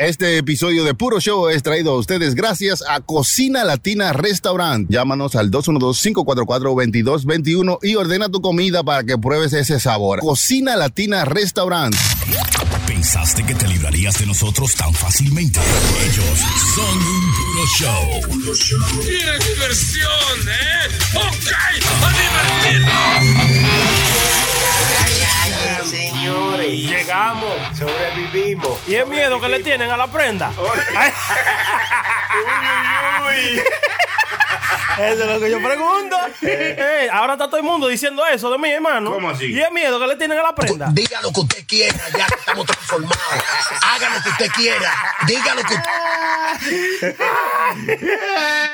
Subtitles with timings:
[0.00, 4.88] Este episodio de Puro Show es traído a ustedes gracias a Cocina Latina Restaurant.
[4.88, 10.20] Llámanos al 212-544-2221 y ordena tu comida para que pruebes ese sabor.
[10.20, 11.94] Cocina Latina Restaurant.
[12.86, 15.60] ¿Pensaste que te librarías de nosotros tan fácilmente?
[15.60, 16.38] Ellos
[16.74, 18.22] son un puro show.
[19.02, 20.88] ¡Qué diversión, eh!
[21.14, 21.52] ¡Ok!
[22.04, 22.10] ¡A
[22.64, 24.19] divertirnos!
[25.90, 28.78] Señores, llegamos, sobrevivimos.
[28.86, 30.52] ¿Y el miedo que le tienen a la prenda?
[30.96, 31.10] Ay.
[32.46, 33.62] uy, uy, uy.
[35.08, 36.16] Eso es lo que yo pregunto.
[36.42, 39.12] Eh, ahora está todo el mundo diciendo eso de mí, hermano.
[39.12, 39.46] ¿Cómo así?
[39.46, 40.88] ¿Y el miedo que le tienen a la prenda?
[40.92, 43.18] Diga lo que usted quiera, ya que estamos transformados.
[43.82, 44.92] Haga lo que usted quiera.
[45.26, 45.74] Diga lo que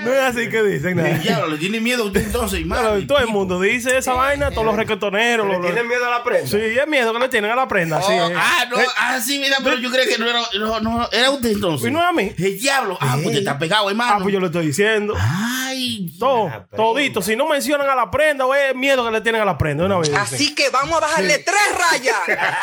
[0.01, 1.19] No es así que dicen nada.
[1.19, 3.07] Diablo, le tiene miedo a usted entonces, Pero hermano.
[3.07, 5.47] todo el mundo dice esa vaina, todos los reggaetoneros.
[5.47, 6.57] los- ¿Tienen miedo a la prensa?
[6.57, 8.01] Sí, es miedo que le tienen a la prenda.
[8.03, 8.35] sí, Oh, eh.
[8.37, 11.51] ah, no, ah, sí, mira, pero yo creo que no era, no, no, era usted
[11.53, 11.89] entonces.
[11.89, 12.33] ¿Y no era a mí?
[12.37, 12.97] El diablo.
[13.01, 14.15] Ah, pues te está pegado, hermano.
[14.17, 15.15] Ah, pues yo le estoy diciendo.
[15.19, 17.23] Ay, Todo, todito.
[17.23, 19.85] Si no mencionan a la prenda, o es miedo que le tienen a la prenda.
[19.85, 20.13] Una vez.
[20.15, 21.57] Así que vamos a bajarle tres
[21.91, 22.17] rayas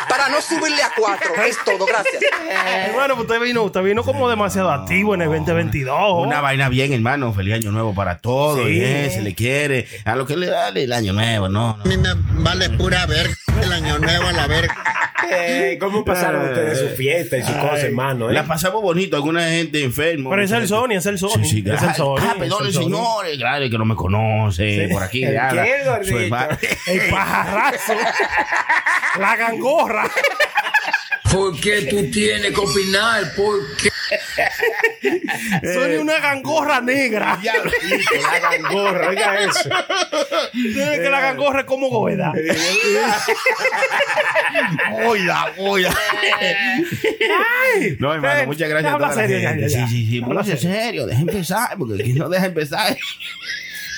[0.08, 1.34] para no subirle a cuatro.
[1.44, 2.22] Es todo, gracias.
[2.86, 6.26] Hermano, pues usted vino, usted vino como demasiado activo en el 2022.
[6.26, 7.32] Una vaina bien, hermano.
[7.32, 8.58] Feliz año nuevo para todos.
[8.66, 8.80] Sí.
[8.80, 9.86] eh, se le quiere.
[10.04, 11.76] A lo que le da el año nuevo, no.
[11.78, 11.84] no.
[11.84, 12.10] mí me
[12.42, 14.76] vale pura verga el año nuevo a la verga.
[15.30, 18.30] Eh, ¿Cómo pasaron ustedes su fiesta y su cosa, hermano?
[18.30, 18.32] eh?
[18.32, 19.16] La pasamos bonito.
[19.16, 20.30] Alguna gente enferma.
[20.30, 21.44] Pero es el Sony, es el Sony.
[21.44, 22.18] Sí, sí, es el ah, Sony.
[22.20, 23.36] Ah, perdón, señores.
[23.38, 24.88] Claro, que no me conoce.
[24.92, 25.24] Por aquí.
[25.24, 26.36] ¿El qué, gordito?
[26.86, 27.94] El pajarrazo.
[29.18, 30.10] la gangorra.
[31.34, 33.34] ¿Por qué tú tienes que opinar?
[33.34, 33.90] ¿Por qué?
[35.74, 37.38] Sony una gangorra negra.
[37.42, 39.68] La gangorra, oiga eso.
[40.52, 42.32] Tiene que la gangorra es como goeda.
[45.06, 45.90] Oiga, oiga.
[47.98, 49.68] No, hermano, Eh, muchas gracias a habla serio, ya, gente.
[49.68, 49.86] ya, ya.
[49.88, 50.16] Sí, sí, sí.
[50.22, 52.96] Habla Póngase serio, deja empezar, porque aquí no deja empezar.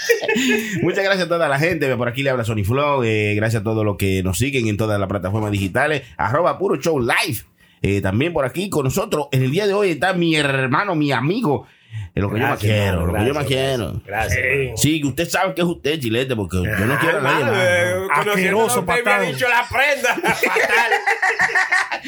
[0.82, 1.94] Muchas gracias a toda la gente.
[1.96, 3.02] Por aquí le habla Sony Flow.
[3.04, 6.02] eh, gracias a todos los que nos siguen en todas las plataformas digitales.
[6.16, 7.42] Arroba Puro Show Live.
[7.82, 9.28] Eh, también por aquí con nosotros.
[9.32, 11.66] En el día de hoy está mi hermano, mi amigo.
[12.14, 14.02] En lo que yo más quiero, lo que yo más gracias, quiero.
[14.06, 14.80] Gracias.
[14.80, 17.54] Sí, que usted sabe que es usted, Chilete, porque yo no quiero a nadie más.
[17.58, 19.20] eh, Asqueroso, usted me patán.
[19.20, 20.14] ha dicho la prenda.
[20.34, 20.92] Fatal.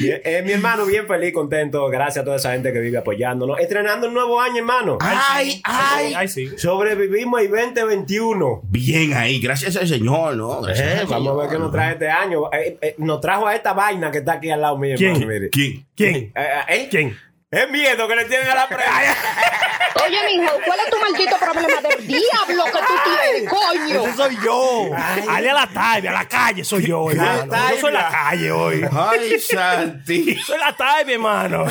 [0.01, 1.87] Eh, mi hermano, bien feliz, contento.
[1.89, 3.59] Gracias a toda esa gente que vive apoyándonos.
[3.59, 4.97] Estrenando el nuevo año, hermano.
[5.01, 6.13] Ay, ay.
[6.15, 6.47] Ay, sí.
[6.57, 8.61] Sobrevivimos el 2021.
[8.63, 10.61] Bien ahí, gracias al Señor, ¿no?
[10.61, 12.51] Gracias Eh, al vamos a ver qué nos trae este año.
[12.51, 15.11] Eh, eh, nos trajo a esta vaina que está aquí al lado mío, ¿Quién?
[15.11, 15.27] hermano.
[15.31, 15.49] mire.
[15.49, 15.85] ¿Quién?
[15.95, 16.15] ¿Quién?
[16.15, 16.87] Eh, eh, ¿eh?
[16.89, 17.17] ¿Quién?
[17.51, 18.85] Es miedo que le tienen a la prenda.
[20.05, 24.05] Oye, mijo, ¿cuál es tu maldito problema del diablo que tú tienes, coño?
[24.07, 24.89] Ese soy yo.
[25.27, 27.45] Ale a la tarde, a la calle soy yo, hermano.
[27.71, 28.85] Yo soy la calle hoy.
[28.91, 30.35] Ay, Santi.
[30.45, 31.65] Soy la tarde, hermano.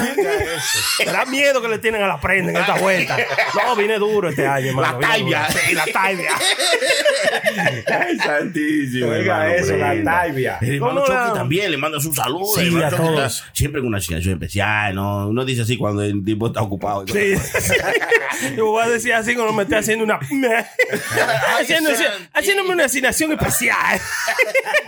[1.06, 3.16] Da miedo que le tienen a la prenda en esta vuelta.
[3.55, 5.00] No, vine duro este año, hermano.
[5.00, 5.49] La taibia.
[5.50, 6.31] Sí, la taibia.
[7.87, 9.10] Ay, santísimo.
[9.12, 10.59] Oiga hermano, eso, la taibia.
[10.60, 12.56] El hermano ¿Cómo Chucky la- también le manda su saludo.
[12.56, 13.37] Sí, el hermano a Chucky todos.
[13.39, 15.28] está Siempre en una asignación especial, ¿no?
[15.28, 17.05] Uno dice así cuando el tipo está ocupado.
[17.06, 17.34] Sí.
[18.56, 20.19] Yo voy a decir así cuando me esté haciendo una.
[21.61, 21.91] haciendo,
[22.33, 24.01] haciéndome una asignación especial.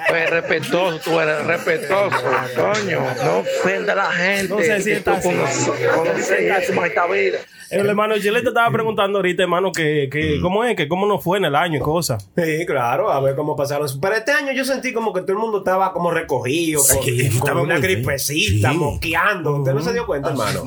[0.08, 2.16] Pues respetuoso, tú eres respetuoso,
[2.56, 3.00] coño.
[3.22, 4.48] No ofenda a la gente.
[4.48, 7.38] No sé si que está tú conoces- conoces su maldita vida.
[7.70, 11.22] El hermano Chile te estaba preguntando ahorita, hermano, que, que cómo es, que cómo nos
[11.22, 12.28] fue en el año y cosas.
[12.36, 13.86] Sí, claro, a ver cómo pasaron.
[14.02, 17.08] Pero este año yo sentí como que todo el mundo estaba como recogido, Sí, con
[17.36, 18.76] estaba una gripecita, Sí.
[18.76, 19.54] mosqueando.
[19.58, 20.64] ¿Usted no se dio cuenta, hermano?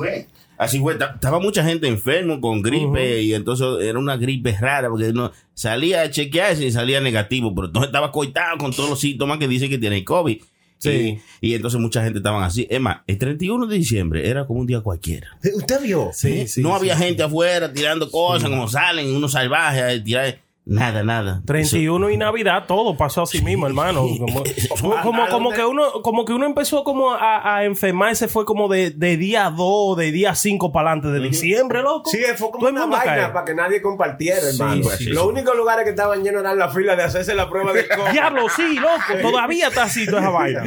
[0.56, 4.88] Así fue, ta- estaba mucha gente enfermo con gripe y entonces era una gripe rara
[4.88, 9.00] porque no salía a chequearse y salía negativo, pero entonces estaba coitado con todos los
[9.00, 10.40] síntomas que dicen que tiene el COVID.
[10.78, 11.18] Sí.
[11.40, 12.66] Y, y entonces mucha gente estaba así.
[12.70, 15.28] Es más, el 31 de diciembre era como un día cualquiera.
[15.56, 16.10] ¿Usted vio?
[16.12, 16.60] Sí, sí.
[16.62, 16.74] no sí.
[16.76, 21.42] había gente afuera tirando cosas como salen unos salvajes a tirar nada, nada.
[21.46, 24.06] 31 y Navidad, todo pasó así mismo, hermano.
[24.24, 24.42] Como,
[24.80, 28.68] como, como, como que uno, como que uno empezó como a, a enfermarse, fue como
[28.68, 32.10] de, de día 2, de día 5 para adelante de diciembre, loco.
[32.10, 33.28] Sí, fue como una vaina cae.
[33.28, 34.84] para que nadie compartiera, hermano.
[34.96, 37.86] sí, Los únicos lugares que estaban llenos eran la fila de hacerse la prueba de
[37.96, 38.10] COVID.
[38.12, 39.20] Diablo, sí, loco.
[39.22, 40.64] Todavía está así toda esa vaina.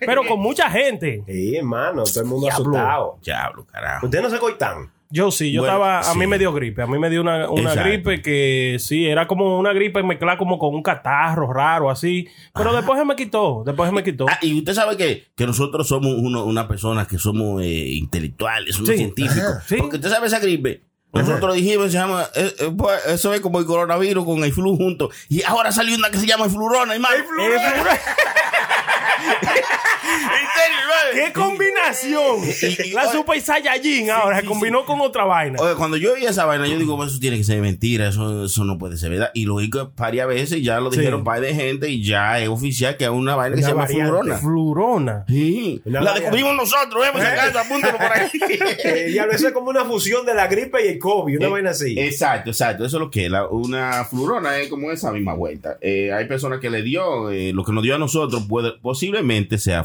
[0.00, 1.22] Pero con mucha gente.
[1.26, 2.70] Sí, hermano, todo el mundo Diablo.
[2.76, 3.18] asustado.
[3.22, 4.06] Diablo, carajo.
[4.06, 4.90] ¿Usted no se coitan?
[5.14, 6.18] Yo sí, yo Bueno, estaba, a sí.
[6.18, 9.58] mí me dio gripe, a mí me dio una, una gripe que sí, era como
[9.58, 13.90] una gripe mezclada como con un catarro raro así, pero después se me quitó, después
[13.90, 14.24] se me quitó.
[14.28, 18.74] Ah, y usted sabe que, que nosotros somos uno, una personas que somos eh, intelectuales,
[18.74, 18.96] somos Sí.
[18.96, 19.58] científicos.
[19.66, 19.76] Sí.
[19.76, 20.82] Porque usted sabe esa gripe.
[21.12, 24.78] Nosotros dijimos, se llama, eh, eh, pues, eso es como el coronavirus con el flu
[24.78, 25.10] junto.
[25.28, 27.16] Y ahora salió una que se llama el flurona, hermano.
[27.16, 27.22] Eh,
[29.22, 29.60] Y usted
[31.14, 32.40] ¡Qué combinación!
[32.94, 35.58] la Super Saiyajin ahora se combinó con otra vaina.
[35.60, 38.44] Oye, cuando yo oí esa vaina, yo digo, "Bueno, eso tiene que ser mentira, eso,
[38.46, 39.30] eso no puede ser verdad.
[39.34, 42.96] Y lo que varias veces, ya lo dijeron par de gente y ya es oficial
[42.96, 44.36] que hay una vaina que se llama flurona.
[44.38, 45.24] Flurona.
[45.28, 45.80] Sí.
[45.84, 48.30] La descubrimos nosotros, vemos casa, apúntalo por ahí.
[48.84, 51.50] Eh, diablo, eso es como una fusión de la gripe y el COVID, una Eh,
[51.50, 51.94] vaina así.
[51.98, 52.84] Exacto, exacto.
[52.84, 53.32] Eso es lo que es.
[53.50, 55.76] una flurona es como esa misma vuelta.
[55.80, 59.58] Eh, hay personas que le dio, eh, lo que nos dio a nosotros puede, posiblemente
[59.58, 59.84] sea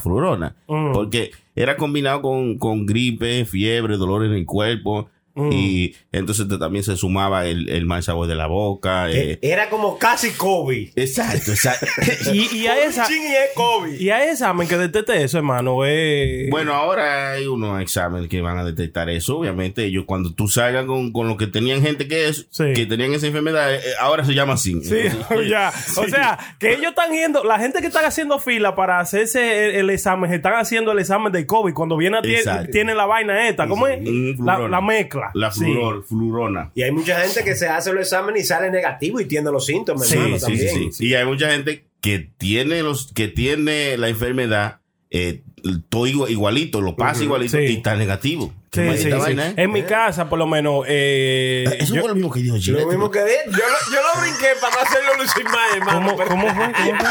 [0.67, 0.93] Mm.
[0.93, 5.09] Porque era combinado con, con gripe, fiebre, dolor en el cuerpo.
[5.37, 5.49] Mm.
[5.53, 9.09] Y entonces te- también se sumaba el, el mal sabor de la boca.
[9.11, 9.39] Eh.
[9.41, 10.89] Era como casi COVID.
[10.95, 11.85] Exacto, exacto.
[12.33, 13.07] Y, y a esa.
[13.11, 13.99] Y es COVID.
[13.99, 18.57] Y a examen que detecte eso, hermano, eh, Bueno, ahora hay unos exámenes que van
[18.57, 19.37] a detectar eso.
[19.37, 22.73] Obviamente, ellos cuando tú salgas con, con lo que tenían gente que es, Sí.
[22.73, 24.81] que tenían esa enfermedad, eh, ahora se llama así.
[24.83, 24.97] Sí,
[25.49, 25.71] ya.
[25.97, 29.75] O sea, que ellos están yendo, la gente que están haciendo fila para hacerse el,
[29.75, 31.73] el examen, están haciendo el examen de COVID.
[31.73, 32.69] Cuando viene a ti, Exacto.
[32.71, 33.99] tiene la vaina esta, ¿cómo es?
[34.39, 35.26] La mezcla.
[35.33, 35.61] La Sí.
[35.61, 36.71] fluror- flurona.
[36.75, 39.65] Y hay mucha gente que se hace los exámenes y sale negativo y tiene los
[39.65, 40.69] síntomas, Sí, hermano, Sí, también.
[40.73, 41.05] sí, sí.
[41.07, 44.79] Y hay mucha gente que tiene los, que tiene la enfermedad,
[45.09, 45.41] eh,
[45.89, 47.63] todo igu- igualito, lo pasa igualito Sí.
[47.63, 48.53] y está negativo.
[48.69, 49.17] Qué Sí, sí, sí.
[49.17, 49.53] vaina, ¿eh?
[49.57, 52.81] En mi casa, por lo menos, eh, Eso yo- fue lo mismo que dijo Gillette.
[52.83, 55.99] Lo mismo que de, yo, lo, yo lo brinqué para no hacerlo lucir mal, hermano.
[55.99, 56.71] ¿cómo, pero- cómo fue?
[56.73, 57.09] ¿Cómo fue?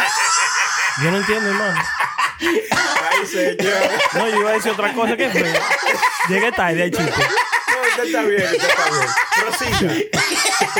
[1.02, 1.80] Yo no entiendo, hermano.
[2.40, 3.56] Ay, señor.
[4.14, 5.44] No, yo iba a decir otra cosa que fue.
[6.28, 7.12] Llegué tarde al chiste.
[7.96, 9.06] Usted está bien, usted está bien.
[9.40, 9.94] Prosiga.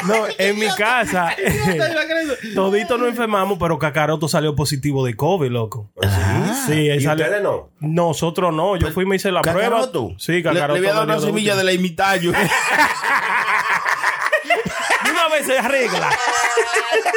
[0.07, 1.35] No, en mi casa,
[2.55, 5.91] todito nos enfermamos, pero Cacaroto salió positivo de COVID, loco.
[6.67, 7.71] Sí, él ¿Y salió- ustedes no?
[7.81, 9.61] Nosotros no, yo fui y me hice la prueba.
[9.61, 10.15] Cacaroto.
[10.19, 10.75] Sí, Le- Cacaroto.
[10.75, 12.33] Le, voy a dar una semilla de la imitayo.
[15.05, 16.11] De una vez se arregla.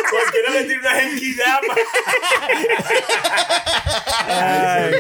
[0.10, 1.60] Cualquiera le tiene una genquidad.
[4.28, 4.94] Ay,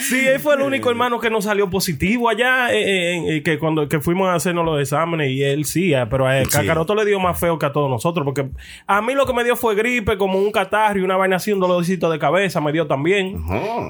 [0.00, 2.82] sí, él fue el único hermano que no salió positivo allá, eh,
[3.16, 6.26] eh, eh, que cuando que fuimos a hacernos los exámenes y él sí, eh, pero
[6.26, 6.58] a él, Sí.
[6.58, 8.46] Cacaroto le dio más feo que a todos nosotros, porque
[8.86, 11.52] a mí lo que me dio fue gripe, como un catarro y una vaina así,
[11.52, 13.42] un dolorcito de cabeza, me dio también.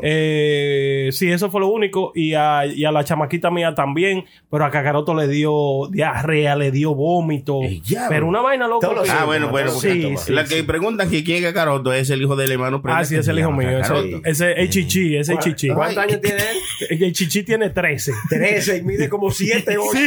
[0.03, 2.13] Eh, sí, eso fue lo único.
[2.15, 4.25] Y a, y a la chamaquita mía también.
[4.51, 7.61] Pero a Cacaroto le dio diarrea, le dio vómito.
[8.09, 8.89] Pero una vaina loca.
[9.11, 9.71] Ah, bueno, bueno.
[9.71, 10.55] Sí, porque sí, la sí.
[10.55, 13.39] que preguntan que quién es Cacaroto es el hijo del hermano Ah, sí, es el
[13.39, 13.71] hijo mío.
[13.79, 15.69] Ese, ese es el chichi, ese es el chichi.
[15.71, 17.03] ¿Cuántos años tiene él?
[17.03, 18.13] El chichi tiene 13.
[18.29, 19.99] 13 y mide como 7, 8.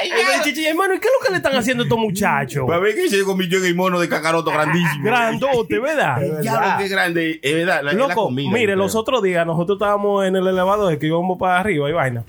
[0.00, 2.64] El chichi, hermano, ¿y qué es lo que le están haciendo a estos muchachos?
[2.66, 5.04] Para ver que se convirtió en el mono de Cacaroto grandísimo.
[5.04, 6.22] Grandote, ¿verdad?
[6.42, 7.40] Ya, qué grande.
[7.42, 7.82] Es verdad.
[7.82, 11.06] la- es la Loco, comida, mire, los otros días nosotros estábamos en el elevador que
[11.06, 12.24] íbamos para arriba y vaina.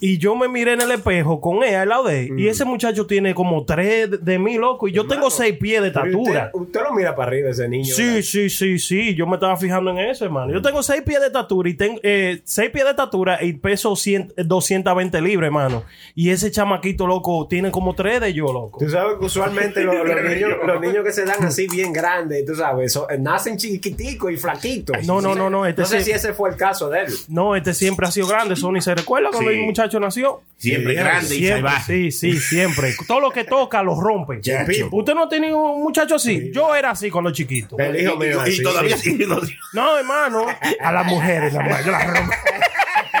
[0.00, 2.40] Y yo me miré en el espejo con ella al lado de él.
[2.40, 4.88] Y ese muchacho tiene como tres de, de mí, loco.
[4.88, 6.50] Y yo tengo seis pies de estatura.
[6.54, 7.84] Usted, usted lo mira para arriba ese niño.
[7.94, 8.22] Sí, ¿verdad?
[8.22, 9.14] sí, sí, sí.
[9.14, 10.52] Yo me estaba fijando en eso, hermano.
[10.52, 13.94] Yo tengo seis pies de estatura y tengo eh, seis pies de estatura y peso
[13.94, 15.84] 100, 220 libras, hermano.
[16.14, 18.78] Y ese chamaquito, loco, tiene como tres de yo, loco.
[18.78, 22.44] Tú sabes que usualmente los, los niños, los niños que se dan así bien grandes,
[22.46, 24.96] tú sabes, son- nacen chiquiticos y flaquitos.
[25.06, 27.12] No, no, no, no, este no sé si ese fue el caso de él.
[27.28, 28.56] No, este siempre ha sido grande.
[28.56, 29.56] Sony se recuerda cuando Sí.
[29.58, 30.42] el muchacho nació.
[30.58, 32.10] Siempre Sí, grande y Siempre, salvaje.
[32.10, 32.94] sí, sí, siempre.
[33.08, 34.40] Todo lo que toca lo rompe.
[34.42, 34.88] Chacho.
[34.92, 36.50] ¿Usted no ha tenido un muchacho así?
[36.52, 37.78] Yo era así cuando chiquito.
[37.78, 38.46] El hijo mío.
[38.46, 39.26] Y, y todavía sigue.
[39.26, 39.40] no-
[39.72, 40.44] No, hermano.
[40.80, 42.32] A las mujeres, la mujer, yo las rompo.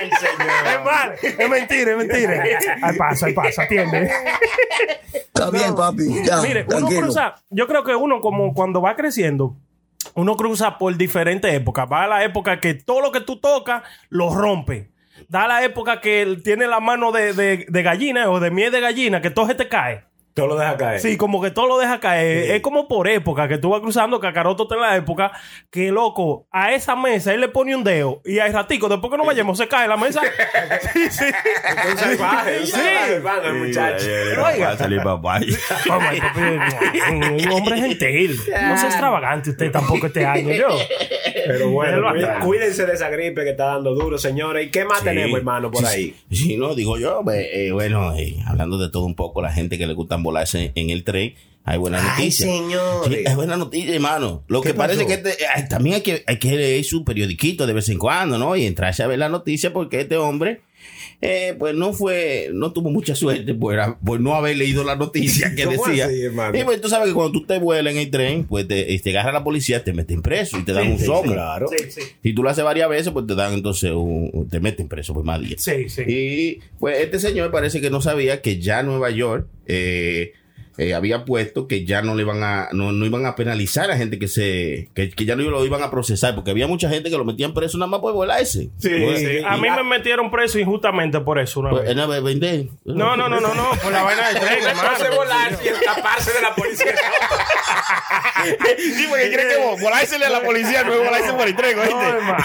[0.02, 2.42] Es mal, es mentira, es mentira.
[2.82, 4.10] Ahí pasa, ahí pasa, atiende.
[5.12, 6.22] Está bien, papi.
[6.24, 9.56] Ya, Mire, uno cruza, yo creo que uno como cuando va creciendo,
[10.14, 11.86] uno cruza por diferentes épocas.
[11.90, 14.90] Va a la época que todo lo que tú tocas lo rompe.
[15.28, 18.80] Da la época que tiene la mano de, de, de gallina o de miel de
[18.80, 20.09] gallina, que todo se te cae.
[20.34, 21.00] Todo lo deja caer.
[21.00, 22.52] Sí, como que todo lo deja caer.
[22.52, 24.20] Es como por época que tú vas cruzando.
[24.20, 25.32] Cacaroto está en la época
[25.70, 29.16] que, loco, a esa mesa él le pone un dedo y al ratico, después que
[29.16, 30.20] nos vayamos, se cae la mesa.
[30.92, 31.24] sí, sí.
[31.96, 32.80] Salvaje, un Sí.
[33.44, 34.06] el muchacho.
[34.44, 34.76] Oiga.
[37.10, 38.36] Un hombre gentil.
[38.36, 40.68] No sea extravagante usted tampoco este año, yo.
[41.46, 42.02] Pero bueno,
[42.44, 44.66] cuídense de esa gripe que está dando duro, señores.
[44.66, 46.14] ¿Y qué más tenemos, hermano, por ahí?
[46.30, 49.86] Sí, no, digo yo, eh, bueno, eh, hablando de todo un poco, la gente que
[49.86, 51.34] le gustan volarse en el tren,
[51.64, 52.48] hay buenas noticias.
[52.50, 53.18] señores.
[53.18, 54.42] Sí, hay buena noticia, hermano.
[54.48, 55.36] Lo ¿Qué que parece que este-
[55.68, 58.56] también hay que, hay que leer su periodiquito de vez en cuando, ¿no?
[58.56, 60.62] Y entrarse a ver la noticia porque este hombre,
[61.22, 65.54] eh, pues no fue, no tuvo mucha suerte por, por no haber leído la noticia
[65.56, 66.06] que ¿Cómo decía.
[66.06, 66.24] así,
[66.58, 69.10] y pues tú sabes que cuando tú te vuelas en el tren, pues te, te
[69.10, 71.32] agarra la policía, te meten preso y te dan un somo.
[71.32, 71.66] Claro.
[72.22, 75.24] Si tú lo haces varias veces, pues te dan entonces un, te meten preso por
[75.24, 75.62] más días.
[75.62, 76.02] Sí, sí.
[76.06, 80.32] Y pues este señor parece que no sabía que ya Nueva York, eh,
[80.80, 83.88] eh, había puesto que ya no le iban a, no, no iban a penalizar a
[83.88, 86.88] la gente que se, que, que ya no lo iban a procesar, porque había mucha
[86.88, 88.70] gente que lo metían preso nada más por volarse.
[88.78, 88.90] Sí,
[89.44, 91.96] a mí me metieron preso injustamente por eso una Pues, vez.
[91.96, 92.06] no.
[92.84, 94.90] No, no, no, no, no, por la vaina del tren, hermano.
[95.16, 96.94] Volarse y escaparse de la policía.
[98.78, 101.82] Sí, porque creen que volársele a la policía no es volarse por el tren, No,
[102.02, 102.44] hermano.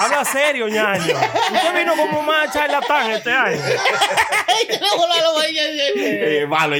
[0.00, 1.14] Habla serio, ñaño.
[1.14, 3.60] Usted vino como más charlatán este año.
[5.96, 6.76] Eh, malo,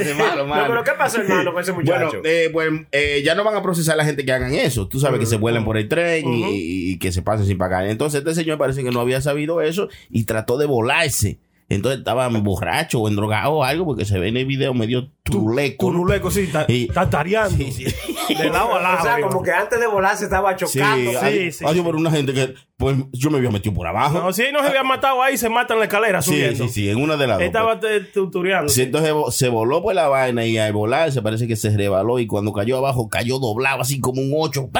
[0.00, 0.62] es malo, malo.
[0.62, 2.20] No, pero ¿qué pasó, hermano, con ese Bueno, muchacho?
[2.24, 4.88] eh, pues, eh, ya no van a procesar a la gente que hagan eso.
[4.88, 7.86] Tú sabes que se vuelen por el tren y, y que se pasen sin pagar.
[7.86, 11.38] Entonces, este señor parece que no había sabido eso y trató de volarse.
[11.68, 15.86] Entonces estaba borracho o endrogado o algo porque se ve en el video medio turuleco.
[15.86, 17.56] Turuleco, sí, ta- Y- tatareando.
[18.28, 18.98] De lado a lado.
[19.00, 21.10] o sea, como que antes de volarse estaba Sí, chocando.
[21.20, 21.80] sí, sí, sí.
[21.82, 24.18] por una gente que, pues, yo me había metido por abajo.
[24.18, 26.64] No, si no se había matado ahí, se mata en la escalera sí, subiendo.
[26.64, 27.46] sí, sí, en una de las dos.
[27.46, 28.68] Estaba te- tutoriando.
[28.70, 32.26] Sí, entonces se voló por la vaina y al volarse parece que se rebaló y
[32.26, 34.70] cuando cayó abajo cayó doblado así como un 8.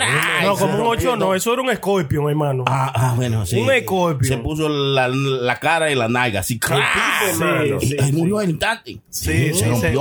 [0.42, 2.64] No, como un 8 no, eso era un Scorpion, hermano.
[2.66, 3.60] Ah, ah, bueno, sí.
[3.60, 4.28] Un Scorpion.
[4.28, 6.58] Se puso la, la cara y la nalga así.
[7.80, 8.98] sí, ahí murió al instante.
[9.08, 9.50] Sí,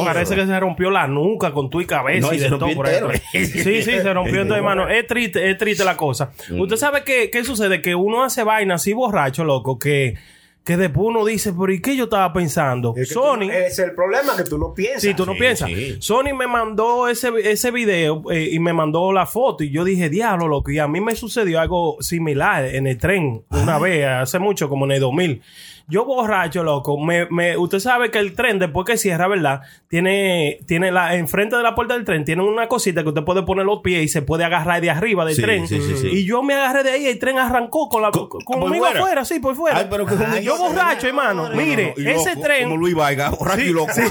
[0.05, 2.55] parece que se rompió la nuca con tu y cabeza No, y y de se
[2.57, 2.99] todo por ahí.
[3.31, 4.87] Sí, sí, se rompió entonces, hermano.
[4.89, 6.31] Es triste, es triste la cosa.
[6.51, 10.15] Usted sabe qué sucede, que uno hace vaina así borracho, loco, que,
[10.63, 12.93] que después uno dice, pero ¿y qué yo estaba pensando?
[12.95, 13.49] Es que Sony.
[13.51, 15.01] es el problema que tú no piensas.
[15.01, 15.67] Sí, tú no Sí, piensas.
[15.69, 15.97] sí.
[15.99, 20.09] Sony me mandó ese, ese video eh, y me mandó la foto y yo dije,
[20.09, 20.71] diablo, loco.
[20.71, 24.85] Y a mí me sucedió algo similar en el tren una vez, hace mucho, como
[24.85, 25.41] en el 2000.
[25.87, 26.97] Yo borracho, loco.
[26.97, 29.61] Me, me, usted sabe que el tren, después que cierra, ¿verdad?
[29.89, 33.43] Tiene, tiene la, enfrente de la puerta del tren, tiene una cosita que usted puede
[33.43, 35.67] poner los pies y se puede agarrar de arriba del Sí, tren.
[35.67, 36.07] sí, sí, sí.
[36.07, 38.99] Y yo me agarré de ahí y el tren arrancó con la, Co- conmigo fuera.
[39.01, 39.77] afuera, sí, por fuera.
[39.79, 41.49] Ay, pero que yo borracho, hermano.
[41.53, 42.63] Mire, ese loco, tren.
[42.63, 43.91] Como Luis Vaiga, borracho y loco.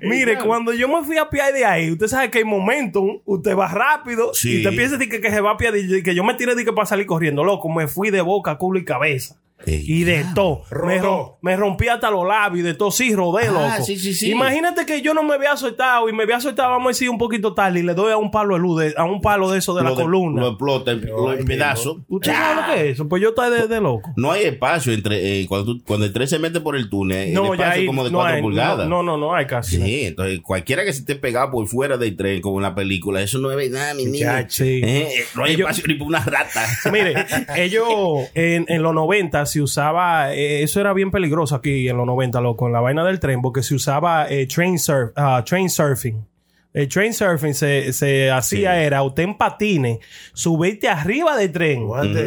[0.00, 3.56] Mire, cuando yo me fui a pie de ahí, usted sabe que hay momentum, usted
[3.56, 4.54] va rápido Sí.
[4.54, 6.64] y usted piensa que, que se va a pie de que yo me tiré de
[6.64, 9.36] que para salir corriendo, loco, me fui de boca, culo y cabeza.
[9.64, 10.62] Ey, y de todo.
[10.84, 11.02] Me, Rodó.
[11.02, 13.84] rom- me rompí hasta los labios y de todo, sí, rodé, Ah, loco.
[13.84, 14.30] sí, sí, sí.
[14.30, 17.16] Imagínate que yo no me había soltado y me había soltado, vamos a decir, un
[17.18, 19.58] poquito tarde y le doy a un palo de luz, de- a un palo de
[19.58, 20.42] eso de la de- columna.
[20.42, 21.96] Lo explota, lo en pedazos.
[22.06, 23.08] ¿Usted sabe lo que es eso?
[23.08, 24.10] Pues yo estoy de, de loco.
[24.16, 27.32] No hay espacio entre eh, cuando, tú- cuando el tren se mete por el túnel,
[27.32, 28.88] No, el ya espacio ahí es como de no 4 hay, pulgadas.
[28.88, 29.76] no, no, no, no hay casi.
[29.78, 33.22] Sí, entonces cualquiera que se esté pegado por fuera del tren como en la película,
[33.22, 34.28] eso no es verdad, mi niño.
[34.60, 36.62] Eh, no hay Ellos- espacio ni para una rata.
[36.92, 37.14] Mire,
[37.56, 37.88] ellos
[38.34, 42.40] en, en los 90 se usaba, eh, eso era bien peligroso aquí en los 90,
[42.40, 46.24] loco, en la vaina del tren, porque se usaba eh, train, surf, ah, train surfing.
[46.72, 49.98] El train surfing se, se hacía era usted en patines,
[50.34, 51.86] subirte arriba del tren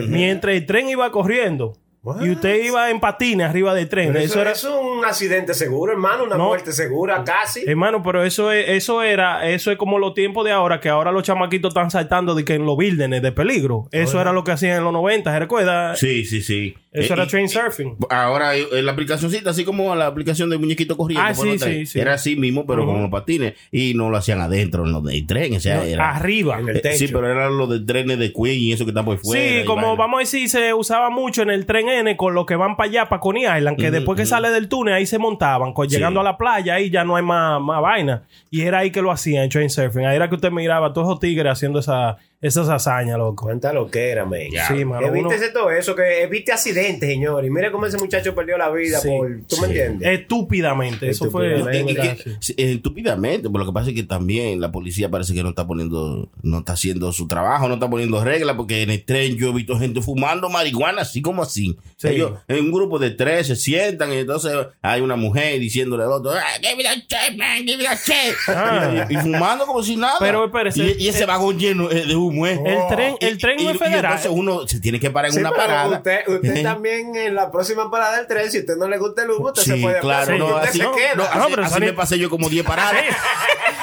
[0.10, 1.78] mientras el tren iba corriendo.
[2.02, 2.22] What?
[2.24, 4.08] Y usted iba en patines arriba del tren.
[4.14, 6.48] Pero Eso, eso, era, eso es un accidente seguro, hermano, una No.
[6.48, 7.62] muerte segura casi.
[7.68, 11.12] Hermano, pero eso es, eso era, eso es como los tiempos de ahora, que ahora
[11.12, 13.90] los chamaquitos están saltando de que en los buildings de peligro.
[13.92, 15.96] Eso era lo que hacían en los 90, ¿se recuerda?
[15.98, 16.74] Sí, sí, sí.
[16.92, 17.98] Eso Eh, era train surfing.
[18.10, 21.24] Ahora eh, la aplicacióncita, así como la aplicación de muñequito corriendo.
[21.28, 22.00] Ah, sí, sí, sí.
[22.00, 23.54] Era así mismo, pero con los patines.
[23.72, 25.56] Y no lo hacían adentro en los del tren.
[25.56, 26.60] O sea, No, era, arriba.
[26.60, 26.98] En el Eh, techo.
[26.98, 29.60] sí, pero eran los de trenes de Queen y eso que están por fuera.
[29.60, 29.96] Sí, como vaina.
[30.00, 32.90] vamos a decir, se usaba mucho en el tren N con los que van para
[32.90, 35.74] allá, para Coney Island, que después que sale del túnel, ahí se montaban.
[35.74, 35.88] Con-.
[35.88, 38.24] Llegando a la playa, ahí ya no hay más, más vaina.
[38.50, 40.06] Y era ahí que lo hacían, en train surfing.
[40.06, 43.46] Ahí era que usted miraba a todos esos tigres haciendo esa, esas hazañas, loco.
[43.46, 44.40] Cuánta loquera, man.
[44.68, 45.08] Sí, mano.
[45.08, 47.44] uno- Evítese todo eso, que evite accidentes, señor.
[47.46, 49.42] Y mire cómo ese muchacho perdió la vida Sí, por...
[49.48, 50.20] ¿Tú me entiendes?
[50.22, 51.10] Estúpidamente.
[51.10, 51.54] Eso fue.
[51.58, 52.02] Estúpidamente.
[52.02, 55.34] Eh, eh, que- eh, estúpidamente, pero lo que pasa es que también la policía parece
[55.34, 58.92] que no está poniendo, no está haciendo su trabajo, no está poniendo reglas, porque en
[58.92, 61.78] el tren yo he visto gente fumando marihuana así como así.
[61.98, 62.08] Sí.
[62.10, 66.12] Ellos en un grupo de tres se sientan y entonces hay una mujer diciéndole al
[66.14, 68.36] otro, "Ah, give me that shit, man, give me that shit".
[68.48, 69.06] Ah.
[69.10, 70.16] y, y fumando como si nada.
[70.20, 70.96] Pero, espérese.
[70.98, 72.48] y, y ese vagón lleno eh, de humo.
[72.48, 72.60] eh.
[72.66, 74.06] El tren, el tren y, no es y federal.
[74.06, 75.98] entonces uno se tiene que parar en Sí, una pero parada.
[75.98, 79.32] Usted, usted también en la próxima parada del tren, si usted no le gusta el
[79.32, 81.16] humo, usted Sí, se puede claro, pasar, no, usted así, se no, queda.
[81.16, 82.94] no, así, No, pero así Sony- me pasé yo como 10 paradas.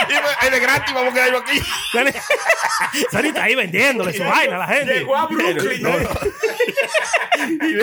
[0.42, 1.60] y es de gratis, vamos a quedar yo aquí.
[3.10, 4.94] Sarita ahí vendiéndole su vaina a la gente.
[4.94, 5.82] Llegó a Brooklyn.
[5.82, 6.08] No, no.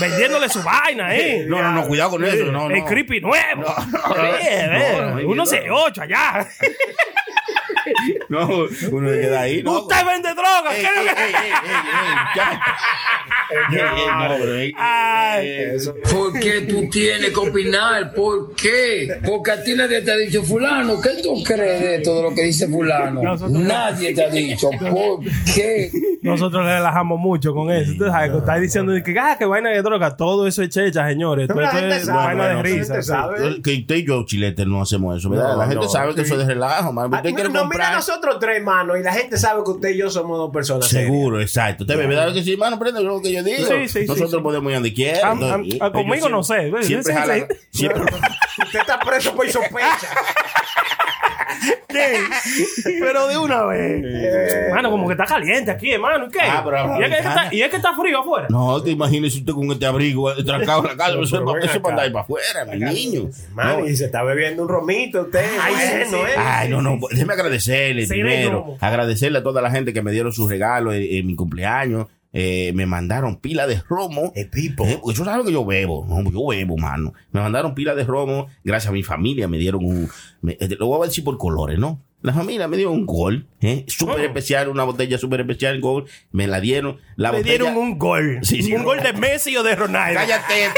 [0.00, 1.44] Vendiéndole su vaina, ¿eh?
[1.46, 2.44] No, no, no, cuidado con eso.
[2.46, 2.74] No, no.
[2.74, 3.62] El creepy nuevo.
[3.62, 5.50] no, Eh, eh, no, no, uno no.
[5.50, 6.48] C8 allá.
[8.28, 8.46] No,
[8.92, 9.62] uno se queda ahí.
[9.62, 10.70] No, Usted vende droga.
[10.70, 11.00] ¿qué es lo
[14.54, 15.78] ey, que-
[16.14, 18.12] ¿Por qué tú tienes que opinar?
[18.12, 19.18] ¿Por qué?
[19.26, 21.00] Porque a ti nadie te ha dicho fulano.
[21.00, 23.22] ¿Qué tú crees de todo lo que dice fulano?
[23.48, 24.68] Nadie te ha dicho.
[24.78, 25.20] ¿Por
[25.54, 25.90] qué?
[26.22, 27.92] Nosotros le relajamos mucho con eso.
[27.92, 30.16] Usted sabe que está diciendo que, ah, que vaina de droga.
[30.16, 31.48] Todo eso es checha, señores.
[31.48, 32.76] Todo la esto gente es sabe, vaina de risa.
[32.94, 33.08] gente sí.
[33.08, 33.62] sabe.
[33.62, 35.52] Que usted y yo, Chilete, no hacemos eso, ¿verdad?
[35.52, 36.32] No, la gente no, sabe que sí.
[36.32, 37.10] eso es de relajo, man.
[37.14, 37.94] Ah, Usted quiere no, comprar.
[37.94, 40.88] nosotros tres, mano, y la gente sabe que usted y yo somos dos personas.
[40.88, 41.06] serias.
[41.10, 41.84] Seguro, exacto.
[41.84, 42.78] Usted ve, ¿verdad que sí, mano?
[42.78, 43.66] Prende lo que yo digo.
[43.66, 44.38] Sí, sí, Nosotros sí.
[44.42, 45.32] podemos ir donde quiera.
[45.32, 46.60] Entonces, ah, ellos conmigo no sé.
[46.60, 47.78] Siempre, Sí, siempre sí.
[47.78, 48.04] siempre-
[48.64, 50.08] Usted está preso por sospecha.
[51.88, 52.18] ¿Qué?
[53.00, 54.72] Pero de una vez.
[54.72, 56.26] Mano, como que está caliente aquí, hermano.
[56.26, 56.40] ¿Y qué?
[56.42, 58.46] Ah, pero ¿Y, es que está, y es que está frío afuera.
[58.50, 61.12] No, te imagines usted con este abrigo eh, trancado en la casa.
[61.20, 61.22] Eso
[61.58, 63.30] es es para andar para afuera, mi niño.
[63.52, 63.86] Mano, No.
[63.88, 65.44] y se está bebiendo un romito usted.
[65.60, 66.32] Ay, bueno, sí.
[66.32, 66.34] ¿eh?
[66.36, 68.64] Ay, no, no, déjeme agradecerle primero.
[68.66, 68.76] no.
[68.80, 72.06] Agradecerle a toda la gente que me dieron sus regalos en, en mi cumpleaños.
[72.40, 74.32] Eh, me mandaron pila de romo.
[74.36, 74.84] El pipo.
[74.86, 76.06] Eh, eso que yo bebo.
[76.08, 77.12] No, yo bebo, mano.
[77.32, 78.46] Me mandaron pila de romo.
[78.62, 80.08] Gracias a mi familia me dieron un.
[80.40, 82.00] me- eh, lo voy a decir por colores, ¿no?
[82.20, 83.84] La familia me dio un gol, ¿eh?
[83.86, 84.24] súper Oh.
[84.24, 86.06] especial, una botella súper especial, gol.
[86.32, 86.98] Me la dieron.
[87.14, 88.40] La Me botella, dieron un gol.
[88.42, 88.72] Sí, sí.
[88.72, 90.18] un gol de Messi o de Ronaldo.
[90.18, 90.54] Cállate,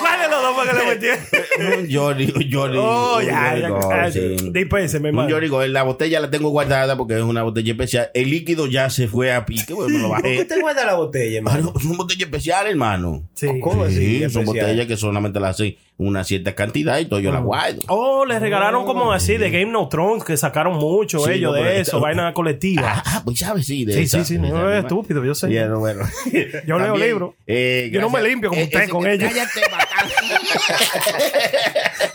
[0.00, 1.80] ¿Cuál de los dos que le metieron?
[1.80, 2.76] un Johnny, un Johnny.
[2.78, 3.68] Oh, un ya, ya.
[3.68, 4.36] Gol, sí.
[4.42, 5.30] Un.
[5.30, 5.72] Johnny Gol.
[5.72, 8.10] La botella la tengo guardada porque es una botella especial.
[8.14, 10.42] El líquido ya se fue a pique, bueno, me lo ¿Por qué bajé.
[10.42, 11.72] usted guarda la botella, Ah, hermano?
[11.74, 13.28] no, son botellas especiales, hermano.
[13.34, 13.46] Sí.
[13.60, 13.94] ¿Cómo así?
[13.96, 14.66] Sí, son especial?
[14.66, 17.80] botellas que solamente las hacen una cierta cantidad y todo yo la guardo.
[17.88, 21.62] Oh, le regalaron como así de Game of Thrones, que sacaron mucho Sí, ellos no,
[21.62, 22.82] de eso, vaina colectiva.
[22.86, 23.84] Ah, ah, pues sabes, sí.
[23.84, 25.52] De Sí, esa- sí, sí, no es estúpido, yo sé.
[25.52, 26.04] Ya, no, bueno.
[26.66, 27.34] Yo leo libros.
[27.46, 29.32] eh, Yo no me gracias- limpio como eh, usted ese con que- ellos.
[29.32, 29.60] Cállate,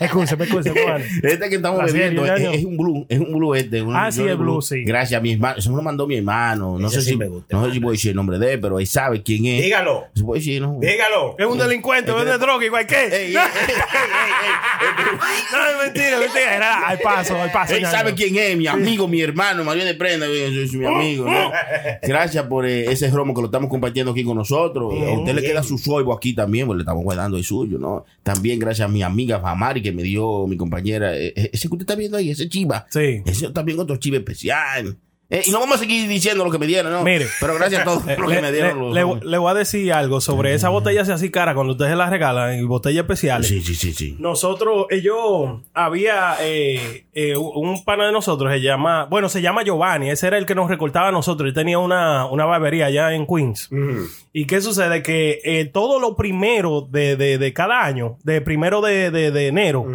[0.00, 1.04] escúcheme, hermano.
[1.22, 2.50] Este que estamos serie, bebiendo ya, es, ya.
[2.52, 3.82] es un blue, es un blue este.
[3.82, 4.82] un Ah, sí, Johnny el blue, sí.
[4.84, 6.78] Gracias a mi hermano, eso me lo mandó mi hermano.
[6.78, 8.54] No Ese sé sí si me gusta, no sé si puedo decir el nombre de
[8.54, 9.62] él, pero él sabe quién es.
[9.62, 10.04] Dígalo.
[10.14, 10.78] Se puede decir, ¿no?
[10.80, 11.36] Dígalo.
[11.38, 13.34] Es un delincuente, vende droga igual que.
[15.52, 16.56] No, es mentira, mentira.
[16.56, 17.74] Era al paso, al paso.
[17.74, 21.24] Él sabe quién es, mi amigo, mi hermano, María de Prenda, es mi amigo.
[21.26, 21.50] ¿no?
[22.02, 24.92] Gracias por eh, ese romo que lo estamos compartiendo aquí con nosotros.
[24.94, 28.04] a usted le queda su soibo aquí también, pues le estamos guardando el suyo, ¿no?
[28.22, 31.74] También gracias a mi amiga Famari que me dio mi compañera, eh, eh, ese que
[31.74, 32.86] usted está viendo ahí, ese chiva.
[32.90, 33.22] Sí.
[33.24, 34.96] Ese también otro chiva especial.
[35.30, 37.02] Eh, y no vamos a seguir diciendo lo que me dieron, ¿no?
[37.02, 37.26] Mire.
[37.40, 38.92] Pero gracias a todos Eh, lo que le, me dieron.
[38.94, 41.96] le- los- le- le voy a decir algo sobre esa botella así cara cuando ustedes
[41.96, 43.48] la regalan, y botellas especiales.
[43.48, 44.16] Sí, sí, sí, sí.
[44.18, 50.10] Nosotros, ellos, había eh, eh, un pana de nosotros, se llama, bueno, se llama Giovanni,
[50.10, 53.26] ese era el que nos recortaba a nosotros, él tenía una, una barbería allá en
[53.26, 53.70] Queens.
[54.32, 55.02] ¿Y qué sucede?
[55.02, 59.86] Que todo lo primero de, de, de cada año, de primero de, de, de enero,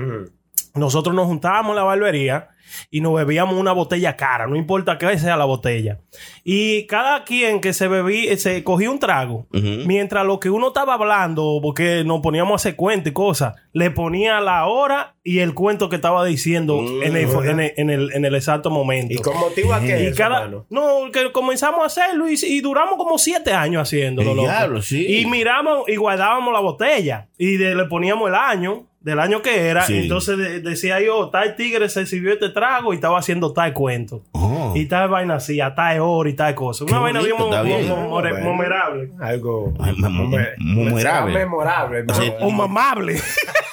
[0.79, 2.49] nosotros nos juntábamos en la barbería
[2.91, 6.01] y nos bebíamos una botella cara, no importa qué sea la botella.
[6.43, 10.93] Y cada quien que se bebía, se cogía un trago, mientras lo que uno estaba
[10.93, 15.55] hablando, porque nos poníamos a hacer cuentos y cosas, le ponía la hora y el
[15.55, 19.15] cuento que estaba diciendo en, el, en, el, en, el, en el exacto momento.
[19.15, 20.03] ¿Y con motivo a qué?
[20.03, 20.67] Y eso, cada, hermano?
[20.69, 24.35] no, que comenzamos a hacerlo y, y duramos como siete años haciéndolo.
[24.35, 25.21] Diablo, sí.
[25.21, 29.67] Y miramos y guardábamos la botella y de- le poníamos el año, del año que
[29.67, 29.83] era.
[29.83, 29.97] Sí.
[29.99, 34.23] Entonces de- decía yo, tal tigre se sirvió este trago y estaba haciendo tal cuento.
[34.33, 34.73] Oh.
[34.75, 36.83] Y tal vaina así, a tal hora y tal cosa.
[36.83, 37.87] Una Qué vaina bien bonito, bien.
[37.87, 38.35] mo- Bueno.
[38.35, 39.09] memorable.
[39.21, 41.33] Algo me- memorable.
[41.39, 42.05] memorable.
[42.41, 43.15] O mamable.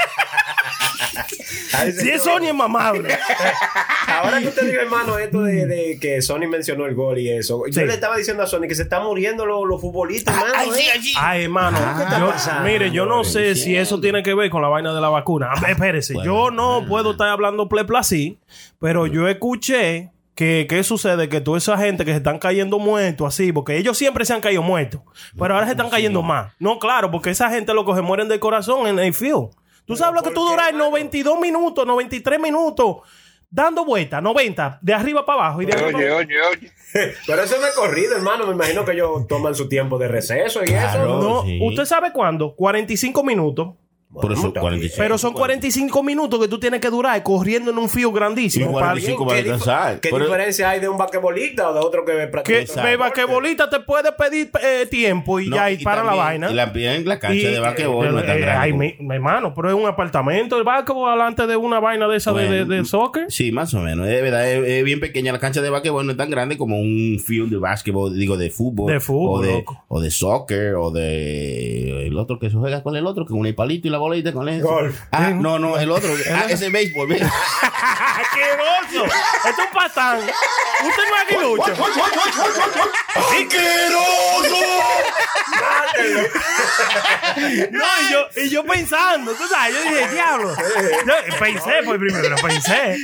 [1.99, 2.23] Si es.
[2.23, 3.17] Sony es mamable.
[4.09, 7.63] Ahora que usted dijo, hermano, esto de, de que Sony mencionó el gol y eso,
[7.67, 7.87] yo Sí.
[7.87, 10.73] le estaba diciendo a Sony que se están muriendo los, los futbolistas, hermano.
[11.19, 12.69] Ay, hermano, Ah, ¿qué está yo- pasando?
[12.69, 15.51] mire, yo no sé si eso tiene que ver con la vaina de la vacuna.
[15.55, 18.39] Ah, Espérese, yo no puedo estar hablando plepla así,
[18.81, 23.27] pero yo escuché que qué sucede que toda esa gente que se están cayendo muertos
[23.29, 25.01] así, porque ellos siempre se han caído muertos,
[25.39, 26.53] pero ahora se están cayendo más.
[26.59, 29.49] No, claro, porque esa gente lo que se mueren del corazón en el field.
[29.87, 32.97] Tú sabes lo que tú duras 92 minutos, 93 minutos
[33.49, 36.73] dando vueltas, 90, de arriba para abajo y de arriba Oye, para oye, oye.
[37.27, 38.47] Pero eso no es corrido, hermano.
[38.47, 41.05] Me imagino que ellos toman su tiempo de receso y eso.
[41.07, 41.59] No, sí.
[41.63, 42.55] ¿usted sabe cuándo?
[42.55, 43.75] 45 minutos.
[44.21, 44.95] Por eso, 45.
[44.99, 48.71] Pero son 45 minutos que tú tienes que durar corriendo en un fío grandísimo.
[48.71, 49.37] Y para- 45 va a
[50.01, 53.13] ¿Qué, qué diferencia hay de un basquetbolista o de otro que Que practica?
[53.13, 56.51] que bolita te puede pedir eh, tiempo y No, ya y, para la también, vaina.
[56.51, 58.61] Y la, en la cancha Y, de basquetbol eh, no es tan eh, grande.
[58.61, 60.57] ay, mi, mi hermano, pero es un apartamento.
[60.57, 62.75] El basquetbol delante de una vaina de esa de- de, Bueno.
[62.83, 63.27] de soccer.
[63.29, 64.07] Sí, más o menos.
[64.09, 65.33] Es verdad, es, es bien pequeña.
[65.33, 68.51] La cancha de basquetbol no es tan grande como un field de basquetbol, digo, de
[68.51, 68.93] fútbol.
[68.93, 69.85] De fútbol, O de, loco.
[69.89, 73.53] o de soccer, o de el otro que se juega con el otro, con un
[73.55, 74.67] palito y la bola y te con eso.
[74.67, 74.97] Golf.
[75.11, 76.11] Ah, no, no, el otro.
[76.33, 77.09] Ah, ese es béisbol.
[77.09, 77.23] ¿ves?
[77.63, 79.05] ¡Asqueroso!
[79.05, 80.19] Esto es un patán.
[80.21, 81.75] Usted no es aguilucho.
[87.71, 90.55] No, y yo, y yo pensando, tú sabes, yo dije, diablo.
[91.07, 92.97] Yo pensé, pues primero pensé.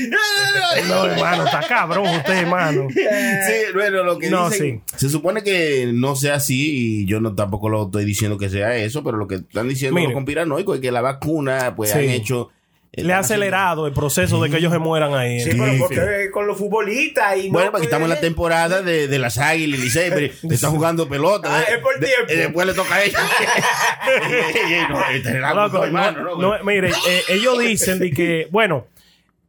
[0.89, 2.89] No, hermano, está cabrón usted, hermano.
[2.91, 7.35] Sí, bueno, lo que No, dicen, se supone que no sea así y yo no
[7.35, 10.09] tampoco lo estoy diciendo que sea eso, pero lo que están diciendo Mire.
[10.09, 11.99] los conspiranoicos es que la vacuna pues Sí.
[11.99, 12.51] han hecho
[12.95, 15.41] Le ha acelerado el proceso de que ellos se mueran ahí.
[15.41, 19.09] Sí, pero porque con los futbolistas y no Bueno, porque estamos en la temporada de,
[19.09, 21.57] de las águilas y Licey, pero están jugando pelota.
[21.57, 22.33] Ah, de- es por de- tiempo.
[22.33, 23.21] y después le toca a ellos.
[26.65, 28.87] mire, eh, ellos dicen de que, bueno,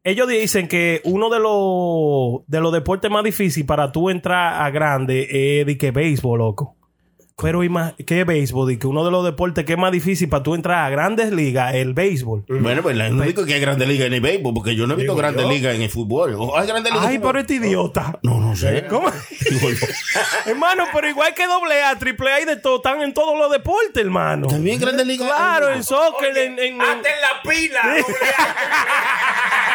[0.04, 4.70] ellos dicen que uno de los de los deportes más difíciles para tú entrar a
[4.70, 6.76] grande es de que béisbol, loco.
[7.42, 7.62] Pero
[8.06, 8.68] ¿qué béisbol?
[8.70, 11.32] De que uno de los deportes que es más difícil para tú entrar a grandes
[11.34, 12.46] ligas es el béisbol.
[12.48, 14.98] Bueno, pues no digo que hay grandes ligas en el béisbol, porque yo no he
[14.98, 16.36] visto grandes ligas en el fútbol.
[16.38, 18.20] ¿O ¿Hay grandes ligas Ay, en pero este idiota.
[18.24, 18.86] No, no sé.
[18.90, 19.10] ¿Cómo?
[20.46, 23.52] Hermano, pero igual que doble A, triple A y de todo, están en todos los
[23.52, 24.48] deportes, hermano.
[24.48, 25.28] También grandes ligas.
[25.28, 27.82] Claro, en soccer, en, en- en- Hasta en la pila.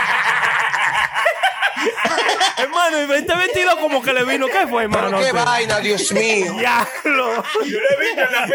[2.59, 4.47] hermano, y 2022 como que le vino.
[4.47, 5.19] ¿Qué fue, hermano?
[5.19, 6.53] Qué vaina, Dios mío.
[6.59, 7.43] Diablo.
[7.65, 8.47] Yo le he visto en la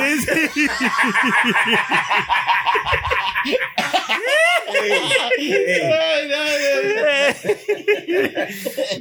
[0.00, 0.68] Sí, sí.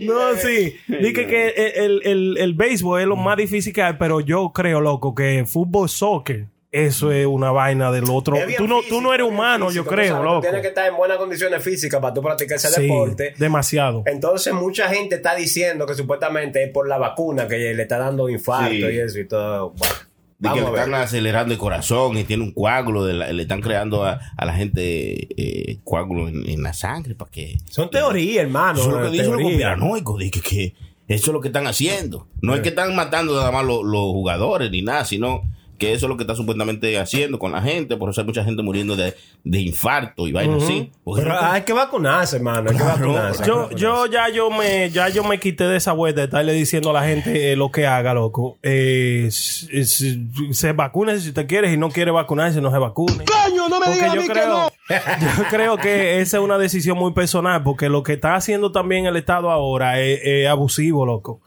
[0.01, 0.75] No, sí.
[0.87, 4.81] Dije que el, el, el béisbol es lo más difícil que hay, pero yo creo,
[4.81, 8.35] loco, que fútbol, soccer, eso es una vaina del otro.
[8.57, 10.41] Tú no, físico, tú no eres humano, físico, yo creo, sabes, tú loco.
[10.41, 13.33] Tienes que estar en buenas condiciones físicas para tú practicar ese Sí, deporte.
[13.37, 14.03] demasiado.
[14.07, 18.27] Entonces mucha gente está diciendo que supuestamente es por la vacuna que le está dando
[18.27, 18.79] infarto Sí.
[18.81, 19.69] y eso y todo.
[19.77, 19.95] Bueno,
[20.39, 23.61] De que le están acelerando el corazón y tiene un coágulo, de la- le están
[23.61, 27.55] creando a, a la gente eh, coágulo en, en la sangre para que...
[27.69, 28.79] Son teorías, hermano.
[28.79, 30.73] Eso es lo que dicen los conspiranoicos, de que, que
[31.07, 32.27] eso es lo que están haciendo.
[32.41, 35.43] No es que están matando nada más los, los jugadores ni nada, sino
[35.83, 37.97] que eso es lo que está supuestamente haciendo con la gente.
[37.97, 40.91] Por eso hay mucha gente muriendo de, de infarto y vainas así.
[41.03, 42.69] Porque Pero hay que vacunarse, hermano.
[42.69, 43.43] Hay que vacunarse.
[43.45, 46.91] Yo, yo ya yo me ya yo me quité de esa vuelta de estarle diciendo
[46.91, 48.57] a la gente eh, lo que haga, loco.
[48.63, 53.25] Eh, se vacune si usted quiere, si no quiere vacunarse, no se vacune.
[53.25, 54.69] Coño, no me Porque digas a yo mí que creo, no.
[55.37, 59.05] yo creo que esa es una decisión muy personal, porque lo que está haciendo también
[59.05, 61.41] el Estado ahora es, es abusivo, loco.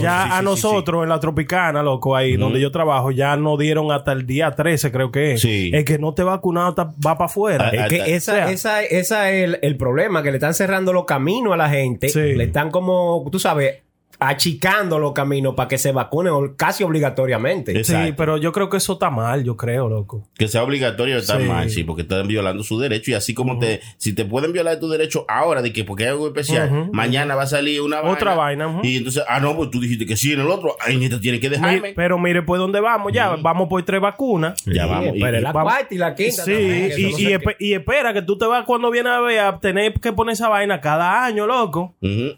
[0.00, 3.90] Ya a sí, nosotros en la Tropicana, loco, ahí donde yo trabajo, ya nos dieron
[3.92, 5.40] hasta el día 13, creo que es.
[5.40, 5.70] Sí.
[5.72, 6.74] El que no te vacunado
[7.06, 7.66] va para afuera.
[7.72, 10.36] Ah, Es que ah, esa, o sea- esa, esa es el, el problema, que le
[10.36, 12.08] están cerrando los caminos a la gente.
[12.08, 12.34] Sí.
[12.34, 13.76] Le están como, tú sabes,
[14.20, 17.78] achicando los caminos para que se vacunen casi obligatoriamente.
[17.78, 18.14] Es- Sí, Exacto.
[18.16, 20.26] pero yo creo que eso está mal, yo creo, loco.
[20.36, 21.44] Que sea obligatorio está Sí.
[21.46, 23.10] mal, sí, porque están violando su derecho.
[23.10, 26.10] Y así como te, si te pueden violar tu derecho ahora, de que porque hay
[26.10, 28.80] algo especial, mañana va a salir una Otra vaina, ujú.
[28.84, 31.18] Y entonces, ah, no, pues tú dijiste que sí en el otro, ahí ni te
[31.18, 31.92] tiene que Mi- dejarme.
[31.94, 33.12] pero mire, pues ¿dónde vamos?
[33.12, 34.62] Ya, vamos por tres vacunas.
[34.66, 35.16] Ya vamos.
[35.16, 36.44] Y- Pero la vamos- cuarta y la quinta.
[36.44, 39.12] Sí, también, y, no y sé espe- y espera que tú te vas cuando vienes
[39.12, 41.94] a ver a tener que poner esa vaina cada año, loco.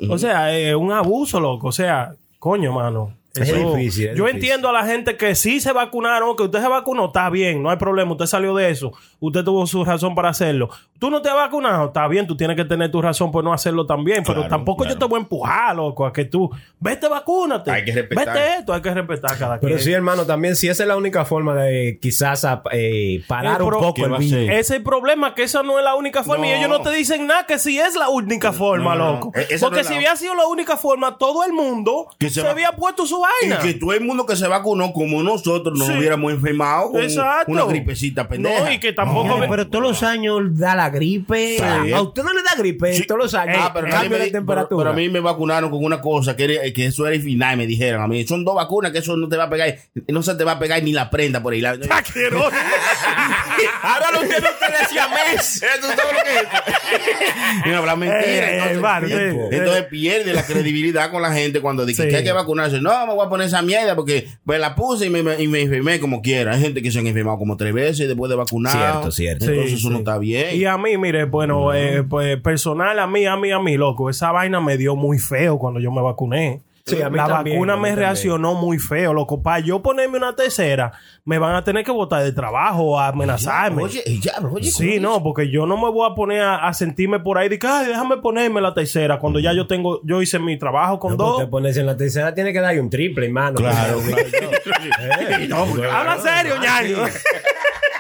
[0.09, 1.70] O sea, es un abuso, loco.
[1.71, 3.15] O sea, coño, mano.
[3.35, 4.29] Es Eso- difícil, es yo difícil.
[4.51, 7.71] entiendo a la gente que sí se vacunaron, que usted se vacunó, está bien, no
[7.71, 10.69] hay problema, usted salió de eso, usted tuvo su razón para hacerlo.
[10.99, 13.53] Tú no te has vacunado, está bien, tú tienes que tener tu razón por no
[13.53, 17.09] hacerlo también, pero Claro, tampoco yo te voy a empujar, loco, a que tú, vete,
[17.09, 17.71] vacúnate.
[17.71, 18.27] Hay que respetar.
[18.35, 19.85] Vete esto, hay que respetar cada Pero quien.
[19.85, 23.71] sí, hermano, también si esa es la única forma de quizás a- eh, parar un
[23.71, 24.33] poco ¿Qué el virus.
[24.51, 26.47] Ese es el problema, que esa no es la única forma.
[26.49, 29.33] Y ellos no te dicen nada que si es la única forma, No, no, loco.
[29.35, 29.41] no.
[29.41, 32.73] E- Porque si la- hubiera sido la única forma, todo el mundo se, se había
[32.73, 33.59] puesto su Y vaina.
[33.63, 35.95] que todo el mundo que se vacunó, como nosotros, nos Sí.
[35.95, 37.51] hubiéramos enfermado con Exacto.
[37.53, 38.65] una gripecita pendeja.
[38.65, 39.35] No, y que tampoco.
[39.35, 41.57] Oye, pero todos los años da la gripe.
[41.59, 41.93] Sí.
[41.93, 43.07] A usted no le da gripe Sí.
[43.07, 43.57] todos los años.
[43.61, 44.85] Ah, pero, cambio de di- pero- temperatura.
[44.85, 47.57] pero a mí me vacunaron con una cosa que, era- que eso era el final.
[47.57, 49.77] Me dijeron a mí, son dos vacunas que eso no te va a pegar,
[50.09, 51.61] no se te va a pegar ni la prenda por ahí.
[51.61, 52.51] La- Asqueroso.
[53.83, 55.63] Ahora lo tiene usted de siamés.
[55.63, 57.67] Eso es todo lo que es.
[57.67, 58.21] Y no habla mentira.
[58.51, 62.09] Eh, eh, entonces, entonces pierde la credibilidad con la gente cuando dice Sí.
[62.09, 62.81] que hay que vacunarse.
[62.81, 65.47] No, me voy a poner esa mierda porque pues la puse y me, me- y
[65.49, 66.55] me enfermé como quiera.
[66.55, 68.73] Hay gente que se han enfermado como tres veces después de vacunar.
[68.73, 69.45] Cierto, cierto.
[69.45, 70.01] Entonces Sí, eso no sí.
[70.01, 70.57] está bien.
[70.57, 74.09] Y a mí, mire, bueno, eh, pues personal, a mí, a mí, a mí, loco,
[74.11, 76.61] esa vaina me dio muy feo cuando yo me vacuné.
[76.87, 77.97] Sí, a mí la también, vacuna me también.
[77.97, 79.43] reaccionó muy feo, loco.
[79.43, 80.93] Para yo ponerme una tercera,
[81.25, 83.83] me van a tener que botar de trabajo, a amenazarme.
[83.85, 86.75] Oye, ya, oye, Sí, ¿cómo no, porque yo no me voy a poner a, a
[86.75, 90.21] sentirme por ahí de que, ay, déjame ponerme la tercera cuando ya yo tengo, yo
[90.23, 91.37] hice mi trabajo con No, dos.
[91.39, 93.57] Usted ponerse en la tercera tiene que darle un triple, hermano.
[93.57, 94.27] Claro, Claro,
[95.41, 96.97] Sí, no, porque- Habla serio, ñaño.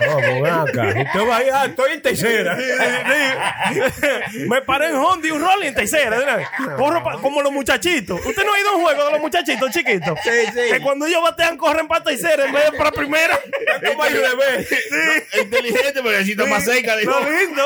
[0.01, 0.83] Ven acá.
[0.89, 2.57] Usted va a estoy en tercera.
[4.49, 6.17] Me paré en Honda y un Rolling en tercera.
[6.77, 8.21] Corro pa- como los muchachitos.
[8.25, 10.19] Usted no ha ido a un juego de los muchachitos chiquitos.
[10.23, 10.61] Sí, sí.
[10.73, 13.39] Que cuando ellos batean, corren para tercera en vez de para primera.
[14.03, 14.67] Hay bebé.
[15.43, 16.97] Inteligente, pero necesito más cerca.
[16.97, 17.63] Lo lindo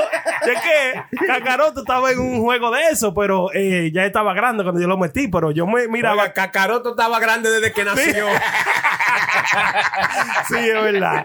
[0.46, 4.80] es que Cacaroto estaba en un juego de eso, pero eh, ya estaba grande cuando
[4.80, 5.28] yo lo metí.
[5.28, 6.22] Pero yo me miraba.
[6.22, 8.26] Oiga, Cacaroto estaba grande desde que nació.
[10.48, 11.24] sí, es verdad.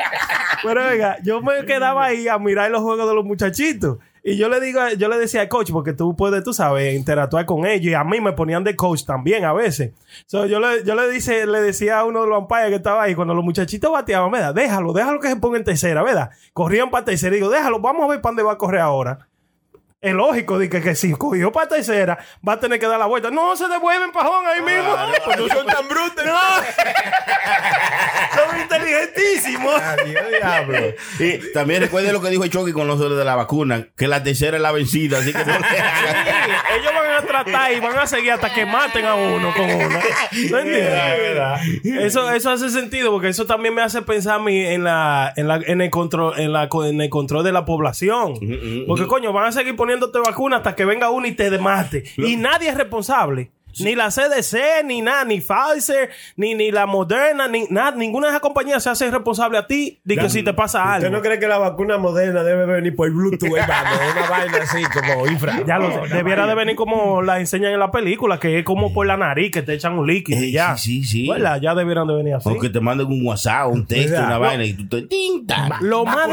[0.64, 3.98] Pero yo me quedaba ahí a mirar los juegos de los muchachitos.
[4.24, 7.46] Y yo le digo, yo le decía al coach, porque tú puedes, tú sabes, interactuar
[7.46, 7.92] con ellos.
[7.92, 9.94] Y a mí me ponían de coach también a veces.
[10.26, 13.04] So, yo le, yo le, dice, le decía a uno de los umpires que estaba
[13.04, 14.54] ahí, cuando los muchachitos bateaban, ¿verdad?
[14.54, 16.32] Déjalo, déjalo que se ponga en tercera, ¿verdad?
[16.54, 17.34] Corrían para tercera.
[17.36, 19.29] Y digo, déjalo, vamos a ver para dónde va a correr ahora.
[20.02, 23.06] Es lógico, de que, que si cogió para tercera, va a tener que dar la
[23.06, 23.30] vuelta.
[23.32, 24.96] No, se devuelven pajón ahí mismo.
[25.26, 26.26] Pues no son tan brutos.
[26.26, 26.40] No.
[28.36, 29.82] Son inteligentísimos.
[29.82, 30.78] Adiós, diablo.
[31.20, 34.58] Y también recuerde lo que dijo Chucky con los de la vacuna, que la tercera
[34.58, 35.64] es la vencida, así que no hagan.
[36.80, 40.00] Ellos van a tratar y van a seguir hasta que maten a uno con una.
[40.52, 41.84] ¿No entiendes?
[41.84, 45.48] Eso, eso hace sentido porque eso también me hace pensar a mí en la, en
[45.48, 48.36] la, en el control, en la, en el control de la población.
[48.88, 52.04] Porque coño, van a seguir poniéndote vacuna hasta que venga uno y te mate.
[52.18, 53.52] Y nadie es responsable.
[53.80, 58.32] Ni la CDC, ni nada, ni Pfizer, ni, ni la Moderna, ni nada, ninguna de
[58.32, 61.06] esas compañías se hace responsable a ti de que si te pasa algo.
[61.08, 63.90] ¿Usted no cree que la vacuna moderna debe venir por Bluetooth, hermano?
[64.18, 65.64] Una vaina así como infra.
[65.66, 66.14] Ya lo sé.
[66.16, 69.52] Debiera de venir como la enseñan en la película, que es como por la nariz,
[69.52, 70.76] que te echan un líquido y Eh, ya.
[70.78, 71.32] sí, sí, sí.
[71.62, 72.50] Ya debieran de venir así.
[72.50, 74.40] O que te manden un WhatsApp, un texto, una No.
[74.40, 75.78] vaina y tú te tinta.
[75.82, 76.28] Lo más,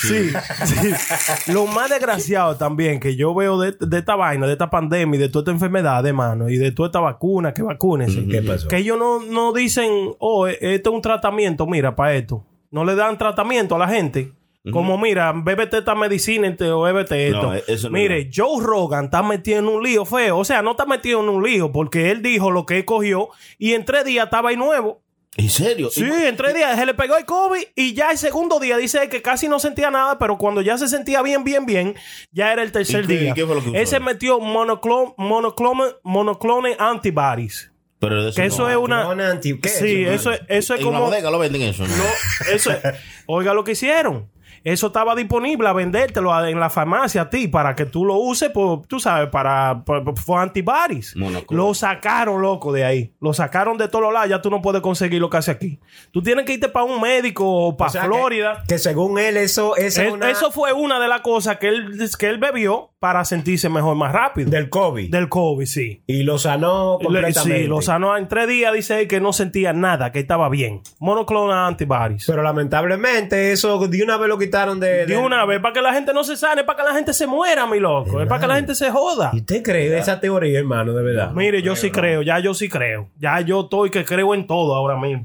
[0.00, 0.30] sí,
[0.66, 1.52] sí.
[1.52, 5.20] Lo más desgraciado también que yo veo de, de esta vaina, de esta pandemia y
[5.20, 8.26] de toda esta enfermedad, hermano, y de toda esta vacuna, que vacúnense.
[8.26, 8.68] ¿Qué pasó?
[8.68, 12.44] Que ellos no, no dicen, oh, eh, esto es un tratamiento, mira, para esto.
[12.70, 14.32] No le dan tratamiento a la gente.
[14.70, 17.42] Como, mira, bébete esta medicina o bébete esto.
[17.42, 20.38] No, eso no Mire, Joe Rogan está metido en un lío feo.
[20.38, 23.30] O sea, no está metido en un lío porque él dijo lo que él cogió
[23.58, 25.00] y en tres días estaba ahí nuevo.
[25.36, 25.88] ¿En serio?
[25.90, 29.08] Sí, en tres días se le pegó el COVID y ya el segundo día dice
[29.08, 31.94] que casi no sentía nada, pero cuando ya se sentía bien, bien, bien,
[32.32, 33.34] ya era el tercer ¿Y qué- día.
[33.34, 33.78] qué fue lo que usó?
[33.78, 37.70] Él se metió monoclon, monoclone, monoclone antibodies.
[37.98, 39.08] Pero Que eso no es una...
[39.08, 41.08] Una anti- ¿qué sí, eso, eso es, eso es En una como...
[41.10, 41.86] bodega lo venden eso.
[41.86, 41.96] ¿no?
[41.96, 42.04] No,
[42.52, 42.80] eso es-
[43.26, 44.28] Oiga lo que hicieron.
[44.64, 48.14] Eso estaba disponible a vendértelo a- en la farmacia a ti para que tú lo
[48.14, 51.14] uses, por, tú sabes, para, para, for antibodies.
[51.56, 53.12] Lo sacaron, loco, de ahí.
[53.20, 54.28] Lo sacaron de todos los lados.
[54.28, 55.80] Ya tú no puedes conseguir lo que hace aquí.
[56.12, 58.62] Tú tienes que irte para un médico o para O sea, que- Florida.
[58.68, 61.68] Que, según él, eso, eso es Es- una- Eso fue una de las cosas que
[61.68, 64.48] él, que él bebió para sentirse mejor, más rápido.
[64.48, 65.10] del COVID.
[65.10, 66.02] Del COVID, sí.
[66.06, 67.62] y lo sanó Le- completamente.
[67.62, 68.72] Sí, lo sanó en tres días.
[68.72, 70.82] Dice él que no sentía nada, que estaba bien.
[71.00, 72.24] Monoclonal antibodies.
[72.24, 75.04] Pero lamentablemente eso de una vez lo quitaron de...
[75.06, 77.26] De una vez, para que la gente no se sane, para que la gente se
[77.26, 78.22] muera, mi loco.
[78.22, 79.30] Es para que la gente se joda.
[79.32, 81.32] ¿Y usted cree esa teoría, hermano, de verdad?
[81.32, 83.08] Mire, yo sí creo, ya yo sí creo.
[83.18, 85.24] Ya yo estoy que creo en todo ahora mismo.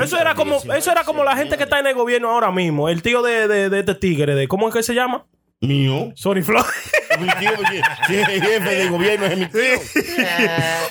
[0.00, 2.88] Eso era como, eso era como la gente que está en el gobierno ahora mismo.
[2.88, 5.24] El tío de, de, de este tigre, de ¿cómo es que se llama?
[5.60, 6.12] Mío.
[6.14, 6.62] Sony Flow.
[7.20, 7.50] Mi tío,
[8.06, 9.60] si es jefe del gobierno es mi tío.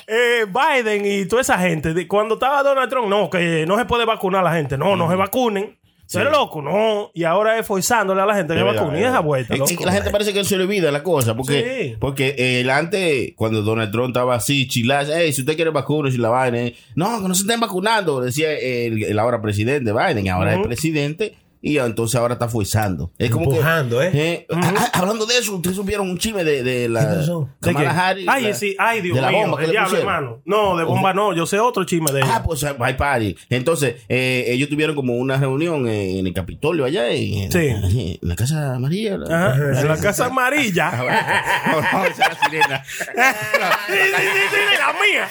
[0.08, 1.94] Eh, Biden y toda esa gente.
[1.94, 4.78] de- Cuando estaba Donald Trump, no, que no se puede vacunar a la gente.
[4.78, 5.78] No, no se vacunen.
[6.10, 6.62] ¿Tú eres loco?
[6.62, 7.12] No.
[7.14, 9.00] Y ahora es forzándole a la gente que Es verdad, vacune.
[9.00, 9.86] Y es esa vuelta, loco.
[9.86, 11.36] la gente parece que se le olvida la cosa.
[11.36, 11.98] Porque, Sí.
[12.00, 16.14] porque eh, el antes, cuando Donald Trump estaba así, chilas, hey, si usted quiere vacunas
[16.14, 19.92] y la vaina, eh, no, que no se estén vacunando, decía el, el ahora presidente
[19.92, 21.36] Biden, ahora es presidente.
[21.68, 23.12] Y entonces ahora está forzando.
[23.18, 24.48] Es como Empujando, que, ¿eh?
[24.52, 27.22] ah, ah, hablando de eso, ustedes supieron un chisme de, de la
[27.62, 28.08] Kamala?
[28.08, 29.42] Harris, Ay, la- sí, ay, Dios de la mío.
[29.42, 30.42] bomba que el diablo, hermano.
[30.46, 31.34] No, de bomba no.
[31.36, 32.44] Yo sé otro chisme de Ah, ella.
[32.44, 33.36] pues hay party.
[33.50, 37.60] Entonces, eh, ellos tuvieron como una reunión en, en el Capitolio allá en, Sí.
[37.68, 39.18] en la Casa Amarilla.
[39.18, 40.90] la- Ajá, en la casa Ah, amarilla.
[41.02, 41.18] bueno.
[41.92, 42.84] No, no, esa es la sirena.
[43.88, 45.28] Sí, sí, sí, sí, la mía.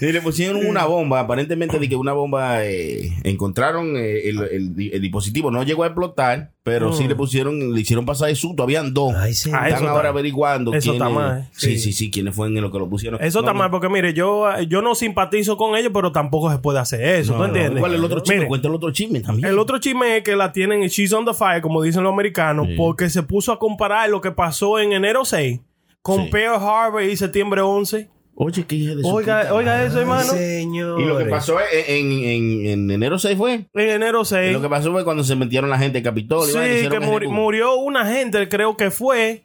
[0.00, 4.90] Y le pusieron una bomba, aparentemente de que una bomba eh, encontraron eh, el, el-
[4.92, 8.62] el dispositivo, no llegó a explotar, pero sí le pusieron, le hicieron pasar de susto,
[8.62, 9.14] habían dos.
[9.16, 9.50] Ay, sí.
[9.52, 11.48] Ah, Están ahora está- averiguando eso quiénes- está mal, eh.
[11.52, 13.22] Sí, sí, sí, quiénes fueron en lo que lo pusieron.
[13.22, 13.58] Eso No, está no.
[13.58, 17.32] mal porque, mire, yo, yo no simpatizo con ellos, pero tampoco se puede hacer eso.
[17.32, 17.46] No, ¿Tú no.
[17.48, 17.80] entiendes?
[17.80, 18.36] ¿Cuál es el otro chisme?
[18.36, 19.48] Mire, Cuenta el otro chisme también.
[19.48, 22.68] El otro chisme es que la tienen She's on the Fire, como dicen los americanos,
[22.76, 25.60] porque se puso a comparar lo que pasó en enero 6
[26.02, 26.28] con Sí.
[26.30, 28.08] Pearl Harbor y septiembre 11.
[28.42, 29.86] Oye, qué hija de su Oiga, puta oiga madre.
[29.88, 30.32] eso, hermano.
[30.32, 31.00] Señor.
[31.00, 33.66] Y lo que pasó en, en, en- en enero 6 fue.
[33.74, 34.52] En enero 6.
[34.54, 36.48] Lo que pasó fue cuando se metieron la gente al Capitolio.
[36.66, 39.42] y Sí, que muri- murió una gente, creo que fue.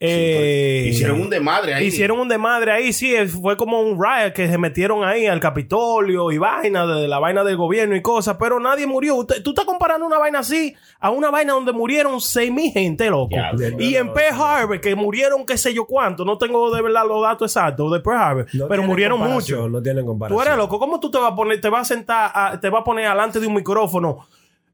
[0.00, 1.86] Eh, Hicieron un desmadre ahí.
[1.86, 3.14] Hicieron un desmadre ahí, sí.
[3.14, 7.18] es- Fue como un riot que se metieron ahí al Capitolio y vaina, de la
[7.20, 9.14] vaina del gobierno y cosas, pero nadie murió.
[9.16, 13.08] Usted- tú estás comparando una vaina así a una vaina donde murieron seis mil gente,
[13.08, 13.34] loco.
[13.78, 17.22] y en Pearl Harbor, que murieron qué sé yo cuánto, no tengo de verdad los
[17.22, 19.70] datos exactos de Pearl Harbor, No pero murieron muchos.
[19.70, 22.30] No tienen Tú eres loco, ¿cómo tú te vas a poner, te vas a sentar,
[22.34, 24.26] a- te vas a poner delante de un micrófono?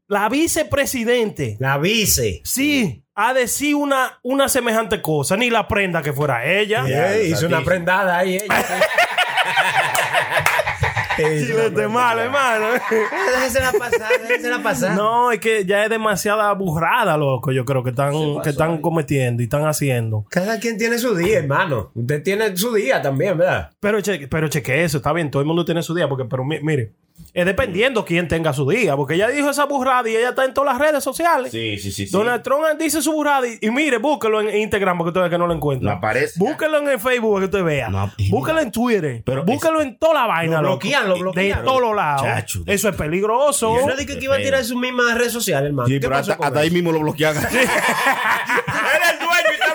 [0.07, 1.55] La vicepresidente.
[1.59, 2.41] La vice.
[2.43, 6.83] Sí, a decir una, una semejante cosa, ni la prenda que fuera ella.
[6.87, 8.65] Eh, hizo una prendada ahí ella.
[11.17, 12.67] Chilete malo, hermano.
[13.35, 14.95] Déjensela pasar, déjensela pasar.
[14.95, 17.51] No, es que ya es demasiada burrada, loco.
[17.51, 20.25] Yo creo que están, que están cometiendo y están haciendo.
[20.29, 21.91] Cada quien tiene su día, hermano.
[21.93, 23.69] Usted tiene su día también, ¿verdad?
[23.79, 26.43] Pero, che, pero cheque eso, está bien, todo el mundo tiene su día, porque, pero
[26.43, 26.91] mi- mire,
[27.33, 30.53] es dependiendo quién tenga su día, porque ella dijo esa burrada y ella está en
[30.53, 31.51] todas las redes sociales.
[31.51, 32.07] Sí, sí, sí.
[32.07, 32.11] sí.
[32.11, 35.37] Donald Trump dice su burrada y, y mire, búsquelo en Instagram porque usted ve que
[35.37, 35.91] no lo encuentra.
[35.91, 36.39] No aparece.
[36.39, 37.89] Búsquelo en el Facebook para que usted vea.
[37.89, 39.21] No, búsquelo en Twitter.
[39.25, 40.61] Pero búsquelo en toda la vaina.
[40.61, 41.59] Lo bloquean, lo bloquean.
[41.59, 42.23] De todos lados.
[42.23, 42.63] Chacho.
[42.65, 43.75] Eso es peligroso.
[43.79, 45.87] Yo no dije que iba a tirar su misma red social, hermano.
[45.87, 47.35] Sí, ¿Qué pero pasó hasta, con hasta ahí mismo lo bloquean.
[47.51, 49.73] Era el dueño y está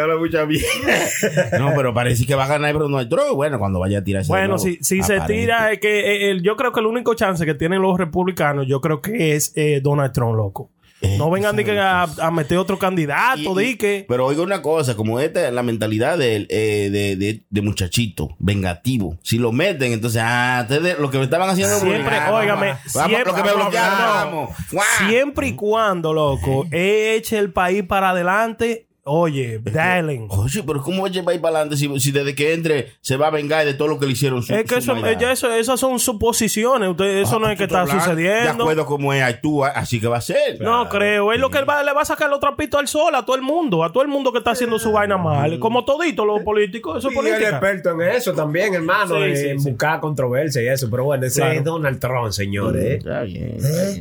[0.00, 1.58] ahora mucha mierda.
[1.58, 3.34] No, pero parece que va a ganar pero Donald Trump.
[3.34, 4.26] Bueno, cuando vaya a tirarse.
[4.28, 4.62] de Bueno, nuevo.
[4.62, 7.54] si, si se tira, es que eh, el- yo creo que el único chance que
[7.54, 10.70] tienen los republicanos, yo creo que es eh, Donald Trump, loco.
[11.00, 14.04] No vengan di que a, a meter otro candidato, di que.
[14.08, 18.34] Pero oiga una cosa, como esta es la mentalidad de, eh, de, de, de muchachito,
[18.38, 19.16] vengativo.
[19.22, 21.78] Si lo meten, entonces, ah, ustedes lo que me estaban haciendo.
[21.78, 24.50] Siempre, ah, óigame, vamos, vamos, siempre, lo que me bloquearon, no, vamos.
[24.72, 24.86] Guau.
[25.08, 30.26] siempre y cuando, loco, eche el país para adelante, oye, darling.
[30.30, 33.16] Oye, pero ¿cómo eche va a ir para adelante si, si desde que entre se
[33.16, 34.42] va a vengar de todo lo que le hicieron?
[34.42, 36.88] Su, Es que su eso, ya eso, esas son suposiciones.
[36.90, 38.64] Usted, eso Ah, no es que tú estás está hablando De sucediendo.
[38.64, 40.60] acuerdo como es actúa, así que va a ser.
[40.60, 41.32] No creo.
[41.32, 43.36] Es lo que él va, le va a sacar los trapitos al sol a todo
[43.36, 43.82] el mundo.
[43.84, 45.58] A todo el mundo que está haciendo su vaina mal.
[45.58, 46.98] Como todito los políticos.
[46.98, 47.48] Eso es Y política.
[47.50, 49.70] experto en eso también, hermano, Sí, en sí, sí.
[49.70, 50.88] buscar controversia y eso.
[50.90, 51.54] Pero bueno, ese Claro.
[51.58, 52.84] es Donald Trump, señores.
[52.84, 52.94] ¿eh?
[52.96, 53.56] Está bien.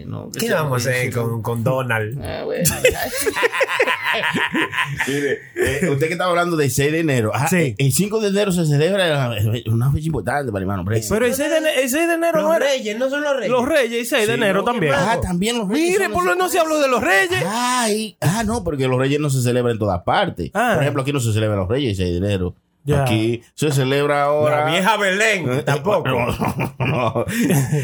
[0.07, 2.19] no, que ¿Qué vamos a hacer con, con Donald?
[2.23, 2.63] Ah, bueno.
[5.07, 7.31] Mire, eh, usted que estaba hablando del 6 de enero.
[7.33, 7.75] Ah, Sí.
[7.77, 9.31] El 5 de enero se celebra
[9.67, 10.83] una fecha importante para el hermano.
[10.87, 12.65] Pero, Pero el 6 de, ene- el 6 de enero no Los era.
[12.65, 13.51] reyes, no son los reyes.
[13.51, 14.93] Los reyes, y 6 de Sí, enero no, también.
[14.95, 15.91] Ah, también los reyes.
[15.97, 17.43] Mire, por lo no se habló de los reyes.
[17.45, 20.51] Ay, ah, no, porque los reyes no se celebran en todas partes.
[20.53, 20.71] Ah.
[20.75, 22.55] Por ejemplo, aquí no se celebran los reyes el 6 de enero.
[23.01, 24.63] Aquí se celebra ahora.
[24.65, 26.07] La vieja Belén, tampoco.
[26.79, 27.25] No,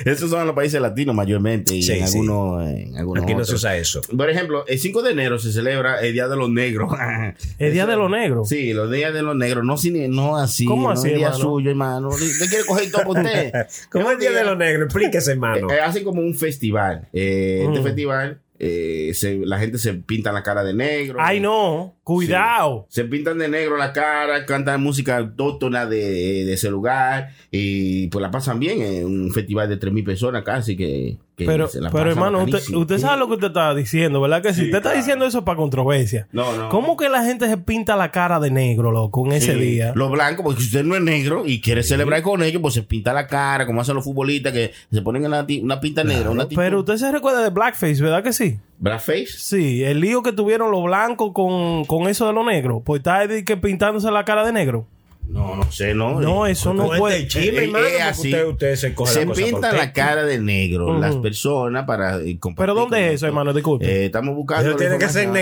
[0.06, 2.18] Esos son los países latinos mayormente y Sí, en sí.
[2.20, 4.00] algunos, en algunos Aquí no se usa eso.
[4.16, 6.94] Por ejemplo, el 5 de enero se celebra el Día de los Negros.
[7.60, 8.48] El día de los negros.
[8.50, 9.76] Sí, los días de los negros, no,
[10.10, 10.66] no así.
[10.66, 11.44] ¿Cómo no así, el día hermano?
[11.44, 12.08] suyo, hermano.
[12.10, 13.52] ¿Usted quiere coger todo por usted?
[13.92, 14.86] ¿Cómo es el día día- de los negros?
[14.86, 15.70] Explíquese, hermano.
[15.70, 17.08] Eh, hacen como un festival.
[17.14, 17.84] Eh, Este Mm.
[17.84, 21.18] festival, eh, se- la gente se pinta la cara de negro.
[21.22, 21.96] Ay, no.
[22.04, 22.86] Cuidado.
[22.90, 28.22] Se pintan de negro la cara, cantan música autóctona de, de ese lugar y pues
[28.22, 28.82] la pasan bien.
[28.82, 33.18] Es un festival de 3.000 personas casi que Pero, se la pero hermano, usted, sabe
[33.18, 34.42] lo que usted está diciendo, ¿verdad?
[34.44, 36.28] Que si Sí, usted está diciendo eso para controversia.
[36.32, 36.70] No, no.
[36.70, 39.94] ¿Cómo que la gente se pinta la cara de negro, loco, en ese día?
[39.96, 42.84] Los blancos, porque si usted no es negro y quiere celebrar con ellos, pues se
[42.84, 46.48] pinta la cara, como hacen los futbolistas que se ponen ti- una pinta negra, una
[46.48, 48.60] Pero usted se recuerda de Blackface, ¿verdad que sí?
[48.80, 49.28] blackface.
[49.38, 52.82] Sí, el lío que tuvieron los blancos con, con eso de los negros.
[52.86, 54.88] Pues está que pintándose la cara de negro.
[55.28, 56.20] No, no sé, no.
[56.20, 57.18] No, eso no puede.
[57.18, 58.28] el chisme, Eh, hermano, eh, porque así.
[58.30, 61.00] usted, usted se coge se la pintan la cara de negro Ujú.
[61.00, 63.52] las personas para eh, compartir ¿Pero dónde es eso, hermano?
[63.54, 63.86] Disculpe.
[63.86, 64.70] Eh, estamos buscando.
[64.70, 65.38] Eso tiene que ser señor.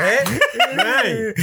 [0.00, 1.34] ¿Eh?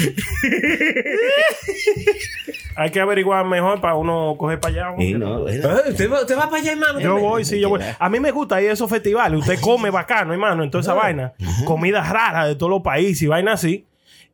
[2.77, 4.95] Hay que averiguar mejor para uno coger para allá.
[4.97, 5.47] Sí, no.
[5.47, 6.99] Eh, ¿Usted va, usted va para allá, hermano?
[6.99, 7.81] Yo voy, sí, yo voy.
[7.97, 9.39] A mí me gusta ir a esos festivales.
[9.39, 11.33] Usted come bacano, hermano, en toda esa vaina.
[11.65, 13.85] Comida rara de todos los países y vaina así.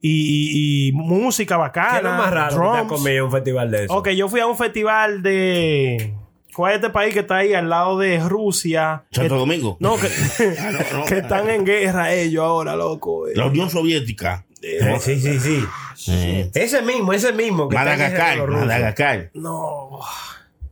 [0.04, 1.90] Y, y- y música bacana.
[1.92, 2.88] ¿Qué es lo más raro que te drums.
[2.92, 3.94] comido en un festival de eso?
[3.94, 6.14] Ok, yo fui a un festival de.
[6.56, 9.04] ¿Cuál es este país que está ahí al lado de Rusia?
[9.12, 9.78] Santo Que- Domingo.
[9.80, 10.10] No, que,
[10.94, 11.06] no.
[11.08, 13.26] que están en guerra ellos ahora, loco.
[13.36, 14.44] La Unión Soviética.
[14.62, 16.50] Eh, sí, sí, sí.
[16.54, 17.70] Ese mismo, ese mismo.
[17.70, 18.48] Que Madagascar.
[18.48, 19.30] Madagascar.
[19.34, 20.00] No.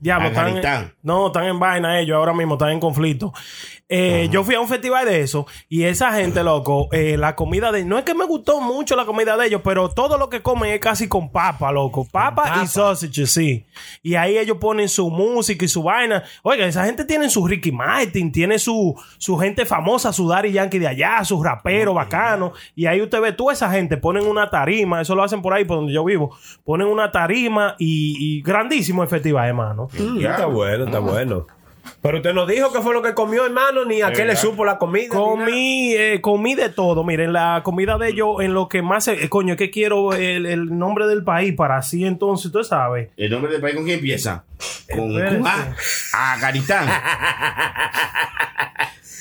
[0.02, 3.34] Diablo, están en, no, están en vaina ellos ahora mismo, están en conflicto.
[3.92, 7.72] Eh, yo fui a un festival de eso y esa gente, loco, eh, la comida
[7.72, 7.84] de...
[7.84, 10.72] No es que me gustó mucho la comida de ellos, pero todo lo que comen
[10.72, 12.06] es casi con papa, loco.
[12.06, 12.62] Papa, papa.
[12.64, 13.66] y sausage, sí.
[14.04, 16.24] Y ahí ellos ponen su música y su vaina.
[16.44, 20.78] Oiga, esa gente tiene su Ricky Martin, tiene su, su gente famosa, su Daddy Yankee
[20.78, 22.52] de allá, sus raperos bacanos.
[22.76, 25.66] Y ahí usted ve, tú esa gente ponen una tarima, eso lo hacen por ahí,
[25.66, 26.38] por donde yo vivo.
[26.64, 29.88] Ponen una tarima y, y grandísimo el festival, hermano.
[29.98, 31.48] Mm, está bueno, está bueno.
[32.02, 34.64] Pero usted no dijo qué fue lo que comió, hermano, ni a qué le supo
[34.66, 35.10] la comida.
[35.10, 37.04] Comí, eh, comí de todo.
[37.04, 39.08] Miren, la comida de ellos, en lo que más.
[39.08, 43.10] eh, coño, es que quiero el, el nombre del país para así entonces, tú sabes.
[43.18, 44.46] ¿El nombre del país con quién empieza?
[44.94, 45.12] Con,
[45.46, 45.76] A.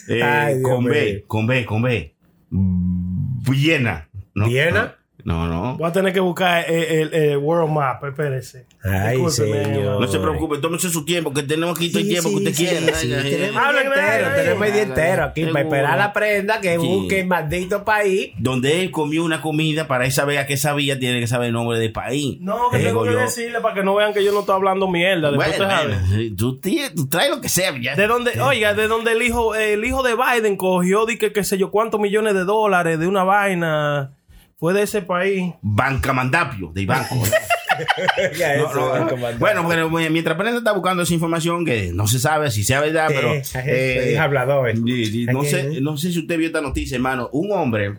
[0.09, 2.15] Eh, Ay, Dios con B, con B, con B.
[2.51, 4.09] Viena.
[4.35, 4.47] ¿no?
[4.47, 4.98] ¿Viena?
[5.29, 5.77] No, no.
[5.77, 8.65] Voy a tener que buscar eh, el, el World Map, espérese.
[8.83, 10.01] Ay, señor.
[10.01, 12.55] No se preocupe, tómese su tiempo, que tenemos aquí todo el Sí, tiempo que usted
[12.55, 12.81] sí, quiera.
[12.81, 16.87] tenemos el día entero, tenemos el día entero aquí para esperar la prenda que Sí.
[16.87, 18.31] busque el maldito país.
[18.39, 21.53] Donde él comió una comida para él saber a qué sabía, tiene que saber el
[21.53, 22.39] nombre del país.
[22.41, 25.31] No, que tengo que decirle para que no vean que yo no estoy hablando mierda.
[25.31, 25.95] Bueno, usted sabe.
[26.09, 26.59] bueno, tú,
[27.09, 27.75] traes lo que sea.
[27.79, 27.95] ya.
[27.95, 31.45] De donde, oiga, de donde el hijo, el hijo de Biden cogió, di que qué
[31.45, 34.15] sé yo, cuántos millones de dólares de una vaina.
[34.59, 35.55] Fue de ese país.
[35.63, 37.17] Bancamandapio, de banco.
[38.37, 39.39] Ya, No, no, no.
[39.39, 43.07] Bueno, bueno, mientras Brenda está buscando esa información que no se sabe si sea verdad,
[43.07, 43.33] pero
[43.67, 44.75] Eh, es hablador.
[44.75, 47.29] sí, sí, no, sé, no sé si usted vio esta noticia, hermano.
[47.33, 47.99] Un hombre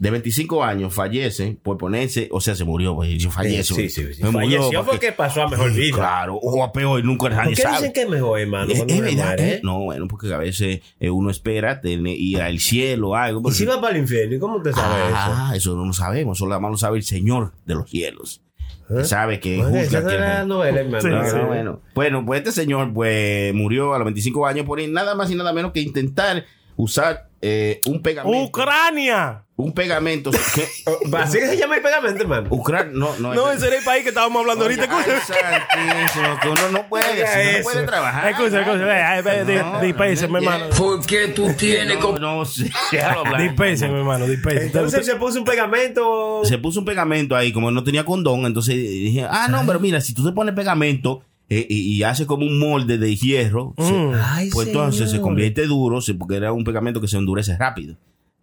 [0.00, 3.74] de 25 años fallece por ponerse, o sea, se murió, pues, fallece.
[3.74, 4.22] Sí, sí, sí.
[4.22, 5.94] Me murió Falleció porque- porque pasó a mejor vida.
[5.94, 7.76] Claro, o a peor, nunca ¿Por nadie qué sabe.
[7.76, 8.72] dicen que es mejor, hermano?
[8.72, 9.54] Es, verdad, ¿eh?
[9.56, 9.60] eh?
[9.62, 13.46] No, bueno, porque a veces eh, uno espera tener, ir al cielo o algo.
[13.50, 14.36] ¿Y si va para el infierno?
[14.36, 15.76] ¿Y cómo usted sabe ah, eso?
[15.76, 18.40] no lo sabemos, eso nada más lo sabe el Señor de los cielos.
[18.88, 19.68] Que sabe que eso?
[19.68, 21.02] Bueno, juzga que- novela, hermano.
[21.02, 21.36] Sí, No, sí.
[21.36, 21.80] no, bueno.
[21.94, 25.52] Bueno, pues este señor pues murió a los 25 años por nada más y nada
[25.52, 26.44] menos que intentar
[26.82, 28.38] usar eh, un pegamento.
[28.44, 29.44] ¡Ucrania!
[29.56, 30.30] un pegamento.
[30.30, 30.66] que-
[31.18, 32.46] Así que se llama el pegamento, hermano.
[32.50, 33.34] Ucrania, no, no.
[33.34, 34.84] No, ese era el país que estábamos hablando ahorita.
[34.90, 37.62] Ay, Escucha, santísimo, que uno no puede, así, no eso.
[37.70, 38.30] puede trabajar.
[38.30, 38.84] escucha, escucha.
[38.86, 40.74] ve, ay, ve, di- No, Dispénseme, no, hermano.
[40.74, 43.42] ¿Por qué tú tienes No, no sé, déjalo hablar.
[43.42, 44.66] Dispénseme, hermano, dispénseme.
[44.66, 46.40] Entonces se puso un pegamento.
[46.44, 50.00] se puso un pegamento ahí, como no tenía condón, entonces dije, ah, no, pero mira,
[50.00, 53.92] si tú te pones pegamento eh, y, y hace como un molde de hierro, se-
[53.92, 54.12] Mm.
[54.14, 57.96] Ay, pues entonces se convierte duro, porque era un pegamento que se endurece rápido.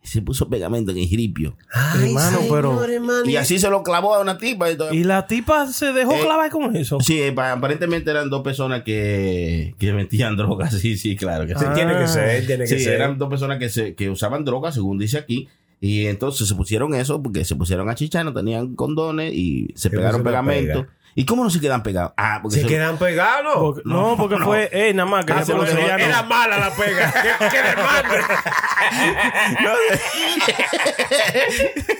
[0.03, 1.55] Y se puso pegamento en el gripio.
[1.73, 3.25] Ay, Hermano, señor, pero- hermano.
[3.29, 4.69] Y así se lo clavó a una tipa.
[4.71, 4.93] Y todo.
[4.93, 6.99] Y la tipa se dejó Eh, clavar con eso.
[7.01, 10.73] Sí, pa- aparentemente eran dos personas que, que metían drogas.
[10.79, 11.47] Sí, sí, claro.
[11.47, 11.65] Que sí.
[11.67, 11.73] Ah.
[11.73, 12.93] Tiene que ser, tiene que Sí, ser.
[12.93, 15.47] eran dos personas que, se, que usaban drogas, según dice aquí.
[15.81, 19.83] Y entonces se pusieron eso porque se pusieron a chichar, no tenían condones y se
[19.83, 20.81] Se pegaron pegamento.
[20.83, 20.93] pega.
[21.19, 22.11] ¿Y cómo no se quedan pegados?
[22.15, 23.55] Ah, porque Se se- quedan pegados.
[23.57, 24.45] Porque- no, no, porque no.
[24.45, 27.11] fue, eh, nada más que Ah, dejó- ella no- Era mala la pega.
[27.39, 27.57] ¿Qué, qué?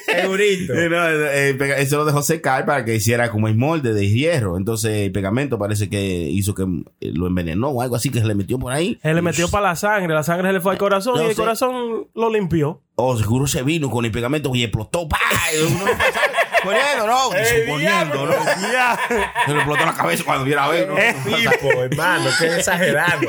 [0.06, 0.74] Segurito.
[0.74, 4.58] Eh, no, eh, eso lo dejó secar para que hiciera como el molde de hierro.
[4.58, 6.00] Entonces el pegamento parece que
[6.30, 6.64] hizo que
[7.02, 9.00] eh, lo envenenó o algo así que se le metió por ahí.
[9.02, 11.26] Se le metió para la sangre, la sangre se le fue al corazón No y
[11.26, 11.42] el sé.
[11.42, 12.82] corazón lo limpió.
[12.96, 15.08] O seguro se vino con el pegamento y explotó.
[15.08, 15.18] ¡Pah!
[15.68, 15.92] Uno no
[16.64, 16.78] sabe.
[16.78, 18.34] Poniendo, no, suponiendo, ¿no?
[19.46, 20.88] Se le explotó la cabeza cuando viera a ver.
[20.90, 20.96] ¿no?
[20.96, 23.22] Tipo, hermano, qué exagerado.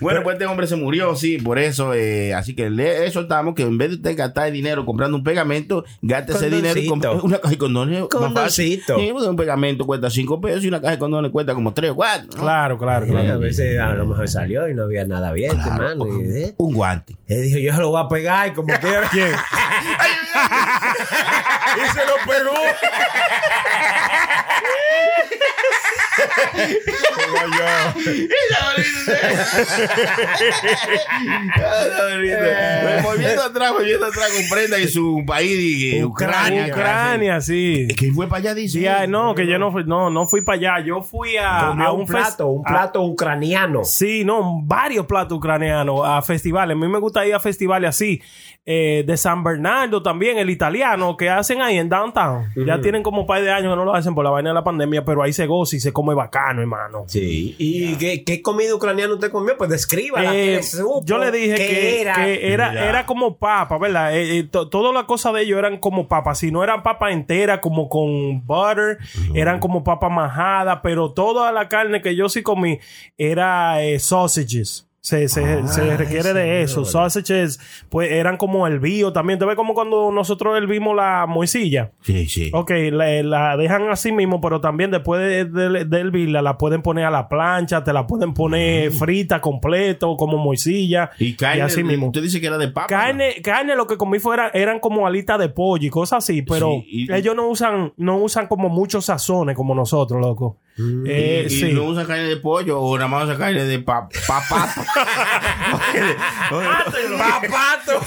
[0.00, 1.94] Bueno, pues este hombre se murió, sí, por eso.
[1.94, 5.24] eh, así que le soltamos que en vez de usted gastar el dinero comprando un
[5.24, 8.04] pegamento, gaste ese dinero y compre una caja de condones.
[8.10, 8.96] Condoncito.
[8.98, 11.90] Sí, porque un pegamento cuesta 5 pesos y una caja de condones cuesta como 3
[11.92, 12.28] o 4.
[12.40, 13.38] Claro, claro, A claro.
[13.40, 16.06] veces a lo mejor salió y no había nada abierto, hermano.
[16.06, 16.54] Y, ¿eh?
[16.58, 17.16] Un guante.
[17.26, 19.08] Él dijo, yo se lo voy a pegar y como quiera.
[19.10, 19.28] ¿Quién?
[21.76, 22.52] y se lo Perú.
[26.26, 27.66] pegó.
[31.68, 35.52] Eh, volviendo atrás, volviendo atrás con Prenda y su país,
[35.94, 36.66] y, Ucrania.
[36.68, 37.86] Ucrania, sí.
[37.96, 39.06] Que fue para allá, dice.
[39.08, 40.84] No, que yo no fui, no, no fui para allá.
[40.86, 43.84] Yo fui a, un plato, un a- plato ucraniano.
[43.84, 46.76] Sí, no, varios platos ucranianos a festivales.
[46.76, 48.22] A mí me gusta ir a festivales así.
[48.68, 52.50] eh, de San Bernardo también, el italiano que hacen ahí en downtown.
[52.56, 54.54] Ya tienen como un par de años que no lo hacen por la vaina de
[54.54, 57.04] la pandemia, pero ahí se goza y se come bacano, hermano.
[57.06, 57.54] Sí.
[57.58, 59.56] ¿Y qué, qué comida ucraniana usted comió?
[59.56, 60.34] Pues descríbala.
[60.34, 60.60] Eh,
[61.04, 62.14] yo le dije ¿Qué que era?
[62.16, 64.16] que era, era como papa, ¿verdad?
[64.16, 66.34] Eh, eh, to- todas las cosas de ellos eran como papa.
[66.34, 68.98] Si no eran papa entera, como con butter,
[69.34, 72.78] eran como papa majada, pero toda la carne que yo sí comí
[73.16, 74.85] era eh, sausages.
[75.06, 76.84] Se, se, se requiere de eso.
[76.84, 79.38] Sausages, pues eran como hervidos también.
[79.38, 81.92] ¿Te ves como cuando nosotros hervimos la moisilla?
[82.00, 82.50] Sí, sí.
[82.52, 86.82] Ok, la, la dejan así mismo, pero también después de, de, de hervirla, la pueden
[86.82, 91.12] poner a la plancha, te la pueden poner frita completo, como moisilla.
[91.20, 92.06] Y carne, así mismo.
[92.08, 92.88] usted dice que era de papa.
[92.88, 96.70] Carne, carne lo que comí fuera eran como alitas de pollo y cosas así, pero
[96.84, 100.56] Sí, y- ellos no usan, no usan como muchos sazones como nosotros, loco.
[100.78, 101.72] Eh, y, y sí.
[101.72, 104.82] no usa carne de pollo o nada más usa carne de pa- papato.
[107.18, 108.06] Papato.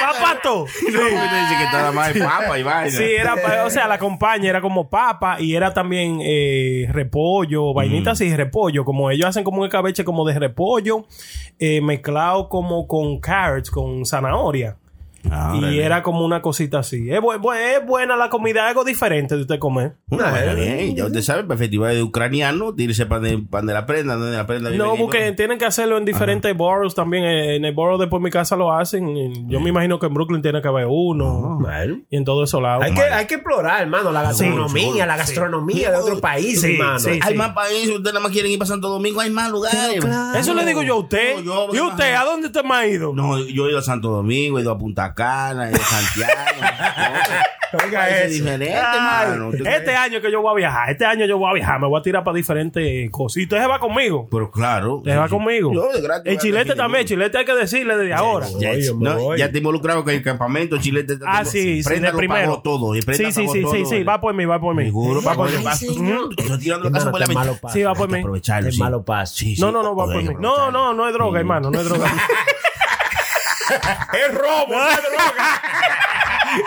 [0.00, 0.54] Papato.
[0.60, 2.90] No, usted dice que nada más es papa y vaina.
[2.90, 8.20] Sí, era, o sea, la compañía era como papa y era también eh, repollo, vainitas
[8.20, 11.06] y repollo, como ellos hacen como un escabeche como de repollo,
[11.58, 14.76] eh, mezclado como con carrots, con zanahoria.
[15.30, 17.10] Ah, y era como una cosita así.
[17.10, 19.94] Es, bu- bu- es buena la comida, algo diferente de usted comer.
[20.06, 23.66] Bueno, está bien, ya usted sabe, para el festival de ucraniano, tírese pan de, pan
[23.66, 27.24] de la prenda, donde la prenda No, porque tienen que hacerlo en diferentes boroughs también.
[27.24, 29.48] Eh, En el borough después de mi casa lo hacen.
[29.48, 31.58] Yo me imagino que en Brooklyn tiene que haber uno.
[31.60, 32.00] Bueno.
[32.08, 32.84] Y en todo eso lados.
[32.84, 36.98] Hay que, hay que explorar, hermano, la gastronomía, la gastronomía de otros países, hermano.
[36.98, 40.02] sí, Hay más países, ustedes nada más quieren ir para Santo Domingo, hay más lugares.
[40.36, 41.36] Eso le digo yo a usted.
[41.44, 42.14] No, yo- ¿Y usted?
[42.14, 43.12] ¿A dónde usted me ha ido?
[43.14, 45.84] No, yo he ido a Santo Domingo, he ido a Punta Cana, he ido a
[45.84, 46.60] Santiago.
[47.84, 48.34] Oiga Países eso.
[48.42, 49.48] diferentes, Ay, mano.
[49.50, 51.86] ¿Usted este año que yo voy a viajar, este año yo voy a viajar, me
[51.86, 53.58] voy a tirar para diferentes cositas.
[53.58, 54.26] Usted se va conmigo.
[54.28, 54.96] Pero claro.
[54.96, 55.72] Usted se va conmigo.
[56.24, 58.48] El chilete también, chilete hay que decirle desde ahora.
[58.58, 61.18] Ya, no, te involucrado con el campamento, Chilete.
[61.24, 62.60] Ah, sí, sí, Prenda de primero.
[62.62, 62.96] todo.
[62.96, 64.84] y Prenda Sí, sí, sí, todo, sí, sí, va por mí, va por mí.
[64.86, 65.88] Seguro, Va por va mí.
[66.38, 67.26] Estoy tirando la casa por la.
[67.72, 68.40] Sí, va por que mí.
[68.66, 69.44] Es malo paso.
[69.58, 70.34] No, no, no, va por que mí.
[70.40, 72.10] No, no, no es droga, hermano, no es droga.
[74.26, 75.62] Es robo, no es droga.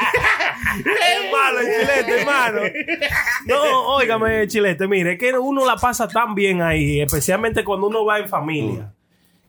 [0.75, 2.61] Es malo el chilete, hermano.
[3.45, 8.19] No, óigame, chilete, mire, que uno la pasa tan bien ahí, especialmente cuando uno va
[8.19, 8.93] en familia.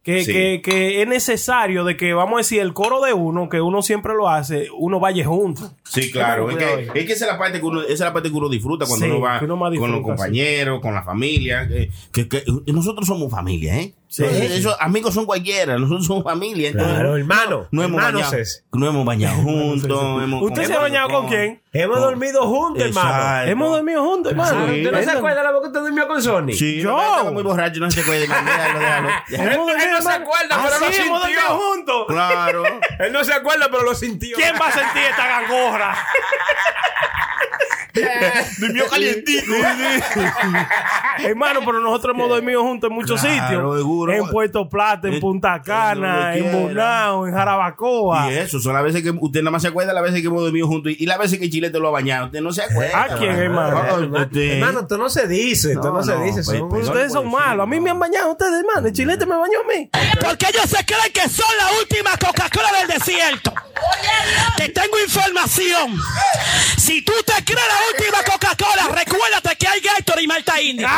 [0.03, 0.33] Que, Sí.
[0.35, 3.81] que, que es necesario de que, vamos a decir, el coro de uno, que uno
[3.81, 5.73] siempre lo hace, uno vaya junto.
[5.85, 6.51] Sí, claro.
[6.51, 8.35] Es que, es que esa es la parte que uno, esa es la parte que
[8.37, 11.67] uno disfruta cuando Sí, uno va uno con los compañeros, con la familia.
[11.67, 13.95] Que, que- que nosotros somos familia, ¿eh?
[14.15, 14.23] Sí.
[14.23, 16.69] Entonces, esos amigos son cualquiera, nosotros somos familia.
[16.69, 17.67] entonces, Claro, hermano.
[17.73, 18.65] no hemos hermanos bañado, es.
[18.73, 20.23] no hemos bañado juntos.
[20.23, 21.61] hemos- ¿Usted se ha bañado con quién?
[21.73, 23.51] Hemos dormido juntos, hermano.
[23.51, 24.65] Hemos dormido juntos, hermano.
[24.67, 26.53] ¿Usted no se acuerda la vez que usted durmió con Sony?
[26.53, 26.91] Sí, Yo.
[26.93, 28.21] no, estaba muy borracho, no se puede.
[28.21, 29.09] Déjalo, déjalo.
[29.31, 31.19] Hemos dormido, él no se acuerda, pero Ah, lo sí, hemos sintió.
[31.19, 32.05] dormido juntos.
[32.07, 32.63] Claro.
[33.01, 34.37] Él no se acuerda, pero lo sintió.
[34.37, 35.97] ¿Quién va a sentir esta gangorra?
[38.59, 39.53] Durmió calientito.
[41.19, 43.77] Hermano, pero nosotros hemos dormido juntos en muchos Claro, sitios.
[43.79, 44.13] seguro.
[44.13, 46.53] En Puerto Plata, en Punta Cana, en.
[46.53, 48.33] Bonao, en Jarabacoa.
[48.33, 50.43] Y eso, son las veces que usted nada más se acuerda, las veces que hemos
[50.43, 52.27] dormido juntos y, y las veces que Chilete lo ha bañado.
[52.27, 53.03] Usted no se acuerda.
[53.05, 53.79] ¿A quién, hermano?
[53.79, 56.43] Ah, Hermano, usted- hermano, esto no se dice, esto no, No, se dice.
[56.45, 57.63] pues, son- pues, Ustedes son malos.
[57.63, 58.87] A mí me han bañado ustedes, hermano.
[58.89, 59.89] El chilete me bañó a mí.
[60.21, 63.53] Porque ellos se creen que son la última Coca-Cola del desierto.
[64.57, 65.97] Te tengo información.
[66.79, 70.89] Si tú te crees la última Coca-Cola, recuérdate que hay Gatorade y Malta India.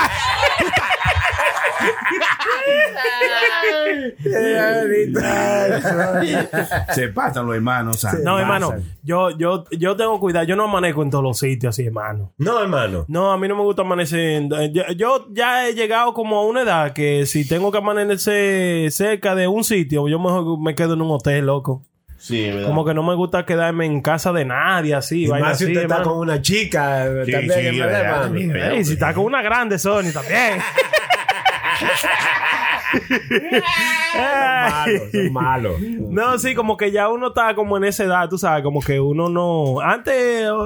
[6.94, 8.04] se pasan los hermanos.
[8.22, 8.74] No, hermano.
[9.02, 10.44] Yo, yo, yo tengo cuidado.
[10.46, 12.32] Yo no amanezco en todos los sitios así, hermano.
[12.38, 13.04] No, hermano.
[13.08, 14.18] No, a mí no me gusta amanecer.
[14.20, 18.90] en- Yo, yo ya he llegado como a una edad que si tengo que amanecer
[18.90, 21.82] cerca de un sitio, yo mejor me quedo en un hotel, loco.
[22.26, 22.68] Sí, es verdad.
[22.68, 25.26] Como que no me gusta quedarme en casa de nadie, así.
[25.26, 28.22] Y más si así, usted está con una chica, Sí, también, sí, ¿verdad, verdad, hermano?
[28.24, 28.72] también, verdad.
[28.72, 30.58] Ey, si está con una grande, Sony, también.
[34.16, 35.80] Malos, son malos.
[35.80, 38.98] No, sí, como que ya uno está como en esa edad, tú sabes, como que
[39.00, 39.80] uno no...
[39.80, 40.14] Antes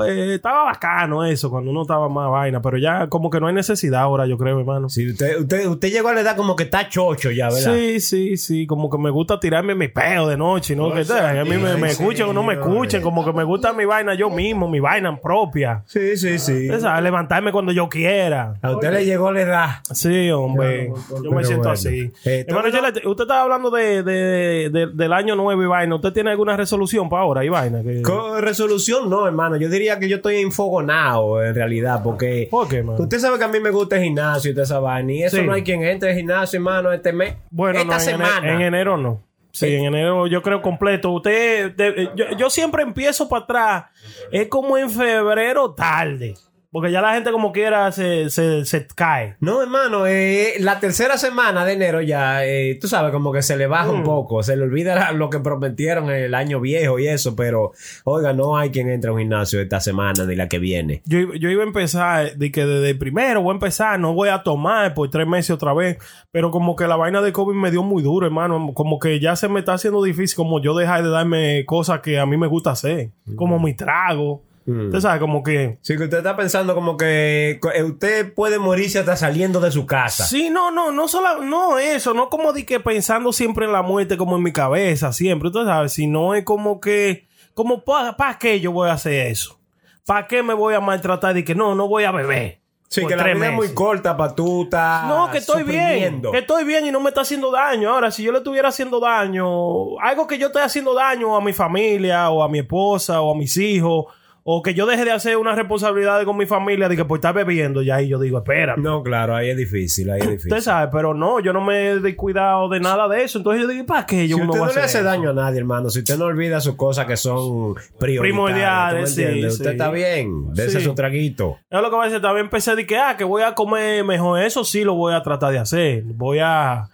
[0.06, 3.54] eh, estaba bacano eso, cuando uno estaba más vaina, pero ya como que no hay
[3.54, 4.88] necesidad ahora, yo creo, hermano.
[4.88, 7.74] Si usted, usted, usted llegó a la edad como que está chocho ya, ¿verdad?
[7.74, 10.92] Sí, sí, sí, como que me gusta tirarme mi peo de noche, ¿no?
[10.92, 13.72] Que tal, a mí me, me escuchen o no me escuchen, como que me gusta
[13.72, 15.82] mi vaina yo mismo, mi vaina propia.
[15.86, 16.66] Sí, sí, sí.
[16.66, 18.54] Usted sabe, levantarme cuando yo quiera.
[18.62, 19.68] A usted le llegó la edad.
[19.92, 20.92] Sí, hombre.
[21.22, 21.72] Yo me siento bueno.
[21.72, 22.12] así.
[22.24, 25.94] Eh, Hermano, usted estaba hablando de, de- de- del año nuevo y vaina.
[25.94, 27.82] ¿Usted tiene alguna resolución para ahora y vaina?
[27.82, 29.56] Que- Con resolución, no, hermano.
[29.56, 33.48] Yo diría que yo estoy enfogonado en realidad, porque ¿Por qué, usted sabe que a
[33.48, 35.12] mí me gusta el gimnasio y toda esa vaina.
[35.12, 35.42] Y eso Sí.
[35.44, 37.34] no hay quien entre al gimnasio, hermano, este mes.
[37.50, 38.52] Bueno, esta no, semana.
[38.54, 39.22] en enero no.
[39.52, 41.10] Sí, en enero yo creo completo.
[41.10, 43.84] Usted, de- yo, yo siempre empiezo para atrás.
[44.30, 46.34] Es como en febrero tarde.
[46.72, 49.34] Porque ya la gente como quiera se, se, se cae.
[49.40, 53.56] No, hermano, eh, la tercera semana de enero ya, eh, tú sabes, como que se
[53.56, 53.94] le baja Mm.
[53.96, 57.72] un poco, se le olvida lo que prometieron el año viejo y eso, pero,
[58.04, 61.02] oiga, no hay quien entre a un gimnasio esta semana ni la que viene.
[61.06, 64.28] Yo, iba- yo iba a empezar de que desde primero voy a empezar, no voy
[64.28, 65.98] a tomar por tres meses otra vez,
[66.30, 69.34] pero como que la vaina de COVID me dio muy duro, hermano, como que ya
[69.34, 72.46] se me está haciendo difícil como yo dejar de darme cosas que a mí me
[72.46, 74.44] gusta hacer, como mi trago.
[74.86, 75.78] Usted sabe, como que...
[75.82, 79.86] Sí, que usted está pensando como que eh, usted puede morirse hasta saliendo de su
[79.86, 80.24] casa.
[80.24, 83.82] Sí, no, no, no solo, no eso, no como de que pensando siempre en la
[83.82, 88.60] muerte como en mi cabeza, siempre, usted sabe, sino es como que, como para qué
[88.60, 89.58] yo voy a hacer eso,
[90.06, 92.60] para qué me voy a maltratar y que no, no voy a beber.
[92.90, 96.20] Sí, que la vida es muy corta para tú estar No, que estoy bien.
[96.32, 97.88] Que estoy bien y no me está haciendo daño.
[97.88, 101.52] Ahora, si yo le estuviera haciendo daño, algo que yo estoy haciendo daño a mi
[101.52, 104.06] familia, o a mi esposa, o a mis hijos,
[104.42, 107.34] o que yo deje de hacer una responsabilidad con mi familia, de que por estar
[107.34, 108.74] bebiendo, ya ahí yo digo, espera.
[108.76, 110.52] No, claro, ahí es difícil, ahí es difícil.
[110.52, 113.38] Usted sabe, pero no, yo no me he descuidado de nada de eso.
[113.38, 115.04] Entonces yo digo, ¿para qué yo si usted voy no le hace eso?
[115.04, 119.26] daño a nadie, hermano, si usted no olvida sus cosas que son Primordiales, ¿tú me
[119.26, 119.54] entiendes?
[119.54, 119.70] sí, Usted sí.
[119.72, 120.84] está bien, dese Sí.
[120.84, 121.58] su traguito.
[121.70, 122.20] Es lo que va a decir.
[122.22, 124.40] También empecé de que, ah, que voy a comer mejor.
[124.42, 126.02] Eso sí lo voy a tratar de hacer.
[126.04, 126.88] Voy a,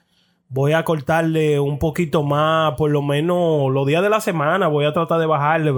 [0.49, 4.68] voy a cortarle un poquito más, por lo menos los días de la semana.
[4.68, 5.70] Voy a tratar de bajarle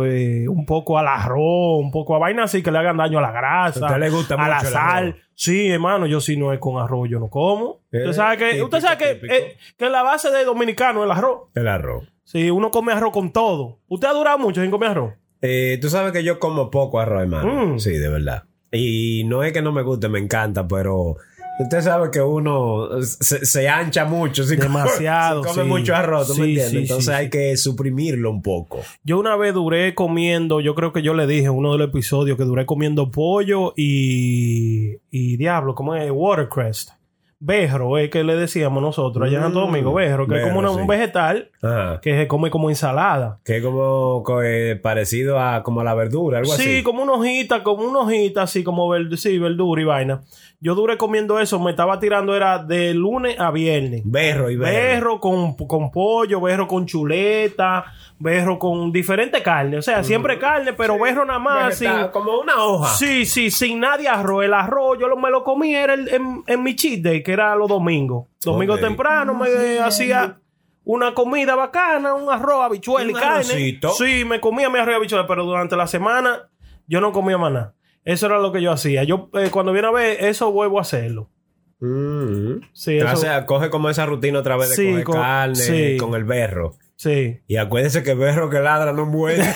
[0.42, 3.22] eh, un poco al arroz, un poco a vainas así que le hagan daño a
[3.22, 3.80] la grasa.
[3.80, 5.16] ¿A usted le gusta a la mucho sal.
[5.34, 7.82] Sí, hermano, yo si no es con arroz, yo no como.
[7.92, 11.04] Eh, usted sabe que, típico, usted sabe que, eh, que la base de dominicano es
[11.06, 11.48] el arroz.
[11.54, 12.04] El arroz.
[12.24, 13.78] Sí, uno come arroz con todo.
[13.88, 15.14] ¿Usted ha durado mucho sin comer arroz?
[15.40, 17.74] Eh, tú sabes que yo como poco arroz, hermano.
[17.74, 17.78] Mm.
[17.78, 18.44] Sí, de verdad.
[18.72, 21.16] Y no es que no me guste, me encanta, pero
[21.58, 24.44] usted sabe que uno se, se ancha mucho.
[24.44, 25.68] Si come- Demasiado, si come sí.
[25.68, 26.70] mucho arroz, ¿tú Sí, me entiendes?
[26.72, 27.30] sí, Entonces sí, hay sí.
[27.30, 28.80] que suprimirlo un poco.
[29.04, 31.88] Yo una vez duré comiendo, yo creo que yo le dije en uno de los
[31.88, 36.10] episodios que duré comiendo pollo y, y diablo, ¿cómo es?
[36.12, 36.90] Watercrest.
[37.40, 40.80] Berro, es que le decíamos nosotros allá en Santo Domingo, berro, que es como un
[40.80, 40.86] sí.
[40.88, 42.00] vegetal Ajá.
[42.02, 43.38] que se come como ensalada.
[43.44, 46.82] Que es como co- eh, parecido a como a la verdura, algo Sí, así.
[46.82, 50.22] como una hojita, como una hojita, así como verd- sí, verdura y vaina.
[50.60, 54.02] Yo duré comiendo eso, me estaba tirando, era de lunes a viernes.
[54.04, 54.72] Berro y berro.
[54.72, 57.84] Berro con, con pollo, berro con chuleta,
[58.18, 59.78] berro con diferentes carnes.
[59.78, 61.78] O sea, siempre carne, pero berro nada más.
[61.78, 62.88] Sin- como una hoja.
[62.96, 64.44] Sí, sí, sin nadie arroz.
[64.44, 67.32] El arroz yo lo, me lo comía era el- en, en mi cheat day, que
[67.32, 68.26] era los domingos.
[68.42, 70.38] Domingo temprano me hacía
[70.84, 73.36] una comida bacana, un arroz, habichuela y Un carne.
[73.36, 73.90] arrocito.
[73.90, 76.48] Sí, me comía mi arroz y habichuela, pero durante la semana
[76.88, 77.74] yo no comía más nada.
[78.08, 79.04] Eso era lo que yo hacía.
[79.04, 81.28] Yo, eh, cuando viene a ver, eso vuelvo a hacerlo.
[81.80, 82.60] Mm.
[82.72, 85.54] Sí, eso- O sea, coge como esa rutina otra vez de Sí, coger con- carne
[85.56, 85.96] sí.
[85.98, 86.76] con el berro.
[86.96, 87.40] Sí.
[87.46, 89.44] Y acuérdese que berro que ladra no muere.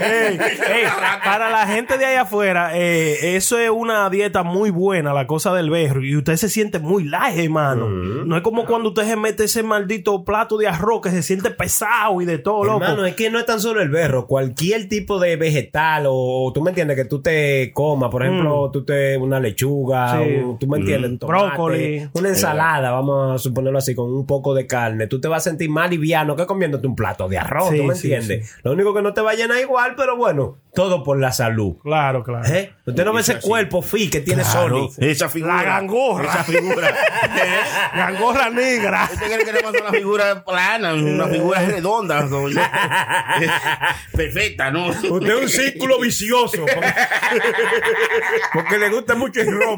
[0.00, 0.84] Ey, ey,
[1.24, 5.52] para la gente de ahí afuera, eh, eso es una dieta muy buena, la cosa
[5.54, 6.04] del berro.
[6.04, 7.88] Y usted se siente muy light, hermano.
[7.88, 11.50] No es como cuando usted se mete ese maldito plato de arroz que se siente
[11.50, 12.84] pesado y de todo, loco.
[12.84, 16.62] Hermano, es que no es tan solo el berro, cualquier tipo de vegetal o tú
[16.62, 20.24] me entiendes que tú te comas, por ejemplo, tú te una lechuga, Mm.
[20.24, 20.42] Sí.
[20.60, 21.18] tú me entiendes, Mm.
[21.18, 22.08] tomate, Brócoli.
[22.14, 25.50] una ensalada, vamos a suponerlo así, con un poco de carne, tú te vas a
[25.50, 28.56] sentir más liviano que comiéndote un plato de arroz, Sí, tú me sí, entiendes.
[28.62, 31.76] Lo único que no te va a llenar igual, pero bueno, todo por la salud.
[31.82, 32.46] Claro, claro.
[32.48, 32.74] ¿Eh?
[32.86, 35.04] Usted no ve ese cuerpo fi que tiene Claro, Sony.
[35.04, 35.56] esa figura.
[35.56, 36.24] La gangorra.
[36.32, 36.94] Esa figura.
[37.96, 39.08] Gangorra negra.
[39.12, 42.28] ¿Usted cree que le pasa una figura plana, una figura redonda?
[44.12, 44.88] Perfecta, ¿no?
[44.88, 46.58] Usted es un círculo vicioso.
[46.60, 46.76] Porque,
[48.52, 49.76] porque le gusta mucho el robo.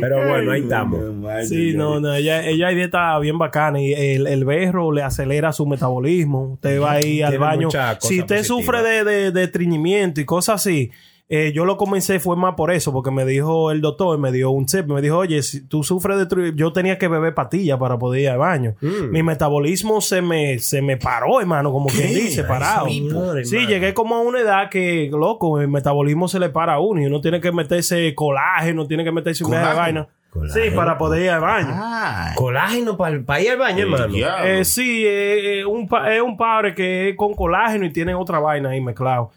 [0.00, 1.00] Pero bueno, ahí estamos.
[1.48, 5.52] Sí, no, no, ella, ella hay dieta bien bacana y el, el berro le acelera
[5.52, 6.52] su metabolismo.
[6.54, 7.70] Usted va ahí al Tiene baño.
[7.70, 8.46] Si usted positivas.
[8.46, 10.90] sufre de, de, de estreñimiento y cosas así,
[11.34, 14.50] eh, yo lo comencé fue más por eso, porque me dijo el doctor, me dio
[14.50, 16.52] un tip, me dijo, oye, si tú sufres de...
[16.54, 18.74] Yo tenía que beber pastillas para poder ir al baño.
[18.82, 19.10] Mm.
[19.10, 22.86] Mi metabolismo se me, se me paró, hermano, como quien dice, parado.
[22.86, 23.70] señor, Sí, hermano.
[23.70, 27.06] llegué como a una edad que, loco, el metabolismo se le para a uno y
[27.06, 30.06] uno tiene que meterse colágeno, tiene que meterse una de
[30.52, 31.68] Sí, para poder ir al baño.
[31.72, 34.14] Ah, Colágeno para ir al baño, hermano.
[34.44, 38.14] Eh, sí, eh, eh, un pa- es un padre que es con colágeno y tiene
[38.14, 39.30] otra vaina ahí mezclado.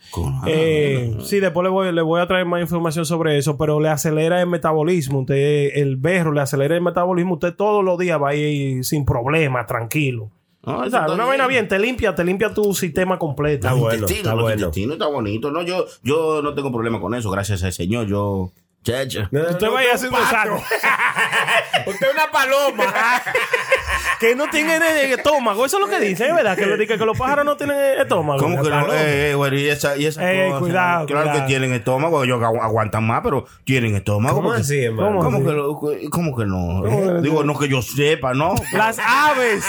[0.47, 3.89] Eh, sí, después le voy, le voy a traer más información sobre eso, pero le
[3.89, 5.19] acelera el metabolismo.
[5.19, 7.33] Usted, el berro le acelera el metabolismo.
[7.35, 10.29] Usted todos los días va a ir sin problema, tranquilo.
[10.65, 13.67] No, O eso sea, está una vaina bien, te limpia, te limpia tu sistema completo.
[13.67, 14.67] Está Los bueno, intestinos, está bueno.
[14.93, 15.51] está bonito.
[15.51, 18.07] No, yo, yo no tengo problema con eso, gracias al Señor.
[18.07, 18.51] Yo,
[18.85, 19.27] chacha.
[19.31, 20.55] No, no, Usted no, vaya haciendo saco.
[21.87, 22.85] Usted es una paloma.
[24.19, 24.77] que no tiene
[25.11, 25.65] estómago.
[25.65, 26.55] Eso es lo que dice, ¿es verdad?
[26.55, 28.39] Que, lo, que, que los pájaros no tienen estómago.
[28.39, 28.93] ¿Cómo que no?
[28.93, 31.41] Eh, eh, güey, y esa, y esa Ey, cosa, cuidado, Claro cuidado.
[31.41, 34.35] que tienen estómago, ellos agu- aguantan más, pero tienen estómago.
[34.37, 35.19] ¿Cómo porque- así, hermano?
[35.19, 35.45] ¿Cómo, así?
[35.45, 36.83] que, lo- cómo que no?
[36.83, 38.55] que Digo, no que yo sepa, ¿no?
[38.71, 39.65] Las aves.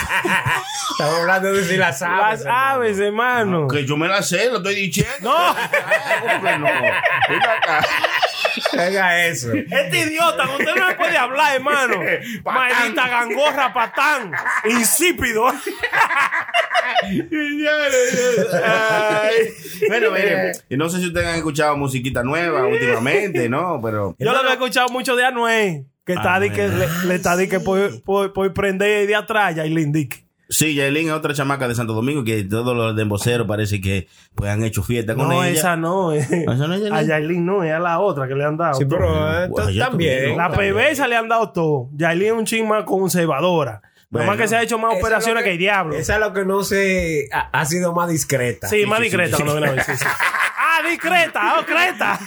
[0.93, 2.45] Estamos hablando de si las aves.
[2.45, 3.67] Las aves, hermano.
[3.69, 5.12] Que yo me la sé, lo estoy diciendo.
[5.23, 5.55] No.
[6.21, 6.67] ¿Cómo que no?
[6.67, 7.87] Ven acá.
[8.72, 9.53] Haga eso.
[9.53, 12.01] Este idiota, usted no me puede hablar, hermano.
[12.45, 14.32] Maldita gangorra patán.
[14.64, 15.47] Insípido.
[19.89, 23.80] Bueno, mire, y no sé si ustedes han escuchado musiquita nueva últimamente, ¿no?
[23.82, 25.87] Pero Yo lo que he escuchado mucho de Anuel.
[26.05, 29.57] Que está di que le, le está di que por, por, por prender de atrás
[29.57, 30.26] ya y le indique.
[30.49, 34.51] Sí, Yailin es otra chamaca de Santo Domingo que todos los demboceros parece que pues
[34.51, 35.59] han hecho fiesta con No, ella.
[35.59, 36.12] esa no.
[36.12, 36.20] eh.
[36.20, 36.92] ¿Esa no es Yailin?
[36.94, 38.74] A Yailin no, es a la otra que le han dado.
[38.74, 40.36] Sí, pero eh, también.
[40.36, 41.88] La PBS le han dado todo.
[41.97, 43.82] Yailin es un ching más conservadora.
[44.09, 44.40] Más Bueno.
[44.40, 45.97] que se ha hecho más operaciones que el diablo.
[45.97, 48.68] Esa es lo que no se ha, ha sido más discreta.
[48.68, 49.92] Sí, más discreta cuando viene a ver, sí,
[50.79, 52.18] Ah, discreta, oh, creta.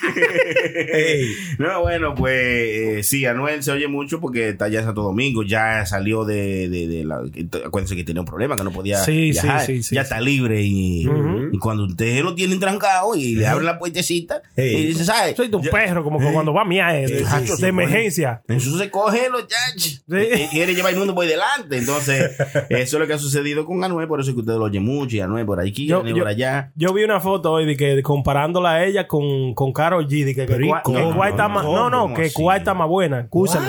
[1.58, 5.44] No, bueno, pues eh, sí, Anuel se oye mucho porque está allá en Santo Domingo,
[5.44, 7.22] ya salió de, de, de la...
[7.66, 10.20] Acuérdense que tenía un problema, que no podía Sí, sí, viajar, sí, sí, ya está
[10.22, 11.08] libre y,
[11.52, 15.36] y cuando ustedes lo tienen trancado y le abren la puertecita y dice, ¿sabes?
[15.36, 18.42] Soy tu perro, como que cuando va a eh, de, de emergencia.
[18.48, 20.04] Eso se coge los chachos.
[20.08, 21.78] Y Quiere llevar el mundo por delante.
[21.78, 22.32] Entonces,
[22.70, 24.08] eso es lo que ha sucedido con Anuel.
[24.08, 25.16] Por eso es que ustedes lo oyen mucho.
[25.16, 26.72] Y Anuel por aquí, Yo- Anuel yo- por allá.
[26.76, 28.02] Yo vi una foto hoy de que
[28.40, 30.26] comparándola a ella con, con Karol G.
[30.26, 31.10] Que, que, Pero, ¿y Cuá- cómo?
[31.10, 31.64] que Cuá está más.
[31.64, 32.34] No, no, ¿Cómo que así?
[32.34, 33.22] Cuá está más buena.
[33.22, 33.68] Escúchame.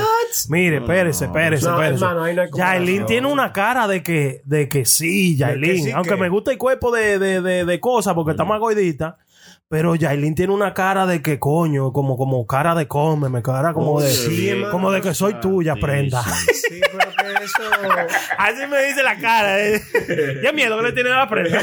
[0.49, 2.51] Mire, espérese, espérese, No, espérese.
[2.57, 5.85] Yailin tiene una cara de que, de que sí, Yailin.
[5.85, 8.61] sí Aunque que- me gusta el cuerpo de, de, de, de cosas porque está más
[8.61, 9.16] gordita.
[9.73, 14.01] Pero Yailin tiene una cara de que coño, como, como cara de cómeme, cara como
[14.01, 16.25] de, sí, como de que soy tuya, prenda.
[16.25, 17.09] Sí, pero
[17.39, 17.62] que eso.
[18.39, 19.61] Así me dice la cara.
[19.64, 19.81] Eh.
[20.43, 21.61] Ya miedo que le tiene a la prenda.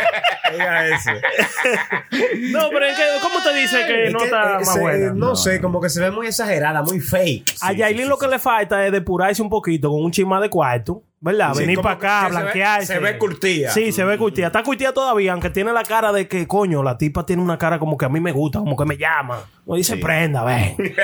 [0.52, 1.10] Oiga eso.
[2.50, 5.12] No, pero es que, ¿cómo te dice que Es no que, está más se- buena?
[5.12, 7.56] No, sé, como que se ve muy exagerada, muy fake.
[7.60, 11.02] A Yailin lo que le falta es depurarse un poquito con un chisma de cuarto,
[11.20, 11.52] ¿verdad?
[11.54, 12.86] Sí, Venir para acá, que se ve- blanquearse.
[12.94, 13.70] se ve curtida.
[13.70, 14.46] Sí, se ve curtida.
[14.46, 17.78] Está curtida todavía, aunque tiene la cara de que, coño, la tipa tiene una cara
[17.78, 19.38] como que a mí me gusta, como que me llama.
[19.66, 20.74] O dice, prenda, ven.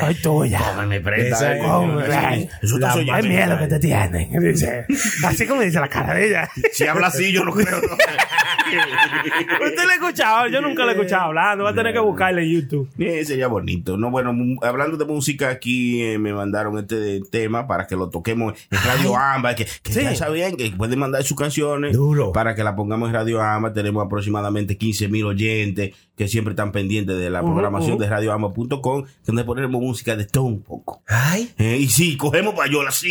[0.00, 0.60] Soy tuya.
[0.86, 1.36] me prenda.
[1.36, 2.48] Esa eh, es- Cómo, eso- ven.
[2.62, 3.14] eso está La soñando.
[3.14, 4.40] Hay miedo que te tienen.
[4.52, 4.86] Dice.
[5.24, 6.50] Así como dice la cara de ella.
[6.72, 7.78] Si habla así, yo no creo.
[8.68, 11.64] Usted le ha escuchado, yo nunca le he escuchado hablando.
[11.64, 12.88] Va a tener que buscarle en YouTube.
[12.98, 13.96] Eh, sería bonito.
[13.96, 18.10] No, bueno, mu- hablando de música, aquí eh, me mandaron este tema para que lo
[18.10, 19.54] toquemos en Radio Amba.
[19.54, 20.02] Que, que Sí.
[20.02, 22.32] ya que pueden mandar sus canciones Duro.
[22.32, 23.72] para que la pongamos en Radio Amba.
[23.72, 29.44] Tenemos aproximadamente 15 mil oyentes que siempre están pendientes de la Programación de radioamba.com, donde
[29.44, 31.02] ponemos música de todo un poco.
[31.06, 31.52] Ay.
[31.58, 33.10] Eh, y sí, cogemos payola, sí.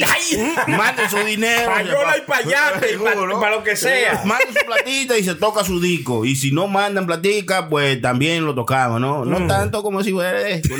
[0.67, 1.71] Manden su dinero.
[1.71, 3.39] Payola y payate, y pa- Seguro.
[3.39, 4.21] pa lo que sea.
[4.25, 6.25] Manden su platita y se toca su disco.
[6.25, 9.25] Y si no mandan platica, pues también lo tocamos, ¿no?
[9.25, 9.47] No Mm.
[9.47, 10.69] tanto como si fuera esto.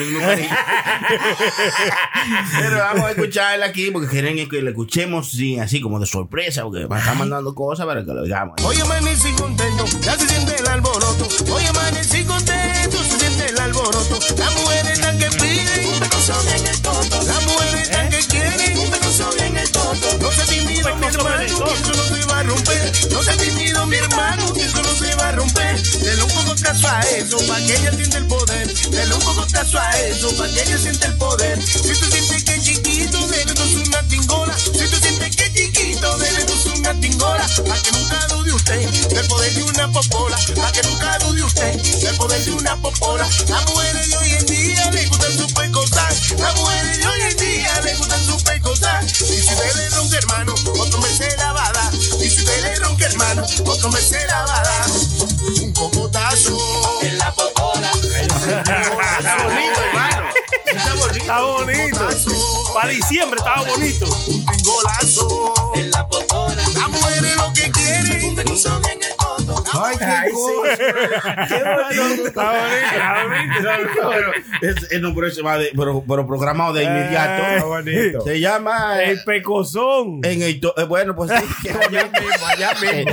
[2.59, 6.63] Pero vamos a escucharla aquí porque quieren que la escuchemos sí, así como de sorpresa,
[6.63, 8.55] porque me están mandando cosas para que lo digamos.
[8.63, 11.27] Hoy amanecí contento, ya se siente el alboroto.
[11.53, 12.23] Hoy amanecí
[13.87, 14.19] alboroto.
[14.37, 17.21] Las mujeres están que piden un pecoso en el toto.
[17.21, 20.17] Las mujeres están que quieren un pecoso en el toto.
[20.19, 22.91] No se tímido, mi hermano, que eso no se va a romper.
[23.11, 25.81] No se tímido, mi hermano, que eso no se va a romper.
[25.81, 28.73] Dele un poco caso a eso, pa' que ella sienta el poder.
[28.89, 31.61] Dele un poco caso a eso, pa' que ella sienta el poder.
[31.61, 34.57] Si tú sientes que es chiquito, dele dos una tingola.
[34.57, 37.47] Si tú sientes que es chiquito, dele dos una tingola.
[37.67, 40.37] Pa' que nunca dude usted del poder de una popola.
[40.55, 43.27] Pa' que nunca dude usted del poder de una popola.
[43.47, 46.31] Las mujeres de hoy en día le gustan super cosas.
[46.37, 49.21] Las mujeres de hoy en día le gustan super cosas.
[49.21, 51.93] Y si usted le ronca, hermano, otro mes se la va a dar.
[51.93, 54.89] Y si usted le ronca, hermano, otro mes se la va a dar.
[55.61, 56.86] Un cocotazo
[61.27, 62.07] Está bonito.
[62.73, 64.05] Para diciembre estaba bonito.
[64.29, 66.55] Un pingolazo en la popola.
[66.55, 69.63] Las mujeres lo que un pecozón en el coto.
[69.73, 70.77] Ay, qué cosa.
[70.77, 72.27] Qué bonito.
[72.27, 74.09] Está bonito, está bonito.
[74.09, 74.31] Pero,
[74.77, 77.67] es, es, no, pero, ese va de- pero, pero programado de inmediato.
[77.67, 78.21] Bonito.
[78.21, 80.21] Se llama eh, El pecozón.
[80.23, 81.29] en el to- eh, bueno pues
[81.61, 83.11] sí, allá mismo allá mismo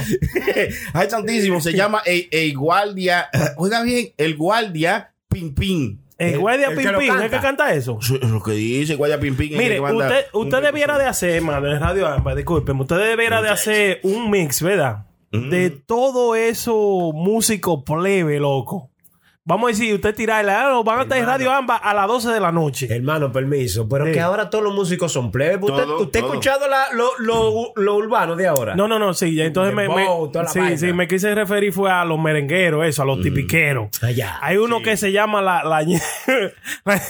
[0.93, 6.69] ay santísimo se llama el, el guardia oiga bien el guardia pin pin El guardia
[6.69, 7.99] el que Pimpín, ¿es que canta eso?
[8.01, 11.81] Eso es lo que dice guardia el Mire, usted, usted debiera de hacer, hermano, en
[11.81, 15.07] Radio Amba, discúlpeme, usted debiera de hacer un mix, ¿verdad?
[15.33, 18.91] De todo eso músico plebe, loco.
[19.47, 22.31] Vamos a decir, usted tirarla, ah, van a estar en Radio Amba a las 12
[22.31, 22.89] de la noche.
[22.91, 24.13] Hermano, permiso, pero Sí.
[24.13, 25.59] que ahora todos los músicos son plebes.
[25.61, 26.33] ¿Usted, Todo, usted ha todo.
[26.33, 28.75] escuchado la- lo, lo, lo urbano de ahora?
[28.75, 30.77] No, no, no, sí, ya, entonces me, Dembow, me- toda la sí, vaina.
[30.79, 34.03] sí, me quise referir fue a los merengueros, eso, a los tipiqueros.
[34.03, 34.39] Allá.
[34.41, 35.63] Hay uno que se llama la...
[35.63, 35.83] la,
[36.87, 37.03] la-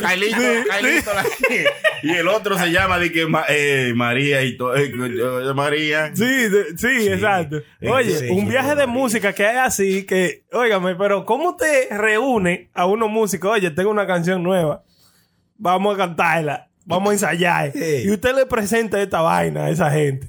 [0.00, 0.38] Carlito,
[0.68, 1.24] Carlito, la-
[2.02, 6.10] y el otro se llama de que Ma- eh, María y todo eh, eh, María
[6.14, 7.58] Sí, de- sí, exacto.
[7.88, 12.70] Oye, Sí, un viaje de música que hay así, que, óigame, pero ¿cómo te reúne
[12.74, 13.52] a unos músicos?
[13.52, 14.82] Oye, tengo una canción nueva,
[15.56, 17.72] vamos a cantarla, vamos a ensayar.
[17.72, 18.02] Sí.
[18.04, 20.26] Y usted le presenta esta vaina a esa gente.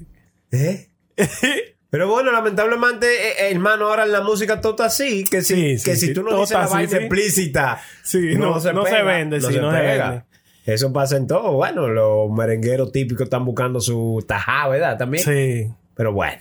[0.52, 0.88] ¿Eh?
[1.90, 5.54] Pero bueno, lamentablemente, eh, eh, hermano, ahora en la música todo está así, que si,
[5.54, 7.80] Sí, sí, que si tú no dices la vaina explícita,
[8.36, 10.10] no, no se, pega, vende, sí, no se pega.
[10.10, 10.24] vende.
[10.66, 11.52] Eso pasa en todo.
[11.52, 14.98] Bueno, los merengueros típicos están buscando su tajá, ¿verdad?
[14.98, 15.22] También.
[15.22, 15.72] Sí.
[15.94, 16.40] Pero bueno.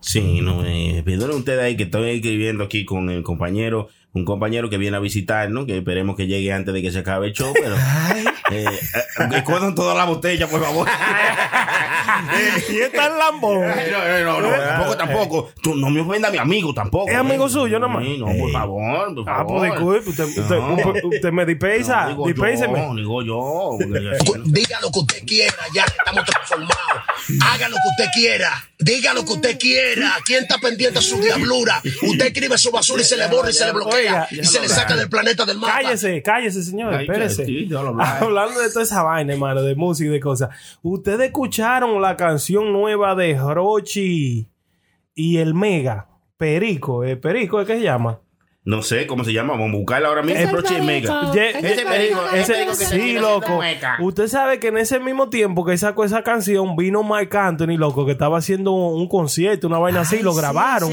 [0.00, 4.70] Sí, no, eh, perdonen ustedes ahí que estoy escribiendo aquí con el compañero, un compañero
[4.70, 5.66] que viene a visitar, ¿no?
[5.66, 7.76] Que esperemos que llegue antes de que se acabe el show, pero...
[8.50, 10.88] eh, eh, recuerden toda la botella, por favor.
[12.70, 13.60] y está el lambón.
[13.60, 15.52] No, no, no, tampoco, tampoco.
[15.62, 17.08] Tú no me ofenda a mi amigo tampoco.
[17.10, 18.04] ¿Es amigo suyo nada más?
[18.04, 19.58] Sí, no, por favor, por Ah, favor.
[19.58, 20.74] pues disculpe, usted, usted, No.
[20.74, 22.78] usted- usted me dispensa, No, digo dispénseme.
[22.88, 23.78] yo, digo yo.
[24.26, 26.76] porque- Diga lo que usted quiera, ya que estamos transformados.
[27.52, 28.64] Haga lo que usted quiera.
[28.78, 30.14] Diga lo que usted quiera.
[30.24, 31.80] ¿Quién está pendiente a su diablura?
[32.02, 34.26] Usted escribe su basura y se le borra y se le bloquea.
[34.30, 35.74] Y se le saca del planeta del mapa.
[35.82, 37.42] Cállese, cállese, señor, espérese.
[37.76, 38.39] hablo.
[38.40, 40.50] Hablando de toda esa vaina, hermano, de música y de cosas.
[40.82, 44.48] ¿Ustedes escucharon la canción nueva de Rochi
[45.14, 46.08] y el Mega?
[46.36, 47.16] Perico, ¿eh?
[47.16, 48.20] Perico, ¿es que se llama?
[48.62, 50.38] No sé cómo se llama, vamos a buscarla ahora mismo.
[50.38, 51.32] Es Broche y Mega.
[51.32, 53.58] Ye- Ese perico, ese perico que se sí, loco.
[54.00, 58.04] Usted sabe que en ese mismo tiempo que sacó esa canción vino Mark Anthony, loco,
[58.04, 60.90] que estaba haciendo un concierto, una vaina así, lo grabaron.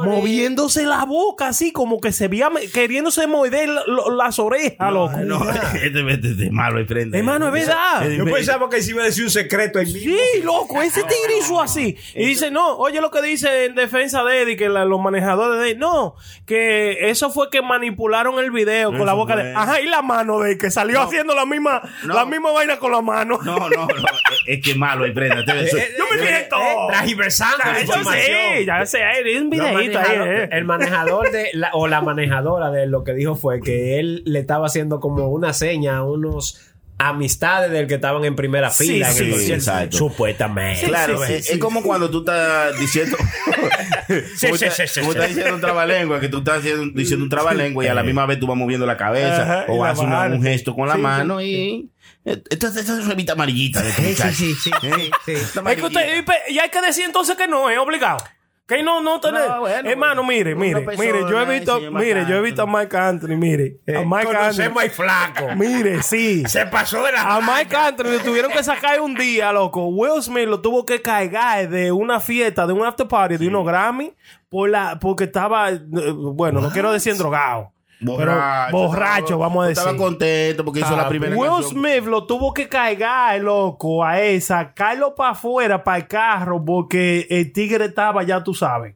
[0.00, 3.68] moviéndose la boca así, como que se veía me- queriéndose morder
[4.16, 5.16] las orejas, loco.
[5.24, 5.38] No,
[5.74, 7.18] este este es malo y prende.
[7.18, 8.06] Hermano, es verdad.
[8.10, 10.00] Es Yo pensaba que se iba a decir un secreto ahí mismo.
[10.34, 11.96] Sí, loco, ese tigre hizo así.
[12.14, 15.60] Y dice, no, oye lo que dice en defensa de Eddie, que la- los manejadores
[15.60, 16.14] de Eddie, no,
[16.46, 19.54] que eso fue que manipularon el video con Eso la boca de...
[19.54, 22.14] Ajá, y la mano de él, que salió haciendo la misma, No.
[22.14, 23.38] la misma vaina con la mano.
[23.42, 23.88] No, no, no.
[24.46, 25.04] Es que malo.
[25.06, 26.86] Este- eso- Yo me fijé en todo.
[26.88, 30.48] Tragiversando la Eso sí, ya sé, es un Los videito ahí, eh.
[30.52, 34.22] El manejador de la- o la manejadora de él lo que dijo fue que él
[34.26, 36.60] le estaba haciendo como una seña a unos
[36.98, 39.96] amistades del que estaban en primera Sí, fila en sí, el concierto.
[39.96, 40.86] Supuestamente.
[40.86, 41.52] Claro, sí, sí, es, sí.
[41.54, 43.16] es como cuando tú estás diciendo.
[44.36, 45.18] Sí, como sí, estás- sí, sí, como sí.
[45.18, 48.26] estás diciendo un trabalengua, que tú estás haciendo, diciendo un trabalengua y a la misma
[48.26, 51.40] vez tú vas moviendo la cabeza Ajá, o haces un gesto con la Sí, mano
[51.40, 51.88] y.
[52.24, 54.90] Esta esta es una amarillita de este sí, sí, sí,
[55.24, 55.32] sí.
[55.32, 58.18] Esta Es que usted, y hay que decir entonces que no, es obligado.
[58.66, 62.40] Que no, no bueno, Hermano, mire, mire, persona, mire, yo he visto, mire, yo he
[62.40, 64.78] visto a Mike Anthony, mire, a Mike Anthony.
[64.80, 65.48] Al flaco.
[65.56, 66.44] Mire, sí.
[66.46, 67.36] Se pasó de la.
[67.36, 69.88] A Mike Anthony le tuvieron que sacar un día, loco.
[69.88, 73.66] Will Smith lo tuvo que cargar de una fiesta, de un after party, de unos
[73.66, 74.14] Grammy,
[74.48, 77.73] por la, porque estaba, eh, bueno, no quiero decir drogado.
[78.04, 78.32] Pero
[78.72, 79.80] borracho, estaba- vamos a decir.
[79.82, 81.70] Estaba contento porque hizo la Ah, primera Will canción.
[81.72, 87.26] Smith lo tuvo que cargar, loco, a él, sacarlo para afuera, para el carro, porque
[87.30, 88.94] el tigre estaba, ya tú sabes.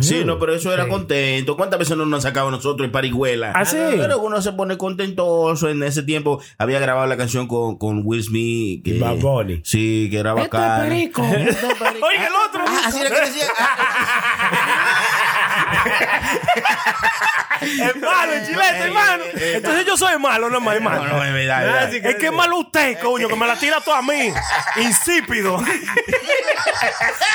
[0.00, 1.56] Sí, no, pero eso era contento.
[1.56, 3.50] ¿Cuántas veces no nos han sacado nosotros en Parihuela?
[3.54, 3.76] ¿Ah, sí?
[3.90, 5.68] Pero uno se pone contentoso.
[5.68, 8.84] En ese tiempo había grabado la canción con, con Will Smith.
[8.84, 9.60] Que, Bad Bunny.
[9.64, 10.86] Sí, que era bacán.
[10.92, 12.62] Oye, el otro.
[12.66, 13.44] Ah, así era que decía.
[17.62, 19.24] Es malo, el chilete, hermano.
[19.34, 21.04] Entonces yo soy malo, no es más, hermano.
[21.04, 21.94] No, no, es verdad, es verdad.
[22.10, 24.32] Es que es malo usted, coño, que me la tira toda a mí.
[24.76, 25.62] Insípido.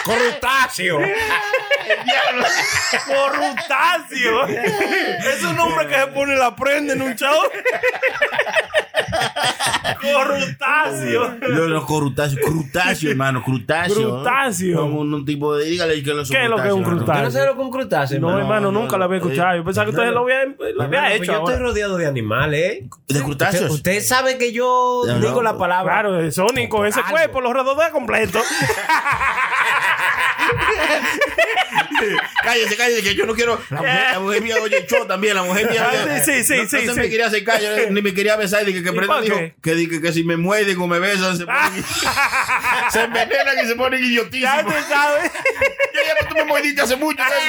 [0.04, 1.00] Corruptacio.
[3.06, 4.48] Corruptacio.
[4.48, 7.42] Es un hombre que se pone la prenda en un show.
[10.02, 11.38] Corruptacio.
[11.50, 13.96] No, no, crustáceo, crustáceo, hermano, crustáceo.
[13.96, 14.82] Crustáceo.
[14.82, 15.66] Como un tipo de.
[15.66, 17.66] Dígale que lo ¿Qué es lo que es un ¿Usted no sabe lo que es
[17.66, 18.20] un crustáceo?
[18.20, 19.26] No, hermano, no, nunca lo había no.
[19.26, 19.58] escuchado.
[19.58, 21.18] Yo pensaba que ustedes lo habían, lo habían Hermano, hecho.
[21.18, 22.84] pues yo estoy rodeado de animales, ¿eh?
[23.08, 23.72] ¿De crustáceos?
[23.72, 25.42] Usted, usted sabe que yo No, digo no.
[25.42, 26.02] la palabra.
[26.02, 28.42] Claro, Sonic con ese cuerpo lo redondea completo.
[32.44, 33.60] Cállese, cállese, que yo no quiero.
[33.70, 35.36] La mujer, la mujer mía oye show también.
[35.36, 35.90] La mujer mía.
[35.92, 37.00] Ah, sí, sí, sí, no, no sí, sí.
[37.00, 38.64] me quería acercar, yo ni me quería besar.
[38.66, 41.38] Dije que ¿Y Brenda por dijo que, dije que si me muerden o me besan,
[41.38, 41.84] se ponen.
[42.92, 44.64] se envenenan y se ponen Ya idiotísimos.
[44.66, 45.32] tú sabes.
[45.94, 47.18] Yo ya, pero tú me mordiste hace mucho.
[47.22, 47.42] ¿sabes?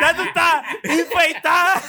[0.00, 1.82] Ya tú estás infectada.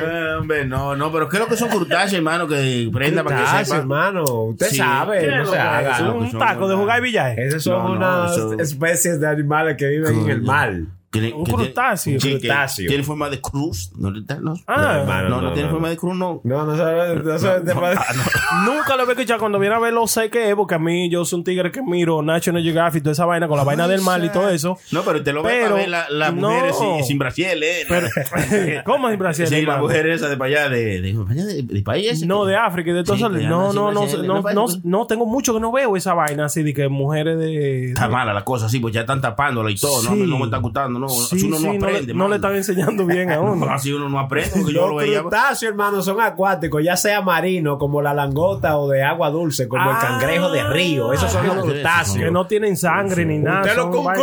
[0.00, 3.78] No, hombre, no, no, pero creo que son crustáceos, hermano, que prenda para que sepa.
[3.78, 4.22] hermano.
[4.24, 4.76] Usted Sí.
[4.76, 5.90] sabe, ¿Qué no lo se que haga.
[5.92, 6.00] es?
[6.00, 6.80] lo que Un son, taco de ¿verdad?
[6.80, 7.38] jugar billar.
[7.38, 10.72] Esas son No, no, unas eso- especies de animales que viven en el mar.
[11.10, 12.20] Tiene- Un que tiene- crustáceo.
[12.20, 12.86] sí, que Crustáceo.
[12.88, 13.90] Tiene forma de cruz.
[13.96, 15.72] No, no, no, Ah, hermano, no, no no, tiene no.
[15.74, 16.40] forma de cruz, no.
[16.44, 17.16] No, no sabe.
[17.16, 17.74] No sabe de-
[18.66, 21.08] Nunca lo había escuchado cuando viene a ver lo sé que es, porque a mí
[21.10, 23.88] yo soy un tigre que miro National Geographic y toda esa vaina con la vaina
[23.88, 24.76] del mal y todo eso.
[24.92, 26.50] No, pero te lo para ver las la no.
[26.50, 27.86] mujeres sin, sin brasiel, ¿eh?
[27.88, 28.08] Pero,
[28.84, 29.46] ¿Cómo es Brasil?
[29.46, 29.82] sí, la hermano?
[29.84, 32.26] mujer esa de para allá, de, de, de, de, de país ese.
[32.26, 33.32] No, de África y de todo Sí, eso.
[33.32, 34.52] que No, no, sin no, no, ¿no?
[34.52, 37.92] no, no, tengo mucho que no veo esa vaina así de que mujeres de.
[37.92, 40.58] Está mala la cosa, sí, pues ya están tapándola y todo, no, no me está
[40.58, 41.06] gustando, ¿no?
[41.06, 42.02] no, Sí, así uno sí, no aprende.
[42.12, 43.66] le, no le están enseñando bien a uno.
[43.66, 45.20] No, así uno no aprende, porque yo Los lo veía.
[45.20, 49.90] crustáceos, hermano, son acuáticos, ya sea marino, como la langota o de agua dulce, como
[49.90, 50.00] el Ah.
[50.00, 51.12] cangrejo de río.
[51.12, 52.24] Esos son los crustáceos.
[52.24, 53.62] Que no tienen sangre ni nada.
[53.62, 54.14] Usted lo con un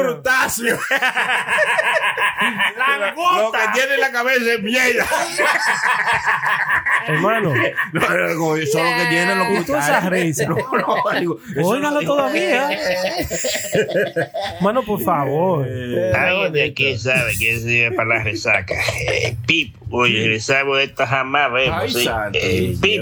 [2.97, 5.05] Lo que tiene en la cabeza es mierda.
[7.07, 7.53] Hermano.
[7.93, 10.45] No, no, Eso es lo que tienen los Y tú esa risa.
[10.49, 12.69] No, no, digo, Óigalo no- todavía.
[14.61, 15.65] Mano, por favor.
[15.65, 18.75] Alguien de aquí sabe que sirve para la resaca.
[19.11, 21.77] Eh, Pip, oye, resaca esta jamás vemos.
[21.81, 22.03] Ay, ¿sí?
[22.03, 22.39] santo.
[22.41, 23.01] Eh, Pip.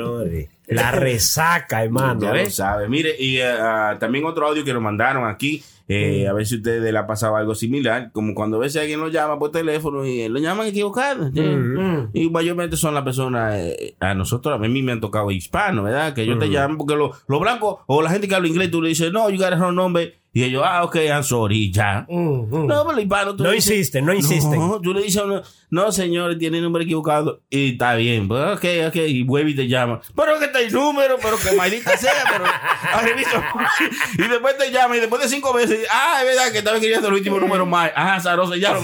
[0.68, 2.22] La resaca, hermano.
[2.22, 2.46] Ya ¿eh?
[2.46, 2.88] lo sabe.
[2.88, 5.64] Mire, y eh, ah, también otro audio que nos mandaron aquí.
[5.94, 8.12] Eh, A ver si a ustedes le ha pasado algo similar.
[8.12, 11.30] Como cuando a veces alguien lo llama por teléfono y lo llaman equivocado.
[11.34, 11.41] ¿sí?
[11.41, 12.10] Mm.
[12.14, 13.56] Y mayormente son las personas.
[13.58, 16.14] eh, a nosotros, a mí me han tocado hispanos, ¿verdad?
[16.14, 18.89] Que ellos te llaman porque los blancos o la gente que habla inglés, tú le
[18.89, 20.14] dices, no, you got a wrong number.
[20.36, 22.08] Y ellos, ah, ok, I'm sorry, ya.
[22.10, 23.38] No, pero los hispanos.
[23.38, 24.60] tú No dices- insisten, no insisten.
[24.60, 27.41] No, tú le dices a uno, no, señor, tiene el número equivocado.
[27.52, 28.96] Y está bien, pues, ok, ok.
[29.10, 30.02] Y vuelve y te llama.
[30.16, 32.46] Pero que está el número, pero que maldita sea, pero.
[34.18, 37.08] y después te llama, y después de cinco veces, ah, es verdad que estaba queriendo
[37.08, 37.92] el último número más.
[37.96, 38.82] Ah, Zarosa, ya lo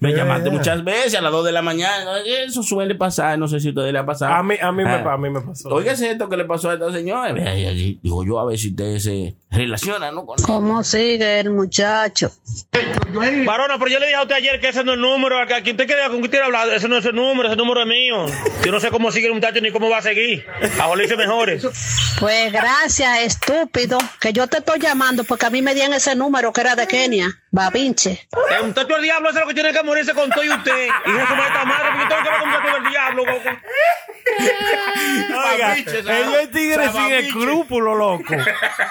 [0.00, 2.18] Me llamaste muchas veces a las dos de la mañana.
[2.24, 4.32] Eso suele pasar, no sé si a ustedes le ha pasado.
[4.34, 5.12] A mí, a mí, me, Ah.
[5.12, 5.68] a mí me pasó.
[5.70, 7.32] Oiga, esto que le pasó a esta señora.
[7.32, 10.24] Digo yo, a ver si ustedes se relacionan, ¿no?
[10.26, 12.30] Con ¿Cómo sigue el muchacho?
[13.44, 15.38] Varona, pero yo le dije a usted ayer que ese no es el número.
[15.40, 17.86] A quien usted quiera con quiera hablar, ese no es el número, ese número es
[17.86, 18.26] mío.
[18.64, 20.44] Yo no sé cómo sigue el muchacho ni cómo va a seguir.
[20.80, 21.66] A volverse mejores.
[22.20, 26.19] Pues gracias, estúpido, que yo te estoy llamando porque a mí me dieron ese número
[26.52, 28.28] que era de Kenia, babinche.
[28.58, 30.86] El muchacho del diablo es lo que tiene que morirse con todo y usted.
[31.06, 33.24] Y eso me está madre, porque yo tengo que ver con el muchacho del diablo.
[33.26, 33.50] loco.
[35.52, 36.06] Oiga, ellos
[36.38, 38.34] hay tigres sin escrúpulos, loco.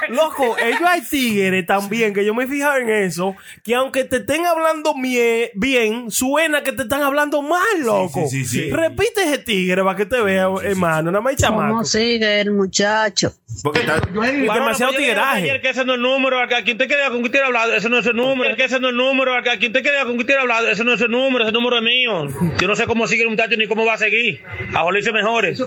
[0.09, 4.17] Loco, ellos hay tigres también, que yo me he fijado en eso, que aunque te
[4.17, 8.27] estén hablando mie- bien, suena que te están hablando mal, loco.
[8.29, 8.71] sí, sí, sí.
[8.71, 11.11] Repite ese tigre para que te vea, hermano.
[11.11, 11.69] Nada más chamaco.
[11.69, 13.33] ¿Cómo sigue el muchacho?
[13.63, 16.39] Porque está- demasiado ayer que ese no es el número.
[16.39, 18.48] A quien usted quiera con quien quiera hablar, ese no es el número.
[18.55, 19.35] Que ese no es el número.
[19.35, 21.77] A quien usted quiera con quien quiera hablar, ese no es el número, ese número
[21.77, 22.27] es mío.
[22.59, 24.43] Yo no sé cómo sigue el muchacho ni cómo va a seguir.
[24.73, 25.59] A volverse mejores.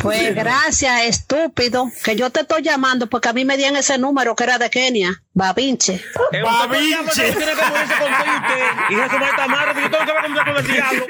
[0.00, 4.36] Pues gracias, estúpido, que yo te estoy llamando porque a mí me dieron ese número
[4.36, 6.00] que era de Kenia, babinche.
[6.14, 9.48] Lo que tiene que morirse con usted.
[9.48, 11.06] Madre, yo tengo que ver con el diablo.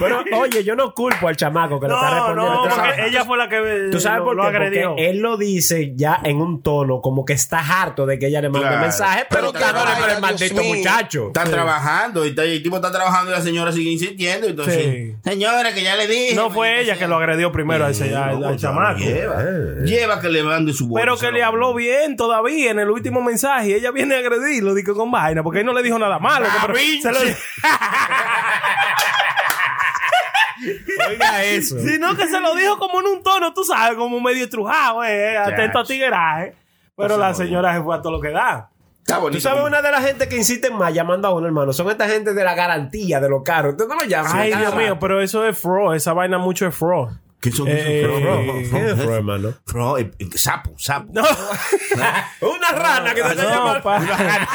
[0.00, 2.54] Pero oye, yo no culpo al chamaco que le está respondiendo.
[2.54, 4.48] no, ¿Tú porque sabes- ella fue la que ¿Tú sabes lo, por lo qué?
[4.48, 4.88] agredió.
[4.90, 8.40] Porque él lo dice ya en un tono como que está harto de que ella
[8.40, 8.82] le mande Claro.
[8.82, 11.26] mensaje, pero Pero está por el Dios maldito muchacho.
[11.28, 14.46] Está trabajando y, el tipo está trabajando y la señora sigue insistiendo.
[14.46, 15.14] Entonces, Sí.
[15.22, 16.34] señora, que ya le dije.
[16.34, 18.98] No fue ella que lo agredió primero a ese, al, No, al ya chamaco.
[19.00, 19.42] Lleva,
[19.84, 23.20] lleva que le mande su Pero bolsa, que le habló bien todavía en el último
[23.20, 23.70] mensaje.
[23.70, 26.46] y Ella viene a agredirlo, digo con vaina, porque él no le dijo nada malo.
[26.60, 27.18] pero se lo-
[31.08, 31.78] Oiga eso.
[31.80, 35.36] Sino que se lo dijo como en un tono, tú sabes, como medio estrujado, eh,
[35.36, 36.54] atento a tigueraje.
[36.96, 38.68] Pero la señora se fue a todo lo que da.
[39.00, 39.38] Está bonito.
[39.38, 41.72] Tú sabes una de las gente que insisten más llamando a uno, hermano.
[41.72, 43.72] Son esta gente de la garantía de los carros.
[43.72, 44.30] Usted no lo llama.
[44.32, 45.96] Ay, Dios mío, pero eso es fraud.
[45.96, 47.08] Esa vaina mucho es fraud.
[47.42, 48.20] ¿Qué son Eh, esos?
[48.20, 49.54] Fro, fro, ¿qué fro, es fro, fro, hermano?
[49.66, 51.10] fro, eh, eh, sapo, sapo.
[51.12, 51.22] No,
[52.40, 53.82] Una rana que te está llamando.
[53.82, 53.98] pa-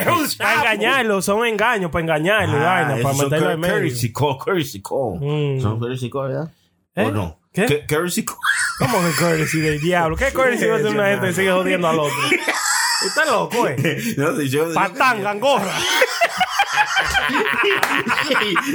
[0.00, 0.58] Es un para sapo.
[0.60, 3.74] engañarlo, son engaños, para engañarlo, Ah, vaina, para cur- en medio.
[3.74, 5.20] Courtesy call, courtesy call.
[5.20, 5.60] Mm.
[5.60, 6.50] ¿Son courtesy call, verdad?
[6.96, 7.04] ¿Eh?
[7.04, 7.38] ¿O no?
[7.52, 7.84] ¿Qué?
[7.86, 8.36] Courtesy call.
[8.78, 10.16] ¿Cómo que courtesy del diablo?
[10.16, 12.16] ¿Qué courtesy va a tener una gente que sigue jodiendo al otro?
[13.06, 14.14] Usted es loco, eh.
[14.16, 15.72] No sé, yo- Patán, gangorra.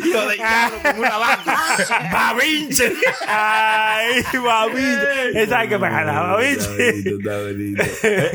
[0.06, 1.58] Hijo de como una vaca.
[2.12, 2.94] Babinche.
[3.28, 5.42] Ay, babinche.
[5.44, 6.92] Esa hay que pegarla, Está babinche.
[6.92, 7.84] bonito, está bonito.
[8.04, 8.32] Eh,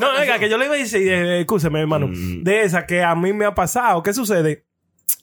[0.00, 0.38] No, cosa.
[0.38, 3.44] que yo le iba a decir, eh, escúcheme, hermano, de esa que a mí me
[3.44, 4.02] ha pasado.
[4.02, 4.66] ¿Qué sucede?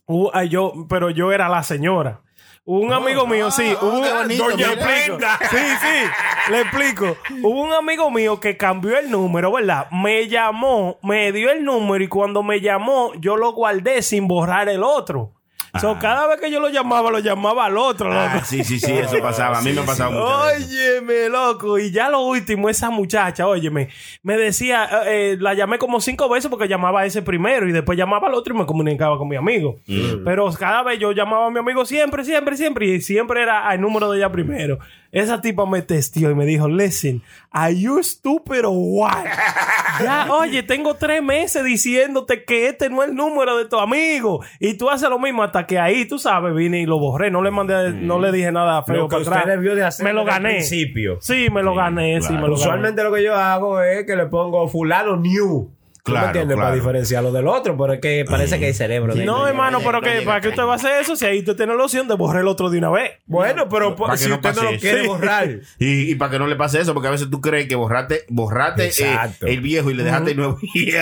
[0.05, 2.21] Uh, yo, pero yo era la señora.
[2.63, 4.71] Un amigo mío, sí, oh, un, bonito, Doña mira.
[4.73, 5.17] explico.
[5.49, 7.17] Sí, sí, le explico.
[7.41, 9.89] Hubo un amigo mío que cambió el número, ¿verdad?
[9.91, 14.69] Me llamó, me dio el número y cuando me llamó, yo lo guardé sin borrar
[14.69, 15.33] el otro.
[15.79, 18.19] So, cada vez que yo lo llamaba, lo llamaba al otro, loco.
[18.19, 19.59] Ah, sí, sí, sí, eso pasaba.
[19.59, 20.99] A mí me ha pasado muchas veces.
[20.99, 21.79] Óyeme, loco.
[21.79, 23.89] Y ya lo último, esa muchacha, óyeme,
[24.23, 27.71] me decía, eh, eh, la llamé como cinco veces porque llamaba a ese primero y
[27.71, 29.79] después llamaba al otro y me comunicaba con mi amigo.
[29.87, 30.23] Mm.
[30.25, 33.79] Pero cada vez yo llamaba a mi amigo siempre, siempre, siempre y siempre era al
[33.79, 34.79] número de ella primero.
[35.11, 39.25] Esa tipa me testió y me dijo, listen, are you stupid or what?
[40.01, 44.41] ya, oye, tengo tres meses diciéndote que este no es el número de tu amigo
[44.59, 47.31] y tú haces lo mismo hasta que ahí, tú sabes, vine y lo borré.
[47.31, 49.55] No le mandé, no le dije nada feo Lo que para usted atrás.
[49.55, 50.55] debió de hacer me lo desde el gané.
[50.55, 51.17] principio.
[51.21, 52.53] Sí, me lo gané, sí, me lo gané.
[52.55, 55.71] Usualmente lo que yo hago es que le pongo fulano new.
[56.03, 56.55] ¿Tú me Claro, entiendes?
[56.55, 56.81] Para claro.
[56.81, 59.13] diferenciarlo del otro, pero es que parece que hay cerebro.
[59.15, 61.75] No, hermano, pero que para que usted va a hacer eso si ahí usted tiene
[61.75, 63.11] la opción de borrar el otro de una vez.
[63.27, 64.81] Bueno, pero Para que si no usted no pase lo eso.
[64.81, 65.49] quiere borrar.
[65.79, 68.25] Y, y para que no le pase eso, porque a veces tú crees que borraste,
[68.29, 69.45] borraste eh, Exacto.
[69.47, 70.57] el viejo y le dejaste el nuevo.
[70.73, 70.91] Y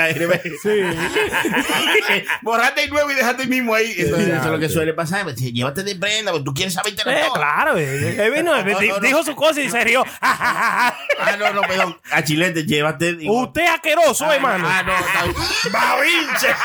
[2.42, 3.94] borraste el nuevo y dejaste el mismo ahí.
[3.98, 5.24] Entonces, eso es lo que suele pasar.
[5.24, 8.92] Pues, Llévate de prenda, porque tú quieres saberte Eh, claro, eh, eh, vino, eh, di-
[9.08, 10.04] dijo su cosa y se rió.
[10.22, 10.94] Ah,
[11.40, 11.98] no, no, perdón.
[12.12, 13.14] A Chilete, llévate.
[13.16, 14.66] digo, Usted es asqueroso, hermano.
[14.68, 15.72] Ah, no.
[15.72, 16.56] ¡Babinche!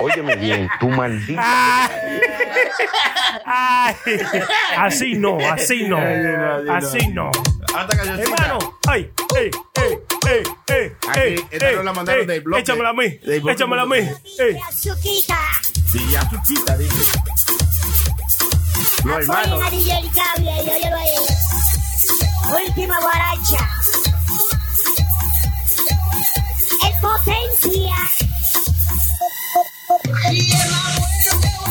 [0.00, 1.40] Óyeme bien, tú maldito.
[3.44, 3.94] Ay,
[4.76, 5.98] así no, así no.
[6.72, 7.30] Así no.
[7.74, 8.44] Hasta cancioncita.
[8.44, 9.98] Hermano, ay, ey, ey,
[10.28, 12.62] ey, ey, Aquí, ey, esta ey, no la mandaron ey, del bloque.
[12.62, 13.98] Échamela a mí, échamela a mí.
[14.38, 14.58] Ey.
[14.80, 17.18] Sí, ya tú quita, dice.
[19.04, 19.60] No, hermano.
[22.50, 23.68] Última guaracha.
[27.02, 27.96] En potencia.
[31.30, 31.61] Está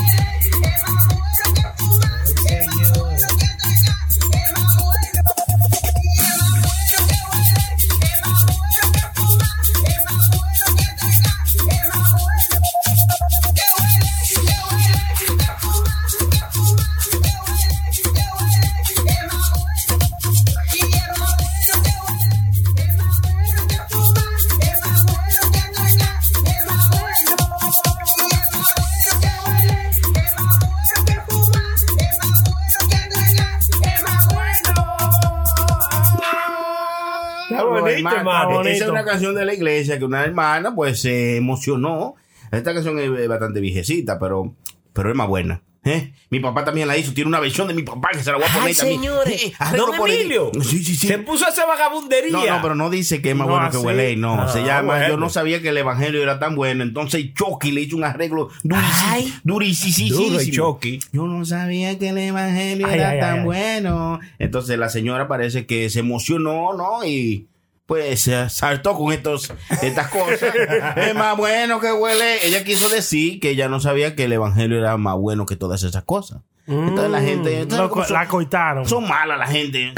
[38.42, 38.70] hermano, hermano.
[38.70, 38.92] Esa es bonito.
[38.94, 42.16] una canción de la iglesia que una hermana pues se emocionó.
[42.52, 44.54] Esta canción es bastante viejecita, pero,
[44.94, 45.62] pero es más buena.
[45.84, 46.14] ¿eh?
[46.30, 47.12] Mi papá también la hizo.
[47.14, 49.00] Tiene una versión de mi papá que se la voy a poner Ay, también.
[49.02, 49.46] señores.
[49.46, 50.10] Eh, Don.
[50.12, 50.52] Emilio.
[50.62, 51.08] Sí, sí, sí.
[51.08, 52.32] Se puso a hacer vagabundería.
[52.32, 53.86] No, no, pero no dice que es más No, bueno que así.
[53.86, 54.16] huele.
[54.16, 54.82] No, Ah, se llama.
[54.94, 55.08] bueno.
[55.08, 56.84] Yo no sabía que el evangelio era tan bueno.
[56.84, 59.39] Entonces Chucky le hizo un arreglo durísimo.
[59.44, 60.80] Durísimo.
[61.12, 64.20] Yo no sabía que el evangelio Ay, era ay, tan bueno.
[64.39, 67.04] Entonces la señora parece que se emocionó, ¿no?
[67.06, 67.48] Y
[67.92, 70.39] pues se saltó con estos, estas cosas.
[70.96, 72.46] es más bueno que huele.
[72.48, 75.84] Ella quiso decir que ella no sabía que el evangelio era más bueno que todas
[75.84, 76.38] esas cosas.
[76.68, 77.60] Entonces la gente.
[77.60, 78.88] entonces, co- son- la coitaron.
[78.88, 79.92] Son malas la gente.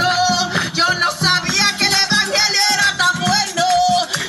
[0.73, 3.65] Yo no sabía que el evangelio era tan bueno.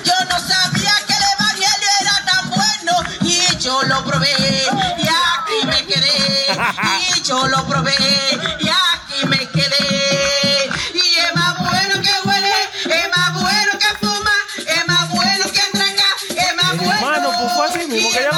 [0.05, 3.11] Yo no sabía que el evangelio era tan bueno.
[3.23, 4.29] Y yo lo probé.
[4.99, 6.13] Y aquí me quedé.
[7.17, 7.95] Y yo lo probé.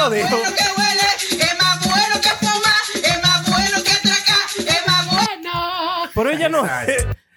[0.09, 0.29] Lo dijo.
[0.29, 1.43] bueno que huele.
[1.43, 2.75] Es más bueno que fuma.
[2.93, 4.37] Es más bueno que entrega.
[4.57, 6.09] Es más bueno.
[6.13, 6.67] Pero ella no.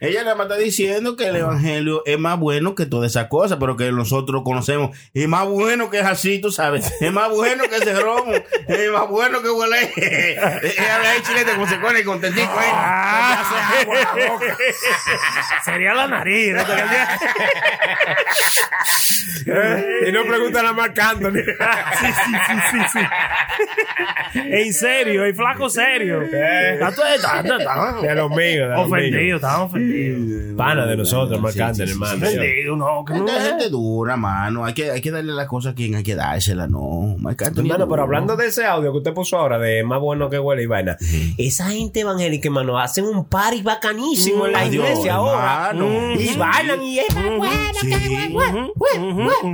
[0.00, 3.58] Ella nada más está diciendo que el evangelio es más bueno que todas esas cosas,
[3.60, 4.96] pero que nosotros conocemos.
[5.12, 6.90] Es más bueno que es así, tú sabes.
[7.00, 8.32] Es más bueno que ese romo.
[8.66, 9.92] Es más bueno que huele.
[9.96, 12.70] Ella habla ahí chilete como se pone contentico ahí.
[12.72, 13.44] Ah.
[13.48, 14.56] Se hace agua a la boca.
[15.64, 16.54] Sería la nariz.
[16.54, 16.60] ¿no?
[20.08, 21.42] y no preguntan a Marc Anthony.
[22.00, 22.98] sí, sí, sí, sí, sí.
[24.34, 26.22] En serio, el flaco serio.
[26.22, 28.68] Está todo- está- está- está- De los míos.
[28.68, 29.40] de los Ofendido,
[30.56, 32.26] Pana de nosotros, Marc Anthony, hermano.
[32.76, 33.26] no, que no.
[33.28, 34.64] Gente dura, mano.
[34.64, 37.16] Hay que, hay que darle las cosas a quien hay que dársela, no.
[37.18, 40.28] Marc Anthony Hermano, pero hablando de ese audio que usted puso ahora, de más bueno
[40.30, 40.96] que huele y vaina,
[41.38, 45.72] esa gente evangélica, hermano, hacen un party bacanísimo en la iglesia ahora.
[46.18, 48.72] Y bailan y es más bueno que huele.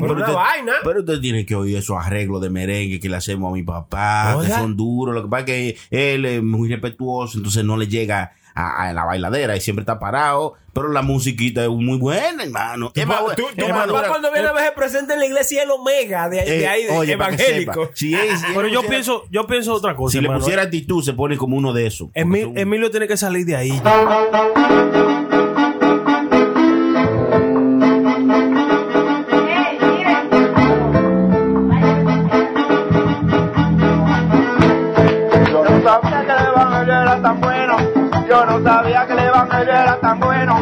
[0.00, 0.72] Pero una vaina.
[0.84, 4.38] pero usted tiene que oír esos arreglos de merengue que le hacemos a mi papá,
[4.42, 5.14] que son duros.
[5.14, 8.92] Lo que pasa es que él es muy respetuoso, entonces no le llega a, a
[8.92, 10.54] la bailadera y siempre está parado.
[10.72, 12.92] Pero la musiquita es muy buena, hermano.
[12.94, 15.26] Es más Tu, buena- tu es papá cuando viene a ver se presenta en la
[15.26, 17.90] iglesia el Omega de, de Eh, ahí, de oye, evangélico.
[17.94, 20.12] si él- si Pero yo pusiera- pienso, yo pienso otra cosa.
[20.12, 20.40] Si le hermano.
[20.40, 22.08] pusiera actitud, se pone como uno de esos.
[22.08, 23.80] Emi- Emilio tiene que salir de ahí.
[37.22, 37.76] Tan bueno.
[38.36, 40.58] Yo no sabía que el evangelio era tan bueno.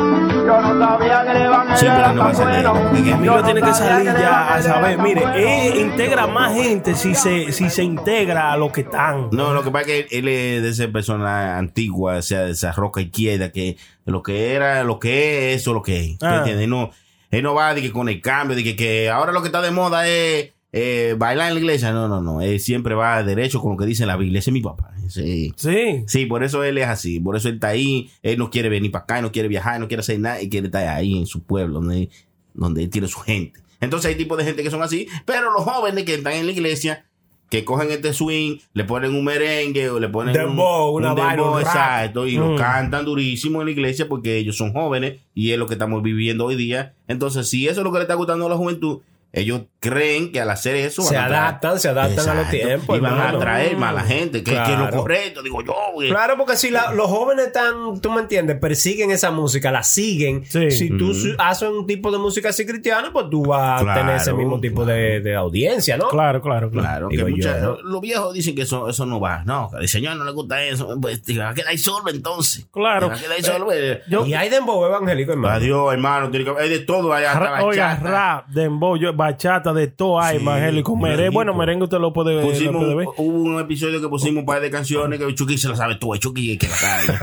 [0.47, 2.69] Yo no sabía que el evangelio Sí, era no va a tan salir.
[2.69, 2.89] bueno.
[3.15, 4.99] Emilio tiene que sabía salir que el ya a saber.
[4.99, 5.35] Mire, bueno.
[5.37, 9.29] él integra más gente si se, si se integra a los que están.
[9.33, 12.53] No, lo que pasa es que él es de esa persona antigua, o sea, de
[12.53, 16.19] esa roca izquierda, que lo que era, lo que es, eso es lo que es.
[16.19, 16.37] ¿Tú Ah.
[16.39, 16.65] entiendes?
[16.65, 16.91] Él no,
[17.31, 19.61] él no va de que con el cambio, de que, que ahora lo que está
[19.63, 21.93] de moda es eh, bailar en la iglesia.
[21.93, 22.41] No, no, no.
[22.41, 24.41] Él siempre va derecho con lo que dice la Biblia.
[24.41, 24.91] Ese es mi papá.
[25.09, 25.53] Sí.
[25.57, 26.03] Sí.
[26.09, 27.21] Sí, por eso él es así.
[27.21, 28.11] Por eso él está ahí.
[28.23, 30.43] Él no quiere venir para acá, no quiere viajar, no quiere hacer nada.
[30.43, 32.09] Y quiere estar ahí en su pueblo, donde,
[32.55, 33.61] donde él tiene su gente.
[33.81, 36.53] Entonces hay tipos de gente que son así, pero los jóvenes que están en la
[36.53, 37.05] iglesia,
[37.51, 41.17] que cogen este swing, le ponen un merengue o le ponen Dembow, un, una un
[41.17, 42.57] dembow, exacto, y lo Mm.
[42.57, 46.47] cantan durísimo en la iglesia porque ellos son jóvenes y es lo que estamos viviendo
[46.47, 46.95] hoy día.
[47.07, 49.01] Entonces, si eso es lo que le está gustando a la juventud,
[49.35, 52.97] ellos creen que al hacer eso Se van a adaptan, se adaptan a los tiempos,
[52.97, 55.75] y van a atraer más a la gente, que, que es lo correcto, digo yo.
[55.93, 56.09] güey.
[56.09, 60.45] Claro, porque si la- los jóvenes están, tú me entiendes, persiguen esa música, la siguen.
[60.47, 64.33] Si tú haces un tipo de música así cristiana, pues tú vas a tener ese
[64.33, 66.09] mismo tipo de, de audiencia, ¿no?
[66.09, 69.43] Claro, claro, Claro, que yo, los viejos dicen que eso, eso no va.
[69.45, 70.97] No, que al Señor no le gusta eso.
[71.01, 72.67] Pues te va a quedar solo entonces.
[72.73, 73.09] Claro.
[73.09, 73.67] Te va a quedar ahí solo.
[73.67, 74.01] pues.
[74.29, 75.55] y hay dembow evangélico, hermano.
[75.55, 76.31] Adiós, hermano.
[76.31, 77.33] tiene que- Hay de todo allá.
[77.33, 81.31] hasta Oiga, rap, dembow, yo- bachata, de todo hay, Sí, evangélico, merengue.
[81.31, 83.07] Bueno, merengue usted lo puede, lo Pusimos, puede ver.
[83.17, 86.15] hubo un episodio que pusimos un par de canciones que Chucky se la sabe todo.
[86.17, 87.19] Chucky es que la sabe.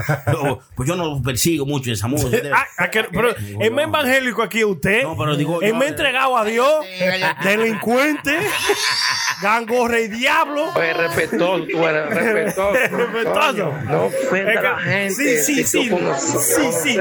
[0.76, 2.36] Pues yo no persigo mucho esa música.
[2.54, 5.02] Ah, ah, que- pero es más evangélico aquí usted.
[5.18, 6.72] pero digo es más entregado a Dios.
[7.44, 8.38] delincuente.
[9.42, 10.66] Gangorre y diablo.
[10.74, 12.72] Oye, respetuoso, tú eres respetuoso.
[12.96, 13.72] Respetuoso.
[13.88, 15.14] No ofenda Es a que- la gente.
[15.42, 15.88] sí, sí, sí.
[15.90, 16.98] tú Sí, sí.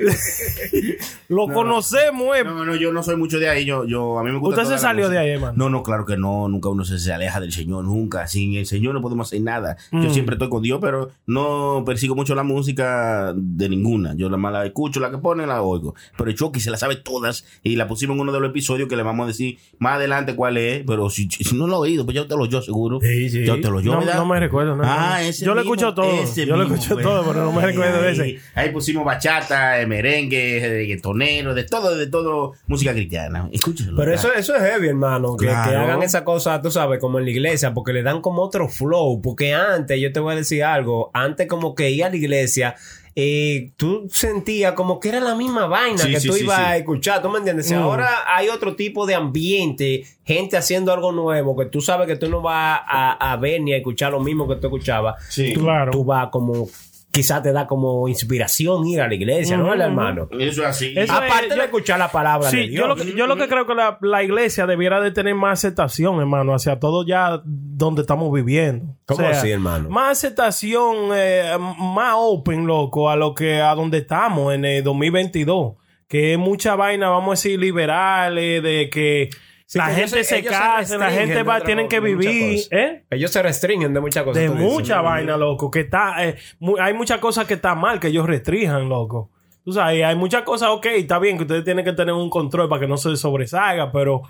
[1.28, 2.44] Lo conocemos, eh.
[2.44, 3.64] No, no, yo no soy mucho de ahí.
[3.64, 5.52] Yo, yo, a mí me gusta ¿Usted se salió de ahí, hermano?
[5.56, 6.48] No, no, claro que no.
[6.48, 8.26] Nunca uno se, se aleja del Señor, nunca.
[8.26, 9.76] Sin el Señor no podemos hacer nada.
[9.92, 10.10] Yo Mm.
[10.12, 14.14] siempre estoy con Dios, pero no persigo mucho la música de ninguna.
[14.14, 15.94] Yo la más la escucho, la que pone, la oigo.
[16.16, 18.96] Pero Chucky se la sabe todas y la pusimos en uno de los episodios que
[18.96, 20.82] le vamos a decir más adelante cuál es.
[20.86, 23.00] Pero si, si no lo he oído, pues ya te lo yo seguro.
[23.00, 24.76] Ya te lo yo, No, me recuerdo.
[24.76, 25.28] No, Ah, no.
[25.28, 26.10] ese Yo lo escucho todo.
[26.10, 27.04] ese Yo lo escucho pues.
[27.04, 28.38] todo, pero no me recuerdo de ese.
[28.54, 33.48] Ahí pusimos bachata, eh, merengue, reggaetonero, de todo, de todo, música cristiana.
[33.96, 35.36] Pero eso, eso es heavy, hermano.
[35.36, 35.70] Que, Claro.
[35.70, 38.68] que hagan esa cosa, tú sabes, como en la iglesia, porque le dan como otro
[38.68, 39.20] flow.
[39.22, 42.74] Porque antes, yo te voy a decir algo, antes como que ir a la iglesia,
[43.16, 46.56] eh, tú sentías como que era la misma vaina Sí, que sí, tú sí, ibas
[46.58, 46.62] sí.
[46.64, 47.66] a escuchar, ¿tú me entiendes?
[47.66, 47.78] Si Mm.
[47.78, 52.28] ahora hay otro tipo de ambiente, gente haciendo algo nuevo, que tú sabes que tú
[52.30, 55.16] no vas a, a ver ni a escuchar lo mismo que tú escuchabas.
[55.34, 55.90] tú, Claro.
[55.90, 56.68] tú vas como,
[57.12, 59.72] quizás te da como inspiración ir a la iglesia, ¿no, Ujú.
[59.80, 60.28] hermano?
[60.38, 60.92] Eso es así.
[60.96, 62.80] Eso Aparte es- de escuchar la palabra de Sí, Dios.
[62.82, 65.58] yo lo, que, yo lo que creo que la, la iglesia debiera de tener más
[65.58, 68.94] aceptación, hermano, hacia todo ya donde estamos viviendo.
[69.06, 69.88] ¿Cómo así, hermano?
[69.90, 75.74] Más aceptación, eh, más open, loco, a lo que a donde estamos en el 2022.
[76.06, 79.30] Que es mucha vaina, vamos a decir, liberales, de que
[79.70, 82.58] Sí, la gente se, case, la gente va, tienen que vivir.
[82.72, 83.04] ¿eh?
[83.08, 84.42] Ellos se restringen de muchas cosas.
[84.42, 84.60] De dices.
[84.60, 88.26] mucha vaina, loco, que está, eh, mu- hay muchas cosas que están mal, que ellos
[88.26, 89.30] restrijan, loco.
[89.64, 92.68] Tú sabes, hay muchas cosas, ok, está bien que ustedes tienen que tener un control
[92.68, 94.22] para que no se sobresalga, pero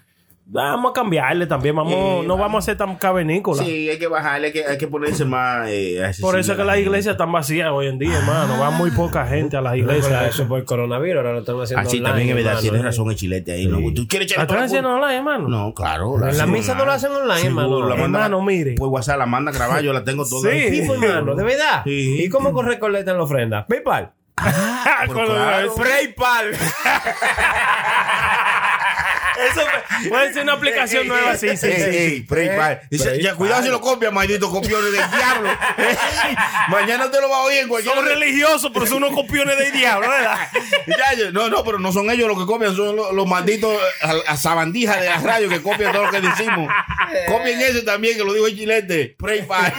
[0.46, 3.64] vamos a cambiarle también, vamos, Eh, no vamos a ser tan cavernícolas.
[3.64, 5.68] Sí, hay que bajarle, hay que, hay que ponerse más.
[5.68, 8.58] eh, Por eso es que las iglesias están vacías hoy en día, hermano.
[8.58, 10.34] Va muy poca gente a las iglesias.
[10.34, 13.10] eso por el coronavirus, ahora lo están haciendo Así online, también es verdad, tienes razón
[13.10, 13.66] el chilete ahí.
[13.66, 13.78] ¿no?
[13.94, 15.48] ¿Tú quieres echar ¿La están haciendo online, hermano?
[15.48, 16.28] No, claro.
[16.28, 17.88] En la misa no lo hacen online, hermano.
[17.88, 18.74] la Hermano, mire.
[18.74, 20.50] Por WhatsApp la manda a grabar, yo la tengo toda.
[20.50, 21.82] Sí, pues, hermano, de verdad.
[21.84, 22.22] Sí.
[22.24, 23.66] ¿Y cómo corre recolectan la ofrenda?
[23.66, 24.12] PayPal.
[25.12, 25.74] Claro.
[25.76, 26.50] PayPal.
[29.48, 31.96] Eso puede ser una aplicación nueva, sí, sí, Ey, sí.
[31.96, 32.80] ey, PayPal.
[32.90, 35.48] Dice, ya, cuidado si lo copias, maldito copiones del diablo.
[36.68, 40.08] Mañana te lo va a oír cualquier Son religiosos, pero son unos copiones del diablo,
[40.08, 40.36] ¿verdad?
[40.86, 43.72] Ya, no, no, pero no son ellos los que copian, son los, los malditos
[44.02, 46.68] a, a sabandijas de la radio que copian todo lo que decimos.
[47.28, 49.16] Copien ese también, que lo dijo el chilete.
[49.18, 49.72] PayPal.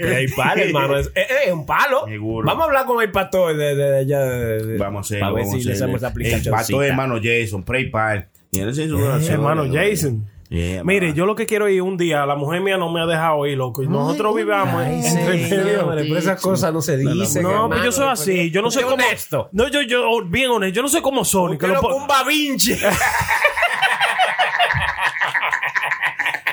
[0.00, 0.98] PayPal, hermano.
[0.98, 2.04] Es, es- es un palo.
[2.06, 2.46] Seguro.
[2.46, 4.20] Vamos a hablar con el pastor de, de, de allá.
[4.20, 6.10] de- de- Vamos a ver vamos si a le hacemos esa hacer.
[6.10, 6.54] aplicación.
[6.54, 8.28] El pato de hermano Jason, PayPal.
[8.34, 9.32] Y oración.
[9.32, 10.26] hermano Jason.
[10.48, 13.06] Yeah, Mire, yo lo que quiero ir un día, la mujer mía no me ha
[13.06, 13.82] dejado ir, loco.
[13.82, 15.88] Y nosotros vivamos en- entre medio.
[15.92, 17.42] Pero esas cosas no se dicen.
[17.42, 18.50] No, pero yo soy así.
[18.52, 18.94] Yo no soy como.
[18.94, 19.48] honesto.
[19.50, 20.74] No, yo, yo, bien honesto.
[20.76, 21.58] Yo no soy como Sony.
[21.58, 22.78] Que lo un babinche.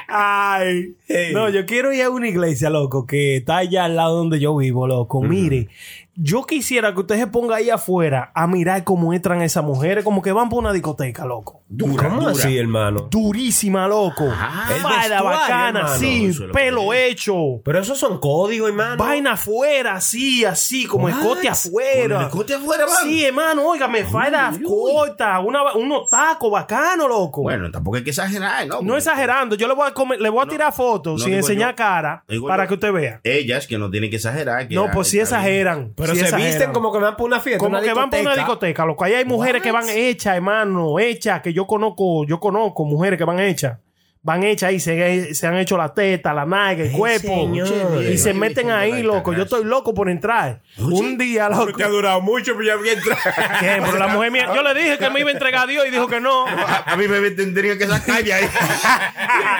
[0.08, 0.96] Ay.
[1.34, 4.56] No, yo quiero ir a una iglesia, loco, que está allá al lado donde yo
[4.56, 5.22] vivo, loco.
[5.22, 5.70] Mire,
[6.16, 10.22] yo quisiera que usted se ponga ahí afuera a mirar cómo entran esas mujeres, como
[10.22, 11.64] que van por una discoteca, loco.
[11.98, 13.08] ¿Cómo así, hermano?
[13.10, 14.30] Durísima, loco.
[14.30, 15.98] Falda vestuario, bacana, hermano.
[15.98, 17.34] sí, es pelo que hecho.
[17.66, 18.98] Pero esos son códigos, hermano.
[18.98, 21.14] Vaina afuera, así, así, como What?
[21.14, 22.16] escote afuera.
[22.16, 22.96] Con el escote afuera, man.
[23.04, 27.42] Sí, hermano, óigame, falda corta, una, unos tacos bacanos, loco.
[27.42, 28.82] Bueno, tampoco hay que exagerar, ¿no?
[28.82, 31.72] No exagerando, yo le voy a, comer- le voy a tirar fotos no sin enseñar
[31.72, 31.76] yo.
[31.76, 32.68] cara Digo para yo.
[32.70, 33.22] que usted vea.
[33.24, 34.68] Ellas que no tienen que exagerar.
[34.68, 35.94] que No, pues sí exageran.
[36.04, 37.60] Pero sí se visten como que van por una fiesta.
[37.60, 38.46] Como una que van por una discoteca.
[38.46, 39.04] discoteca, loco.
[39.04, 43.26] Ahí hay mujeres que van hechas, hermano, hechas, que yo conozco, yo conozco mujeres que
[43.26, 43.78] van hechas.
[44.24, 47.28] Van hechas ahí, se, se han hecho la teta, la nalga, el cuerpo.
[47.28, 47.68] señor.
[48.04, 49.34] y se meten ahí, loco.
[49.34, 50.62] Yo estoy loco por entrar.
[50.80, 51.74] Un día, loco.
[51.74, 53.18] Te ha durado mucho, pero ya voy a entrar.
[53.60, 53.82] ¿Qué?
[53.86, 55.92] Pero la mujer mía, yo le dije que me iba a entregar a Dios y
[55.92, 56.46] dijo que no.
[56.48, 58.46] A mí me tendría que sacar de ahí.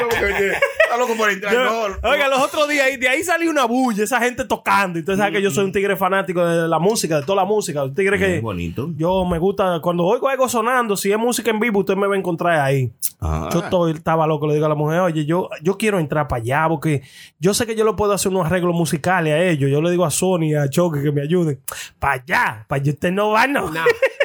[0.04, 1.54] Está loco por entrar.
[1.54, 2.10] Yo- no.
[2.10, 4.98] Oiga, los otros días, de ahí salió una bulla, esa gente tocando.
[5.00, 7.46] Y usted sabe que yo soy un tigre fanático de la música, de toda la
[7.46, 7.84] música.
[7.84, 8.40] Un tigre que.
[8.40, 8.92] bonito.
[8.96, 12.16] Yo me gusta, cuando oigo algo sonando, si es música en vivo, usted me va
[12.16, 12.92] a encontrar ahí.
[13.20, 13.50] Ah.
[13.52, 16.42] Yo estoy, estaba loco, le digo a la mujer, oye, yo, yo quiero entrar para
[16.42, 17.02] allá, porque
[17.40, 19.70] yo sé que yo le puedo hacer unos arreglos musicales a ellos.
[19.70, 21.60] Yo le digo a Sony y a Choque que me ayuden.
[22.00, 23.72] Para allá, para allá usted no va, no.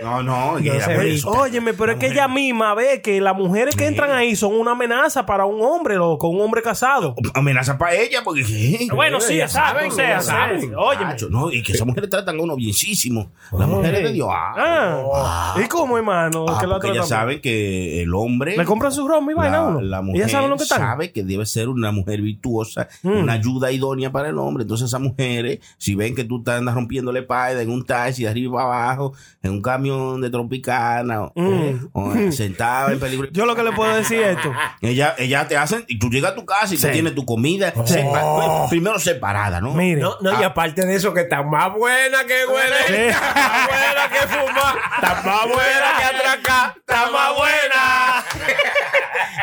[0.00, 0.22] No, no.
[0.22, 1.20] No mujer- ve.
[1.24, 4.70] Óyeme, pero es que ella misma ve que las mujeres que entran ahí son una
[4.72, 7.16] amenaza para un hombre, loco, un hombre casado.
[7.34, 8.44] Amenaza para ella, porque.
[8.94, 9.70] Bueno, sí, Ya exacto.
[9.78, 10.74] saben, o sea, ya saben.
[10.76, 11.16] Óyeme.
[11.30, 13.30] No, y que esas mujeres tratan a uno bienísimo.
[13.59, 14.28] Las mujeres de Dios.
[14.32, 15.55] Ah.
[15.62, 16.46] ¿Y cómo, hermano?
[16.48, 17.06] Ah, que la tratan?
[17.06, 18.56] saben que el hombre.
[18.56, 19.80] ¿Le compran su ron y vaina uno?
[19.80, 23.19] la ¿Ellas mujer saben lo que sabe que debe ser una mujer virtuosa, Mm.
[23.19, 24.62] una ayuda idónea para el hombre.
[24.62, 28.62] Entonces esas mujeres, si ven que tú andas rompiéndole paida en un taxi de arriba
[28.62, 29.12] para abajo,
[29.43, 31.89] en un camión de Tropicana, o, Mm.
[31.93, 33.28] o, eh, sentado en peligro.
[33.32, 34.53] Yo lo que le puedo decir es esto.
[34.81, 36.86] Ella, ella te hacen, y tú llegas a tu casa y Sí.
[36.86, 39.74] tú tienes tu comida, sepa- primero separada, ¿no?
[39.74, 40.01] Mire.
[40.01, 42.95] No, no, y aparte de eso, que está más buena que huele, Sí.
[42.95, 48.24] está más buena que fuma, está más buena que atracar, está más buena.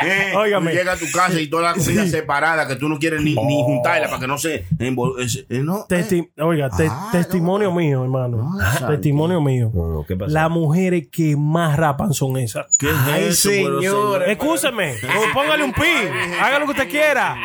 [0.02, 0.32] Eh,
[0.66, 0.72] Óigame.
[0.72, 3.34] Tú llegas a tu casa y toda la comida separada que tú no quieres ni,
[3.34, 5.86] ni juntarla para que no se eh, no.
[5.88, 8.52] Testi- Oiga, te- testimonio mío, hermano.
[8.88, 9.72] testimonio mío.
[10.28, 12.66] Las mujeres que más rapan son esas.
[12.78, 14.22] ¿Qué es Ay, eso, señor.
[14.28, 15.80] Escúcheme, o póngale un pi,
[16.40, 17.36] haga lo que usted quiera.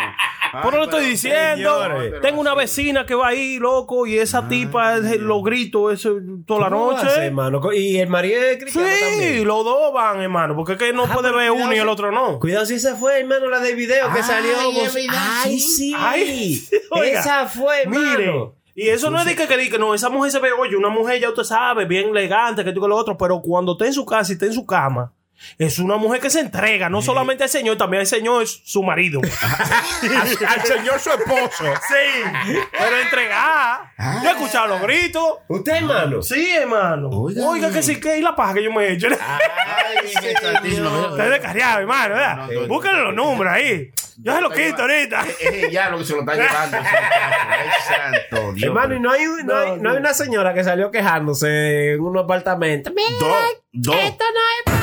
[0.63, 1.83] Por lo estoy diciendo.
[1.83, 2.21] señores.
[2.21, 6.15] Tengo una vecina que va ahí, loco, y esa tipa es- los gritos eso,
[6.45, 7.07] toda la ¿Cómo noche.
[7.07, 7.61] hace, hermano?
[7.73, 9.47] Y el marido es cristiano Sí, también.
[9.47, 11.87] los dos van, hermano, porque es que no Ah, puede pero ver uno y el
[11.87, 12.39] otro no.
[12.39, 14.51] Cuidado si esa fue, hermano, la del video que Ay, salió.
[14.51, 15.75] verdad, Ay, sí.
[15.77, 15.93] sí.
[15.97, 18.01] Ay, oiga, esa fue, hermano.
[18.17, 18.33] Mire,
[18.75, 20.89] y eso no es de que, que, que no, esa mujer se ve, oye, una
[20.89, 23.93] mujer ya usted sabe, bien elegante, que tú que lo otro, pero cuando está en
[23.93, 25.11] su casa y está en su cama,
[25.57, 28.83] es una mujer que se entrega, no solamente al Señor, también al Señor es su
[28.83, 29.21] marido.
[30.01, 31.65] al, al señor su esposo.
[31.87, 33.93] sí, pero entregada.
[34.23, 35.23] Yo he escuchado los gritos.
[35.47, 36.21] ¿Usted, hermano?
[36.21, 37.09] Sí, hermano.
[37.09, 37.45] Oiga.
[37.47, 39.07] Oiga, que sí, que y la paja que yo me he hecho.
[39.07, 41.09] Ay, qué santísimo.
[41.11, 42.37] Está descarriado, hermano, ¿verdad?
[42.37, 42.67] No, no, no.
[42.67, 43.91] Búsquenle los números ahí.
[44.23, 45.25] Yo se los quito ahorita.
[45.39, 46.77] Es ella lo que se lo está llevando.
[46.77, 47.07] ese muchacho.
[47.49, 48.67] Ay, santo Dios.
[48.67, 52.01] Hermano, y no hay, no, hay, No, no hay una señora que salió quejándose en
[52.01, 52.91] un apartamento.
[52.95, 53.35] Mira, Dos,
[53.71, 53.95] dos.
[53.95, 54.80] esto no es.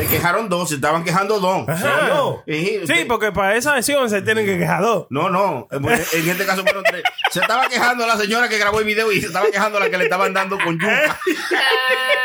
[0.00, 1.68] Se quejaron dos, se estaban quejando dos.
[1.68, 2.08] Ajá.
[2.08, 2.42] no.
[2.46, 5.06] Sí, Sí, porque para esa versión se tienen que quejar dos.
[5.10, 5.68] No, no.
[5.70, 5.84] En
[6.28, 7.02] este caso fueron tres.
[7.30, 9.98] Se estaba quejando la señora que grabó el video y se estaba quejando la que
[9.98, 11.18] le estaban dando con yuca.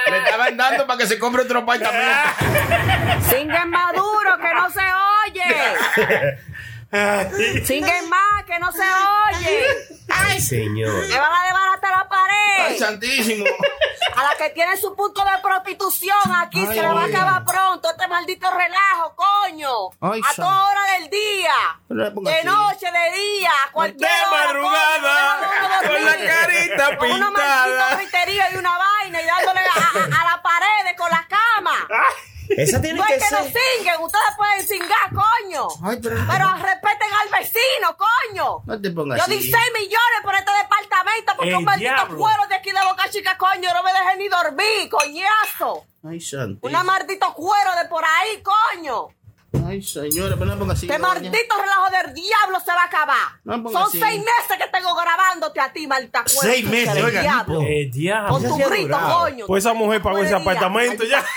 [0.10, 2.10] le estaban dando para que se compre otro apartamento.
[3.30, 4.80] Singuen más duro, que no se
[5.28, 6.38] oye.
[7.66, 9.66] Singuen más, que no se oye.
[10.10, 11.08] Ay, señor.
[11.08, 12.80] Me van a desbaratar la Ay, pared.
[12.80, 13.46] santísimo.
[14.16, 17.44] A la que tiene su punto de prostitución, aquí Ay, se le va a acabar
[17.44, 19.70] pronto este maldito relajo, coño.
[20.00, 21.54] Ay, a san- toda hora del día.
[21.90, 22.46] No De así.
[22.46, 25.40] noche, de día, a cualquier De hora, madrugada,
[25.82, 27.66] coño, con la carita Con una pintada.
[27.68, 29.64] maldita gritería y una vaina y dándole a,
[30.00, 31.88] a- a la pared con la cama.
[32.50, 33.40] Esa tiene no que es que ser.
[33.40, 35.68] no singuen, ustedes pueden singar, coño.
[35.84, 38.58] Ay, pero- pero respeten al vecino, coño.
[38.66, 39.52] No te pongas Yo di así.
[39.52, 42.18] 6 millones por este departamento porque El un maldito diablo.
[42.18, 45.86] cuero de aquí de Boca Chica, coño, no me dejen ni dormir, coñazo.
[46.08, 46.60] Ay, santísimo.
[46.70, 49.08] Una maldito cuero de por ahí, coño.
[49.68, 50.86] Ay, señora, pero no me ponga así.
[50.86, 53.16] Este maldito relajo del diablo se va a acabar.
[53.46, 54.00] No ponga Son así.
[54.00, 56.42] seis meses que tengo grabándote a ti, maldita cuero.
[56.54, 57.62] Seis meses, oiga, diablo.
[57.62, 58.30] El diablo.
[58.30, 59.48] Con tu grito, coño.
[59.48, 61.24] Pues esa mujer pagó ese apartamento ya.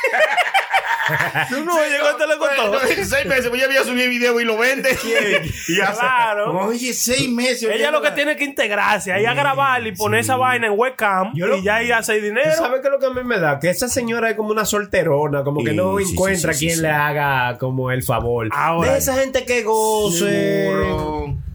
[1.48, 2.78] Tú no llegó te lo contó.
[2.86, 4.90] Seis meses, pues ya había subido el video y lo vende.
[5.68, 6.66] Y ya Claro.
[6.66, 7.68] Oye, seis meses.
[7.72, 11.32] Ella lo que tiene que integrarse, ahí a grabar y poner esa vaina en webcam
[11.34, 12.52] Yo lo- y ya ella hace dinero.
[12.56, 13.58] ¿Sabes qué es lo que a mí me da?
[13.58, 16.82] Que esa señora es como una solterona, como que no encuentra sí, sí, quien sí.
[16.82, 18.48] le haga como el favor.
[18.52, 20.68] Ahora- de esa gente que goce.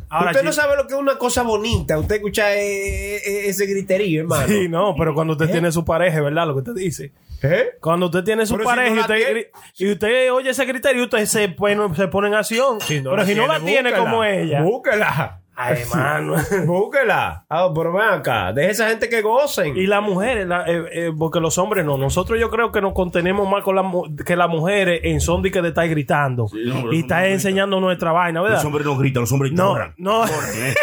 [0.10, 1.98] Ahora, usted no sabe lo que es una cosa bonita.
[1.98, 4.48] Usted escucha eh, eh, ese griterío, hermano.
[4.48, 6.46] Sí, no, pero cuando usted tiene su pareja, ¿verdad?
[6.46, 7.12] Lo que usted dice.
[7.44, 7.72] ¿Eh?
[7.82, 9.48] Cuando usted tiene su Pero si pareja no y, usted, tiene- gri-
[9.78, 12.80] y usted oye ese criterio, usted se pone, se pone en acción.
[12.82, 13.98] Si no pero la si no la tiene búsquela.
[13.98, 14.62] como ella.
[14.62, 15.40] Búsquela.
[15.56, 16.34] Ay, hermano.
[16.66, 17.46] Búsquela.
[17.48, 18.52] Ah, pero ven acá.
[18.54, 19.78] Deje esa gente que gocen.
[19.78, 21.96] Y las mujeres, la- eh, eh, porque los hombres no.
[21.98, 25.44] Nosotros yo creo que nos contenemos más con la, mu- que las mujeres en son
[25.44, 26.48] de que de estar gritando.
[26.52, 28.58] no, y no enseñando nuestra vaina, ¿verdad?
[28.58, 29.94] Los hombres no gritan, los hombres No, lloran.
[29.98, 30.26] no.
[30.26, 30.74] Lloran, ¿eh?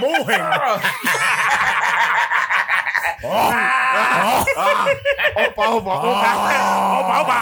[0.00, 0.40] Mujer.
[3.22, 4.44] Opa,
[5.36, 5.94] opa, opa.
[7.00, 7.38] Opa, opa.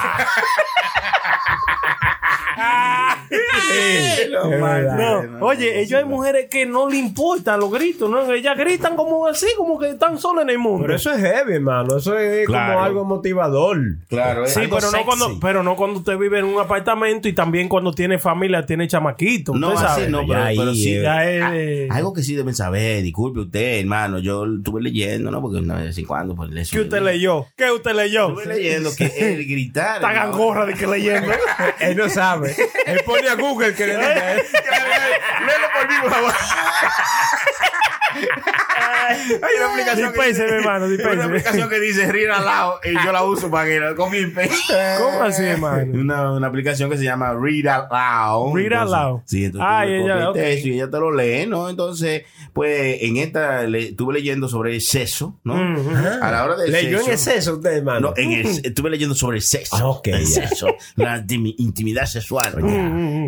[4.30, 8.30] No, no, oye, ellos hay mujeres que no le importan los gritos, ¿no?
[8.32, 10.82] Ellas gritan como así, como que están solas en el mundo.
[10.82, 11.96] Pero eso es heavy, hermano.
[11.98, 12.74] Eso es Claro.
[12.74, 13.78] como algo motivador.
[14.08, 17.68] Claro, Sí, pero no, cuando, pero no cuando usted vive en un apartamento y también
[17.68, 19.54] cuando tiene familia, tiene chamaquito.
[19.54, 20.10] No, usted así sabe.
[20.10, 21.00] no, pero, pero sí.
[21.00, 24.18] Ya ah, es- algo que sí deben saber, disculpe usted, hermano.
[24.18, 25.40] Yo estuve leyendo, ¿no?
[25.40, 27.46] Porque de vez en cuando, pues, le ¿Qué usted leyó?
[27.56, 28.28] ¿Qué usted leyó?
[28.28, 29.96] Estuve leyendo que el gritar.
[29.96, 31.32] Esta gangorra de que leyendo.
[31.80, 32.54] Él no sabe.
[32.86, 34.34] Él pone a Google que le diga.
[34.34, 36.32] Léelo por vivo, favor.
[38.18, 43.12] Hay una aplicación que dice- hermano, Hay una aplicación que dice Read Aloud y yo
[43.12, 45.92] la uso para que con mi ¿Cómo así, hermano?
[46.00, 48.54] Una, una aplicación que se llama Read Aloud.
[48.56, 49.20] Read Entonces, Aloud.
[49.24, 50.34] Sí, entonces Ah, ella, copias el ok.
[50.34, 51.68] texto y ella te lo lee, ¿no?
[51.68, 52.22] Entonces,
[52.52, 55.54] pues en esta le, estuve leyendo sobre el sexo, ¿no?
[55.54, 55.90] Ujú.
[56.22, 57.06] A la hora del ¿Leyó sexo.
[57.06, 58.00] en exceso usted, hermano?
[58.10, 59.76] No, en el- estuve leyendo sobre el sexo.
[59.76, 62.54] Ah, ok, el sexo, la intimi- intimidad sexual.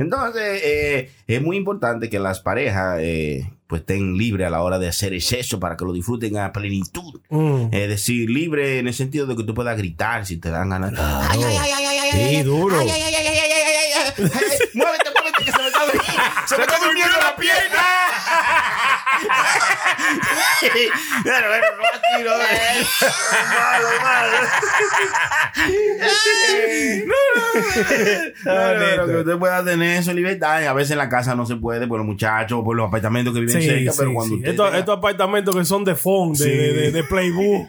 [0.00, 4.78] Entonces, eh, es muy importante que las parejas eh, pues estén libres a la hora
[4.78, 7.20] de hacer el sexo para que lo disfruten a plenitud.
[7.28, 7.66] Mm.
[7.70, 10.94] Es decir, libre en el sentido de que tú puedas gritar si te dan ganas.
[10.96, 12.80] Ay, ay, ay, ay, ay, ay, Sí, ay, duro.
[12.80, 14.26] ay, ay, ay, ay, ay, ay, ay, ay, ay.
[14.74, 15.80] Muévete, muévete, que se me está,
[16.48, 17.84] se me está durmiendo la pierna.
[21.24, 21.66] Bueno, bueno,
[22.24, 22.86] no eh.
[23.48, 24.38] Malo, malo.
[28.44, 30.62] No, no, que usted pueda tener su libertad.
[30.62, 33.34] Y a veces en la casa no se puede por los muchachos, por los apartamentos
[33.34, 34.38] que viven Sí, cerca, sí, pero cuando sí.
[34.40, 37.68] usted Estos, tenga- estos apartamentos que son de phone, de, de, Playbook.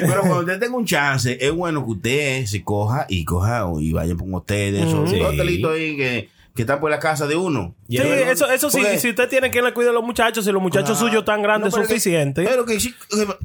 [0.00, 3.92] Pero cuando usted tenga un chance, es bueno que usted se coja y coja y
[3.92, 5.10] vaya por un hotel de esos.
[5.10, 5.16] Sí.
[5.20, 6.28] Un hotelito ahí que,
[6.60, 7.74] que está por la casa de uno.
[7.88, 10.60] Sí, eso, eso sí, si usted tiene quien le cuide a los muchachos, si los
[10.62, 11.06] muchachos Claro.
[11.08, 12.48] suyos tan grandes No, pero que- suficientes.
[12.48, 12.78] Pero que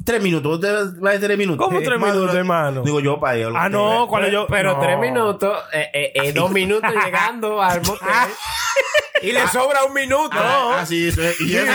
[0.04, 1.64] tres minutos, usted va a tres minutos.
[1.66, 2.82] ¿Cómo Eh, tres minutos, hermano?
[2.82, 3.52] Digo yo para ellos.
[3.56, 4.46] Ah, no, cuando yo.
[4.48, 4.80] Pero no.
[4.80, 8.08] tres minutos, eh, eh, eh, dos minutos llegando al motel.
[9.22, 10.36] y le sobra un minuto.
[10.36, 11.40] Ah, ah, sí, eso es.
[11.40, 11.72] Y eso,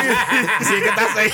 [0.61, 1.31] sí, es que estás ahí.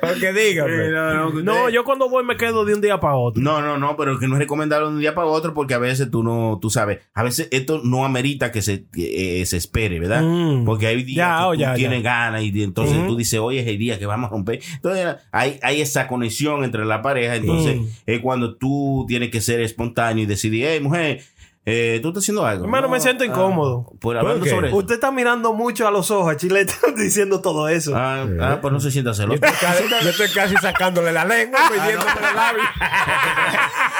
[0.00, 0.88] Porque dígame.
[0.88, 3.42] no, no, yo cuando voy me quedo de un día para otro.
[3.42, 5.78] No, no, no, pero que no es recomendable de un día para otro porque a
[5.78, 9.98] veces tú no, tú sabes, a veces esto no amerita que se, eh, se espere,
[10.00, 10.22] ¿verdad?
[10.22, 10.64] Mm.
[10.64, 12.10] Porque hay días Ya, que oh, tú ya, tienes ya.
[12.10, 13.06] ganas y entonces Ujú.
[13.08, 14.60] tú dices, hoy es el día que vamos a romper.
[14.74, 17.86] Entonces hay, hay esa conexión entre la pareja, entonces Mm.
[18.06, 21.22] es cuando tú tienes que ser espontáneo y decidir, hey, mujer,
[21.66, 22.64] eh, tú estás haciendo algo.
[22.64, 23.92] Hermano, No, me siento ah, incómodo.
[24.00, 24.76] Por hablando sobre eso.
[24.78, 27.92] Usted está mirando mucho a los ojos a Chilete diciendo todo eso.
[27.94, 29.44] Ah, ah, pues no se sienta Yo celoso.
[29.44, 32.62] estoy, casi, yo estoy casi sacándole la lengua, pidiéndole el labio.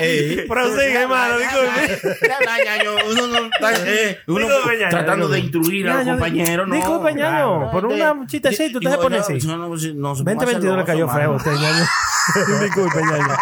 [0.00, 0.44] Ey.
[0.48, 2.16] Prosigue, hermano, disculpe.
[3.10, 6.74] Uno no está, eh, uno Disculpe, ñaño, tratando de instruir a los Ñaño, compañeros, ¿no?
[6.74, 7.24] disculpe, ñaño,
[7.58, 7.70] Claro.
[7.72, 9.38] por una chistecita, usted se pone así.
[9.38, 11.84] 2022 le cayó feo a usted, ñaño.
[12.62, 13.36] Disculpe, ñaño.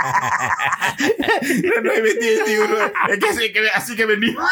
[1.83, 2.77] No hay 21,
[3.11, 4.45] es que así que, así que venimos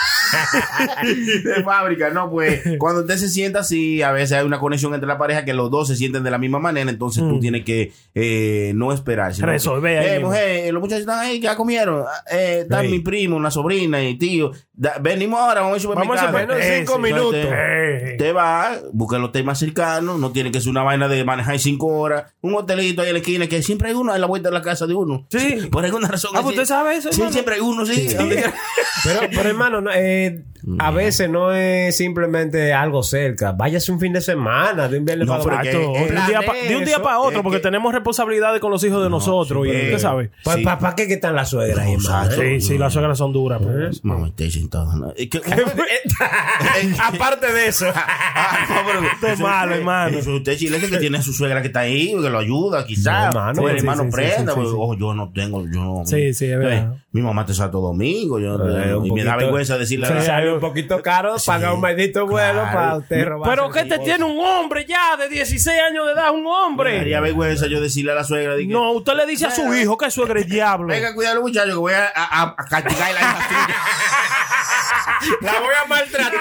[1.44, 2.30] de fábrica, ¿no?
[2.30, 5.54] Pues cuando usted se sienta así, a veces hay una conexión entre la pareja que
[5.54, 9.34] los dos se sienten de la misma manera, entonces tú tienes que eh, no esperar.
[9.34, 10.28] sino que, Resolver ahí Eh, mismo.
[10.28, 11.89] mujer, eh, los muchachos están ahí, ya comieron.
[12.30, 12.88] Eh, está Sí.
[12.88, 14.52] mi primo, una sobrina y tío.
[14.72, 16.32] Da- venimos ahora, vamos a Vamos.
[16.32, 17.12] Menos cinco Sí, sí.
[17.12, 17.34] minutos.
[17.46, 18.16] Eh.
[18.18, 21.58] Te va, busca el hotel más cercano, no tiene que ser una vaina de manejar
[21.58, 24.48] cinco horas, un hotelito ahí en la esquina que siempre hay uno a la vuelta
[24.48, 25.26] de la casa de uno.
[25.30, 25.68] Sí.
[25.70, 26.30] Por alguna razón.
[26.34, 27.32] Ah, pues así- usted sabe eso, Sí, hermano.
[27.32, 28.06] siempre hay uno, sí.
[28.16, 28.54] quiera.
[29.04, 30.42] Pero, pero hermano, no, eh,
[30.78, 33.52] a veces no es simplemente algo cerca.
[33.52, 35.70] Váyase un fin de semana, de un viernes No, para otro.
[35.70, 38.82] de, un día pa- de un día para otro, porque que- tenemos responsabilidades con los
[38.84, 39.66] hijos de nosotros.
[39.66, 40.30] y usted sabe.
[40.44, 40.64] Pues, Sí.
[40.64, 42.58] ¿Para qué que están las suegras eh?
[42.60, 43.60] Sí, sí, las suegras son duras.
[43.62, 44.04] pues.
[44.04, 44.94] Mamá, estoy sentado.
[44.96, 45.12] ¿no?
[45.16, 45.40] Es que-
[47.02, 47.86] Aparte de eso.
[48.42, 48.84] Ah,
[49.32, 50.18] es malo, hermano.
[50.18, 53.34] Usted chilete que tiene a su suegra que está ahí, que lo ayuda, quizás.
[53.34, 54.54] No, hermano, hermano prenda.
[54.54, 56.02] pues, ojo, yo no tengo, yo no.
[56.06, 56.94] Sí, sí, es verdad.
[56.94, 60.59] Eh, Mi mamá te Santo Domingo, yo Eh, y me da vergüenza decirle a la-
[60.60, 62.78] un poquito caro pagar un maldito vuelo claro.
[62.78, 63.50] para usted robar.
[63.50, 66.96] Pero que te tiene un hombre ya de 16 años de edad, un Me hombre.
[66.96, 68.54] daría vergüenza yo decirle a la suegra.
[68.54, 70.88] de que, No, usted le dice a su hijo que es suegra es diablo.
[70.88, 73.48] Venga, cuidado, muchachos, que voy a, a, a castigar la hija.
[75.42, 76.40] La voy a maltratar.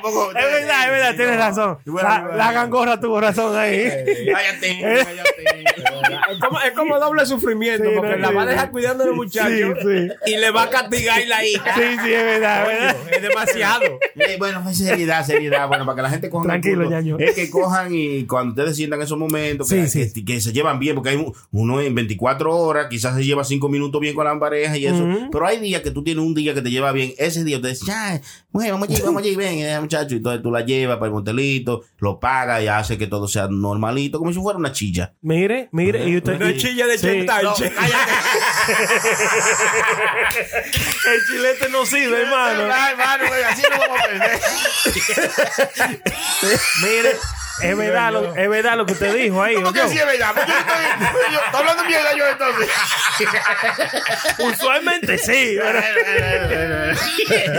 [0.00, 0.28] Poco, poco.
[0.30, 1.78] Es verdad, es verdad, tienes razón.
[1.86, 3.88] La, la gangorra tuvo razón ahí.
[4.32, 5.64] Cállate, cállate.
[6.32, 9.04] Es como, es como doble sufrimiento, Sí, porque no, la sí, va a dejar cuidando
[9.04, 10.32] a los muchachos Sí, sí.
[10.32, 11.74] y le va a castigar la hija.
[11.74, 12.96] Sí, sí, es verdad, es verdad.
[12.96, 13.98] Coño, es demasiado.
[14.38, 15.66] Bueno, seriedad, seriedad.
[15.68, 16.44] Bueno, para que la gente coja.
[16.46, 17.16] Tranquilo, ñaño.
[17.18, 20.12] Es que cojan y cuando ustedes sientan esos momentos, que, sí.
[20.12, 23.42] que- que se llevan bien, porque hay un- uno en 24 horas, quizás se lleva
[23.44, 25.06] 5 minutos bien con la pareja y eso.
[25.32, 27.12] Pero hay días que tú tienes un día que te lleva bien.
[27.18, 28.20] Ese día te dices, ya,
[28.52, 30.14] mujer, vamos allí, vamos allí, ven, eh, muchacho.
[30.14, 33.46] Y entonces tú la llevas para el motelito, lo pagas y hace que todo sea
[33.48, 35.12] normalito, como si fuera una chilla.
[35.22, 36.08] Mire, mire.
[36.08, 37.06] Y usted, Una chilla de Sí.
[37.26, 37.72] chantache.
[41.06, 42.68] El chilete no sirve, hermano.
[42.72, 44.40] Ay, hermano, así no vamos a perder.
[46.82, 47.16] Mire,
[47.62, 49.54] es verdad, lo, es verdad lo que usted dijo ahí.
[49.56, 50.34] ¿Cómo que sí es verdad?
[50.34, 52.68] Yo estoy, yo estoy hablando mierda yo entonces.
[54.38, 55.56] Usualmente sí.
[55.60, 55.80] pero-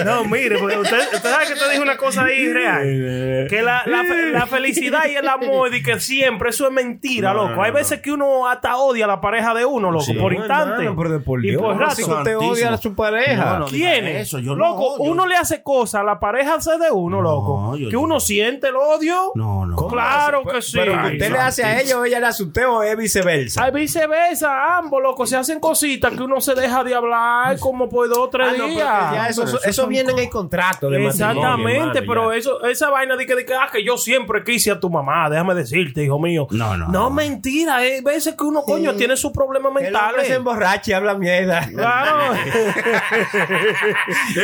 [0.06, 3.48] No, mire, porque usted, usted sabe que usted dijo una cosa ahí real.
[3.50, 7.34] Que la, la, fe- la felicidad y el amor y que siempre, eso es mentira,
[7.34, 7.56] No, loco.
[7.56, 7.78] no, Hay no.
[7.78, 10.14] veces que uno hasta odia a la pareja de uno, loco, Sí.
[10.14, 10.74] por No, instante.
[10.84, 11.96] hermano, pero de por y Dios, por ¿cómo rato.
[11.96, 13.46] que usted odia a su pareja?
[13.54, 14.28] No, no ¿Quién es?
[14.28, 17.76] eso, yo no loco, uno le hace cosas, la pareja hace de uno, loco.
[17.78, 19.32] yo- que uno siente el odio.
[19.36, 19.76] No, no.
[19.92, 20.78] Claro que sí.
[20.78, 23.64] Pero usted le hace a ella o ella le hace a usted o es viceversa.
[23.66, 28.08] Hay viceversa, ambos, loco, se hacen cositas que uno se deja de hablar como por
[28.10, 29.14] dos o tres Ah, que días.
[29.14, 33.36] ya eso, viene en el contrato de Exactamente, hermano, pero eso, esa vaina de que,
[33.36, 36.48] de que, ah, que yo siempre quise a tu mamá, déjame decirte, hijo mío.
[36.52, 36.88] No, no.
[36.88, 40.30] No, mentira, hay veces que uno, coño, tiene sus problemas hombre se mentales.
[40.30, 41.68] emborracha y habla mierda.
[41.68, 42.34] Claro.
[42.34, 42.42] Ey,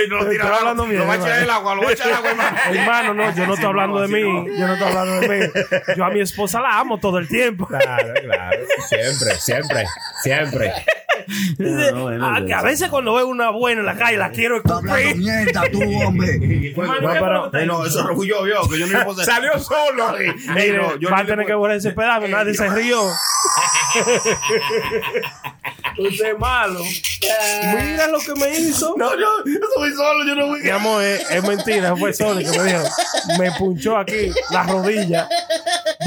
[0.10, 1.94] no, Estoy tira agua, hablando mierda, Lo va a echar el agua, lo va a
[1.94, 2.58] echar el agua, hermano.
[2.72, 4.22] Hermano, no, yo no estoy hablando de mí.
[4.24, 4.48] no.
[4.58, 5.27] Yo no estoy hablando de mí.
[5.96, 7.68] Yo a mi esposa la amo todo el tiempo.
[7.68, 8.58] Claro, claro.
[8.88, 9.86] Siempre, siempre,
[10.24, 10.74] siempre.
[11.58, 14.58] No, bueno, ah, que a veces cuando veo una buena en la calle la quiero
[14.58, 15.16] escupir.
[15.18, 16.74] mierda, tú, hombre.
[16.76, 20.18] Hermano, No, no, eso no fui yo, vio, que yo no puedo Salió solo.
[20.18, 23.02] Ey, Mire, no, yo va no a tener que borrar ese pedazo, nadie se rió.
[25.98, 26.80] Usted es malo.
[26.82, 28.96] Mira lo que me hizo.
[28.98, 30.62] No, yo, yo soy solo, yo no fui.
[30.62, 32.84] Mi amor, es, es mentira, fue Sony que me dijo.
[33.40, 35.28] Me punchó aquí la rodilla.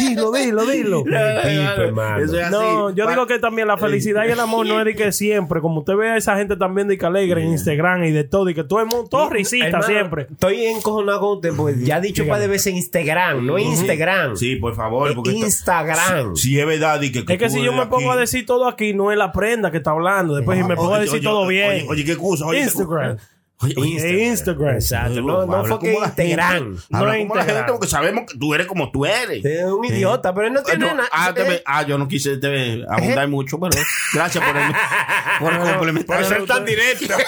[0.08, 1.02] Dilo, dilo, dilo.
[1.04, 2.24] Tipo, hermano.
[2.24, 2.52] Eso es así.
[2.52, 5.60] No, yo digo que también la felicidad y el amor no es de que siempre,
[5.60, 8.48] como usted ve a esa gente también de que alegre en Instagram y de todo,
[8.50, 10.26] y que todo el mundo, todo risita Hermano, siempre.
[10.30, 14.36] Estoy encojonado con usted porque ya ha dicho un par de veces Instagram, no Instagram.
[14.36, 15.14] Sí, por favor.
[15.14, 16.36] Porque esto- Instagram.
[16.36, 18.92] Si es verdad y que, Es que si yo me pongo a decir todo aquí,
[18.94, 20.34] no es la prenda que está hablando.
[20.34, 21.86] Después, si me pongo a decir todo bien.
[21.88, 22.46] Oye, qué cosa.
[22.46, 23.16] Oye, qué Instagram.
[23.62, 24.20] Oye, oye, Instagram.
[24.20, 24.74] Instagram.
[24.74, 25.20] Exacto.
[25.22, 26.76] No, no Habla fue Instagram.
[26.88, 27.46] No como la Instagram.
[27.56, 29.44] gente porque sabemos que tú eres como tú eres.
[29.44, 31.08] Es un idiota, pero él no tiene No, nada.
[31.12, 33.72] ah, eh, ah, yo no quise te, abundar mucho, pero
[34.14, 34.72] gracias por, el,
[35.40, 36.16] por complementar.
[36.18, 37.14] por ser tan directo.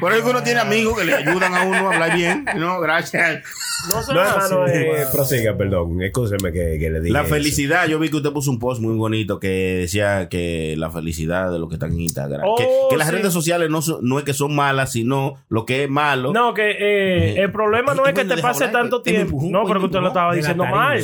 [0.00, 2.44] Por eso uno tiene amigos que le ayudan a uno a hablar bien.
[2.56, 3.42] No, gracias.
[3.88, 4.54] No No, hace.
[4.54, 6.00] hermano, eh, prosiga, perdón.
[6.02, 7.22] Escúcheme que, que le diga.
[7.22, 9.48] La felicidad, yo vi que usted puso un post muy bonito que
[9.80, 12.40] decía que la felicidad de los que están en Instagram.
[12.56, 15.90] que, Oh, las redes sociales no, no es que son malas, sino lo que es
[15.90, 16.32] malo.
[16.32, 19.38] No, que eh, el problema no es que te pase tanto tiempo.
[19.42, 21.00] No, pero que usted lo estaba diciendo mal.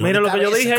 [0.00, 0.76] Mira lo que yo dije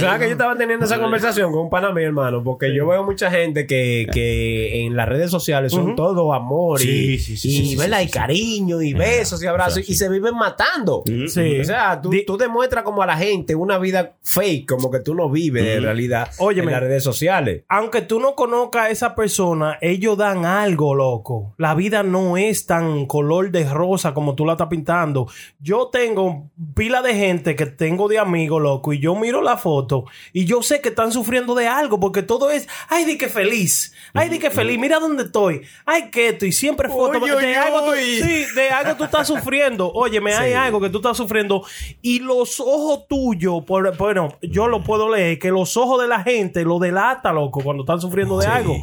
[0.00, 3.04] sabes que yo estaba teniendo esa conversación con un pana mío, hermano, porque yo veo
[3.04, 9.42] mucha gente que, en las redes sociales son todo amor y, y, cariño y besos
[9.42, 11.02] y abrazos y se viven matando.
[11.06, 11.60] Sí.
[11.60, 15.14] O sea, tú, tú demuestras como a la gente una vida fake, como que tú
[15.14, 16.66] no vives en realidad Óyeme.
[16.66, 17.64] en las redes sociales.
[17.68, 21.54] Aunque tú no conozcas a esa persona, ellos dan algo, loco.
[21.58, 25.26] La vida no es tan color de rosa como tú la estás pintando.
[25.60, 30.04] Yo tengo pila de gente que tengo de amigos, loco, y yo miro la foto
[30.32, 33.92] y yo sé que están sufriendo de algo porque todo es, ay, di que feliz,
[34.14, 37.36] ay, di que feliz, mira dónde estoy, ay, que esto, y siempre foto Uy, de
[37.36, 39.90] uy, algo, tú- sí, de algo tú estás sufriendo.
[39.94, 40.54] Óyeme, hay Sí.
[40.56, 41.64] algo que tú estás sufriendo
[42.02, 46.22] y los ojos tuyos, por, bueno, yo lo puedo leer, que los ojos de la
[46.22, 48.76] gente lo delata, loco, cuando están sufriendo de algo.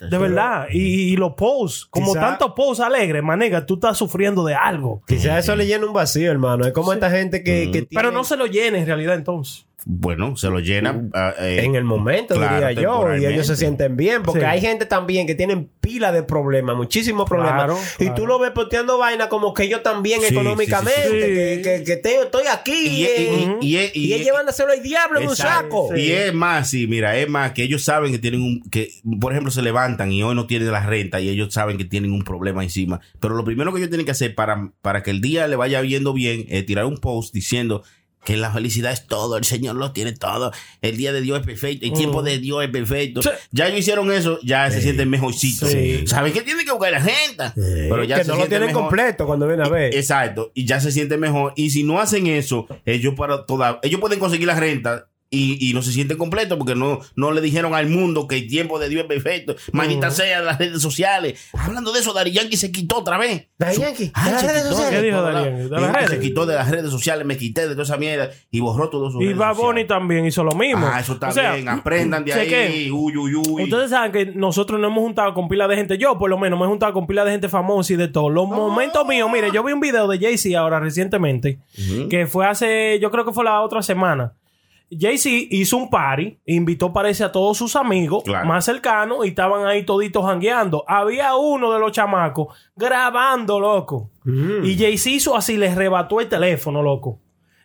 [0.00, 0.66] De verdad.
[0.72, 5.02] Y, y los posts, como Quizá- tantos posts alegres, manega, tú estás sufriendo de algo.
[5.06, 6.64] Quizás eso le llena un vacío, hermano.
[6.66, 9.66] Es como esta gente que, que Pero tiene- no se lo llene en realidad entonces.
[9.84, 11.02] Bueno, se lo llena.
[11.12, 14.46] ah, eh, en el momento, claro, diría yo, y ellos se sienten bien, porque Sí.
[14.46, 18.14] hay gente también que tienen pila de problemas, muchísimos problemas, Claro, y claro.
[18.14, 21.62] tú lo ves posteando vaina como que ellos también Sí, económicamente, sí, sí, sí.
[21.62, 24.72] que, que- que te- estoy aquí, Y- eh, y- y- y- y, y- es llevándoselo
[24.72, 25.96] al diablo en un saco.
[25.96, 28.88] Y es más, sí, mira, es más que ellos saben que tienen un, que
[29.20, 32.12] por ejemplo se levantan y hoy no tienen la renta y ellos saben que tienen
[32.12, 33.00] un problema encima.
[33.20, 35.80] Pero lo primero que ellos tienen que hacer para, para que el día le vaya
[35.80, 37.82] viendo bien es tirar un post diciendo
[38.24, 41.46] que la felicidad es todo, el Señor lo tiene todo, el día de Dios es
[41.46, 43.22] perfecto, el tiempo de Dios es perfecto.
[43.22, 43.30] Sí.
[43.50, 45.70] Ya ellos hicieron eso, ya se sienten mejorcitos.
[45.70, 46.06] Sí.
[46.06, 48.82] Saben que tienen que buscar la gente, pero ya que se no lo tienen mejor.
[48.82, 49.94] completo cuando viene a ver.
[49.94, 51.52] Exacto, y ya se siente mejor.
[51.56, 55.72] Y si no hacen eso, ellos para toda, ellos pueden conseguir la renta y, y
[55.72, 58.88] no se sienten completos porque no, no le dijeron al mundo que el tiempo de
[58.88, 59.56] Dios es perfecto.
[59.72, 61.50] Maldita sea las redes sociales.
[61.54, 63.48] Hablando de eso, Dari Yankee se quitó otra vez.
[63.58, 65.44] Dari Yankee, Ah, se redes quitó ¿Qué dijo lado.
[65.46, 66.06] Yankee?
[66.08, 69.10] Se quitó de las redes sociales, me quité de toda esa mierda y borró todo
[69.10, 70.86] su Y Bad Bunny también hizo lo mismo.
[70.86, 71.68] Ah, eso está O sea, bien.
[71.68, 72.90] Aprendan de ahí.
[72.90, 73.62] Uy, uy, uy.
[73.64, 75.96] Ustedes saben que nosotros nos hemos juntado con pila de gente.
[75.96, 78.28] Yo, por lo menos, me he juntado con pila de gente famosa y de todo.
[78.28, 81.58] Los momentos míos, mire, yo vi un video de Jay-Z ahora recientemente,
[82.10, 84.34] que fue hace, yo creo que fue la otra semana.
[84.98, 88.46] Jay-Z hizo un party, invitó, parece, a todos sus amigos Claro.
[88.46, 90.84] más cercanos y estaban ahí toditos jangueando.
[90.86, 94.10] Había uno de los chamacos grabando, loco.
[94.24, 97.18] Y Jay-Z hizo así, le rebató el teléfono, loco.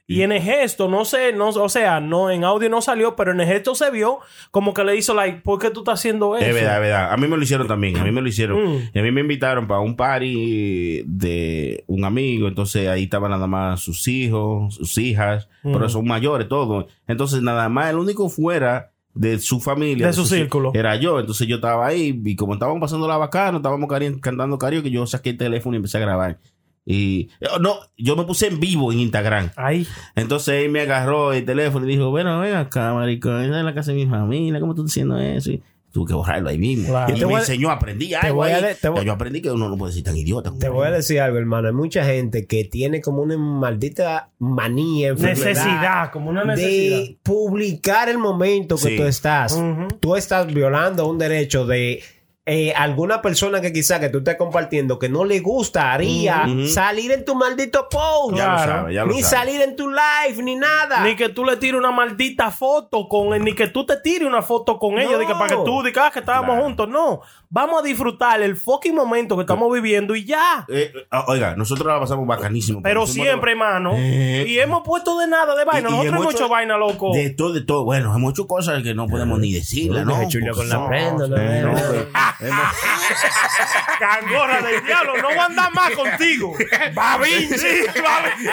[0.09, 3.31] Y en el gesto, no sé, no, o sea, no en audio no salió, pero
[3.33, 4.19] en el gesto se vio
[4.51, 6.45] como que le hizo like, ¿por qué tú estás haciendo eso?
[6.47, 7.11] Es verdad, es verdad.
[7.11, 7.97] A mí me lo hicieron también.
[7.97, 8.77] A mí me lo hicieron.
[8.77, 8.89] Mm.
[8.93, 12.47] Y a mí me invitaron para un party de un amigo.
[12.47, 15.49] Entonces ahí estaban nada más sus hijos, sus hijas.
[15.63, 15.73] Mm.
[15.73, 16.85] Pero son mayores, todos.
[17.07, 20.07] Entonces nada más el único fuera de su familia.
[20.07, 20.71] De su círculo.
[20.73, 21.19] Era yo.
[21.19, 22.17] Entonces yo estaba ahí.
[22.23, 25.77] Y como estábamos pasando la bacana, estábamos cari- cantando karaoke, yo saqué el teléfono y
[25.77, 26.39] empecé a grabar.
[26.89, 29.49] Y oh, no, yo me puse en vivo en Instagram.
[29.57, 29.85] Ahí.
[30.15, 33.73] Entonces él me agarró el teléfono y dijo, bueno, ven acá, maricón, esa es la
[33.73, 35.51] casa de mi familia, ¿cómo tú estás haciendo eso?
[35.51, 35.61] Y
[35.91, 36.87] tuve que borrarlo ahí mismo.
[36.89, 37.11] Claro.
[37.11, 38.63] Y Te me voy a- enseñó, aprendí te algo voy a ahí.
[38.63, 40.53] de- te voy- yo aprendí que uno no puede ser tan idiota.
[40.57, 41.67] Te voy a decir algo, hermano.
[41.67, 46.97] Hay mucha gente que tiene como una maldita manía, enfermedad Necesidad, como una necesidad.
[46.99, 48.95] de publicar el momento que Sí.
[48.95, 49.61] tú estás.
[49.99, 52.01] Tú estás violando un derecho de
[52.49, 57.25] eh, alguna persona que quizá que tú estés compartiendo que no le gustaría salir en
[57.25, 58.37] tu maldito post.
[58.37, 59.37] Ya lo sabe, ya lo ni sabe.
[59.37, 61.01] salir en tu live, ni nada.
[61.03, 64.25] Ni que tú le tires una maldita foto con él, ni que tú te tires
[64.25, 66.87] una foto con ella, de que para que tú digas ah, que estábamos juntos.
[66.87, 67.19] No,
[67.49, 70.65] vamos a disfrutar el fucking momento que estamos viviendo y ya.
[70.69, 72.81] Eh, eh, ah, oiga, nosotros la pasamos bacanísimo.
[72.81, 73.91] Pero siempre, hermano.
[73.95, 74.45] Eh.
[74.47, 75.89] Y hemos puesto de nada de vaina.
[75.89, 77.11] Y- y Nosotros hemos hecho hecho vaina, loco.
[77.13, 77.83] De todo, de todo.
[77.83, 80.17] Bueno, hemos hecho cosas que no podemos ni decirla, ¿no?
[83.99, 86.53] Cangorra del diablo, no voy a andar más contigo.
[86.93, 88.49] Babín, sí, babín.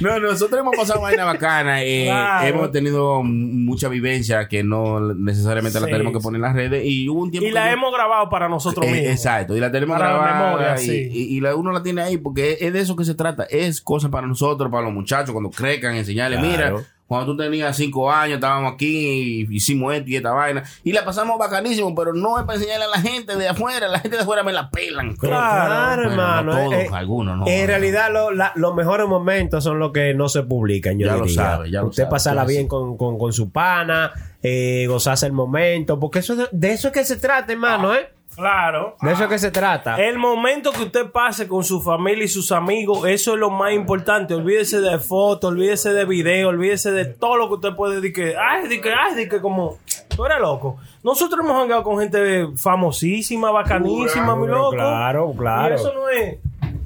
[0.00, 1.82] No, nosotros hemos pasado vaina bacana.
[1.82, 2.46] eh, Claro.
[2.46, 6.82] Hemos tenido mucha vivencia que no necesariamente la Sí, tenemos que poner en las redes.
[6.84, 9.10] Y hubo un tiempo Y la yo- hemos grabado para nosotros Eh, mismos.
[9.12, 11.08] exacto, y la tenemos Para la grabada memoria, y, sí.
[11.10, 13.44] y- y la, uno la tiene ahí porque es de eso que se trata.
[13.44, 16.76] Es cosa para nosotros, para los muchachos, cuando crezcan, enseñarles, Claro.
[16.76, 20.92] mira, cuando tú tenías cinco años, estábamos aquí, y hicimos esto y esta vaina, y
[20.92, 24.16] la pasamos bacanísimo, pero no es para enseñarle a la gente de afuera, la gente
[24.16, 25.14] de afuera me la pelan.
[25.16, 26.52] Claro, Bueno, hermano.
[26.54, 27.46] no todos, eh, algunos, no.
[27.46, 30.98] En realidad, lo- la- los mejores momentos son los que no se publican.
[30.98, 34.12] Yo Ya lo sabe, ya lo Usted sabe, pasarla bien con, con, con su pana,
[34.42, 38.08] eh, gozarse el momento, porque eso de, de eso es que se trata, hermano, ¿eh?
[38.34, 38.96] Claro.
[39.00, 39.96] De eso es que se trata.
[39.96, 43.72] El momento que usted pase con su familia y sus amigos, eso es lo más
[43.72, 44.34] importante.
[44.34, 48.36] Olvídese de fotos, olvídese de video, olvídese de todo lo que usted puede decir que,
[48.36, 49.78] ay, de que, ay, de que como,
[50.16, 50.78] tú eres loco.
[51.02, 54.70] Nosotros hemos hangado con gente famosísima, bacanísima, mi loco.
[54.70, 55.74] Claro, claro.
[55.74, 56.38] Y eso no es.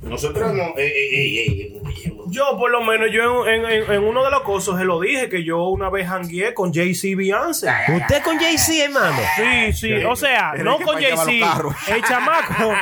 [0.09, 0.63] Nosotros no.
[0.77, 4.43] eh, eh, eh, eh, Yo, por lo menos, yo en, en- en uno de los
[4.43, 7.69] cosos se lo dije que yo una vez hangué con Jay-Z Beyoncé.
[7.97, 9.17] ¿Usted con Jay-Z, hermano?
[9.37, 9.93] Sí, sí.
[10.05, 11.59] O sea, no con Jay-Z.
[11.89, 12.73] El chamaco.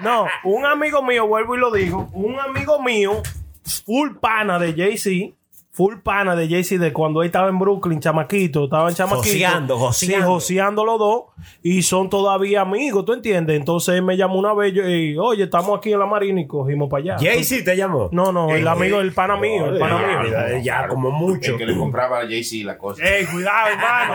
[0.00, 2.08] No, un amigo mío, vuelvo y lo digo.
[2.12, 3.22] Un amigo mío,
[3.86, 5.34] full pana de Jay-Z.
[5.76, 8.64] Full pana de Jay-Z de cuando él estaba en Brooklyn, chamaquito.
[8.64, 9.26] Estaban chamaquitos.
[9.32, 10.16] Joseando, joseando.
[10.16, 11.22] Sí, joseando los dos.
[11.64, 13.56] Y son todavía amigos, ¿tú entiendes?
[13.56, 16.46] Entonces él me llamó una vez yo, y, oye, estamos aquí en la Marina y
[16.46, 17.16] cogimos para allá.
[17.18, 18.08] Jay-Z te llamó.
[18.12, 20.30] No, no, el Eh, amigo, eh, el pana mío, el pana mío.
[20.30, 21.50] Ya, ya, como mucho.
[21.52, 23.02] El que le compraba a Jay-Z la cosa.
[23.04, 24.14] Ey, cuidado, hermano.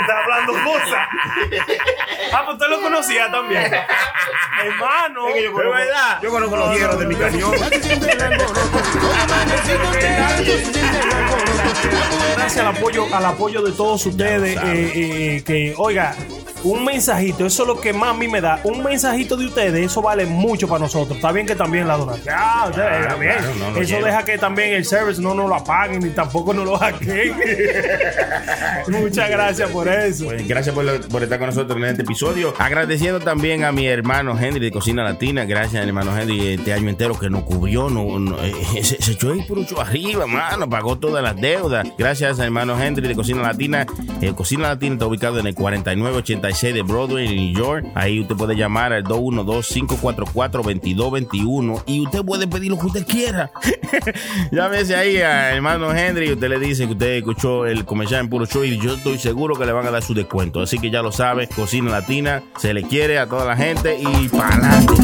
[0.00, 1.08] Está hablando cosas.
[2.32, 3.64] Ah, pues usted lo conocía también.
[4.64, 5.28] hermano.
[5.28, 6.18] Es que yo conozco- de verdad.
[6.22, 7.50] yo conozco los hierros de mi camión.
[12.36, 14.56] Gracias al apoyo, al apoyo de todos ustedes.
[14.56, 16.14] eh, eh, que, oiga,
[16.64, 18.60] un mensajito, eso es lo que más a mí me da.
[18.64, 21.16] Un mensajito de ustedes, eso vale mucho para nosotros.
[21.16, 22.34] Está bien que también la donación.
[22.36, 23.34] Ah, está bien.
[23.38, 26.64] claro, no, eso deja que también el service no nos lo apaguen ni tampoco nos
[26.64, 27.34] lo hackeen.
[28.88, 30.24] Muchas gracias por eso.
[30.26, 32.54] Pues gracias por, lo- por estar con nosotros en este episodio.
[32.58, 35.44] Agradeciendo también a mi hermano Henry de Cocina Latina.
[35.44, 37.88] Gracias, hermano Henry, este año entero que nos cubrió.
[37.90, 38.52] No, no, eh,
[38.82, 40.68] se, se echó el purucho arriba, mano.
[40.68, 41.86] Pagó todas las deudas.
[41.98, 43.86] Gracias, hermano Henry de Cocina Latina.
[44.20, 45.54] Eh, Cocina Latina está ubicado en el
[46.46, 47.86] 4986 de Broadway, en New York.
[47.94, 53.50] Ahí usted puede llamar al 212-544-2221 y usted puede pedir lo que usted quiera.
[54.52, 58.30] Llámese ahí a hermano Henry y usted le dice que usted escuchó el comercial en
[58.30, 60.60] Puro Show y yo estoy seguro que le van a dar su descuento.
[60.60, 64.28] Así que ya lo sabe, Cocina Latina, se le quiere a toda la gente y
[64.28, 64.94] para adelante.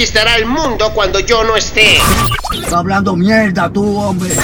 [0.00, 1.98] Conquistará el mundo cuando yo no esté.
[2.54, 4.34] Está hablando mierda tú, hombre.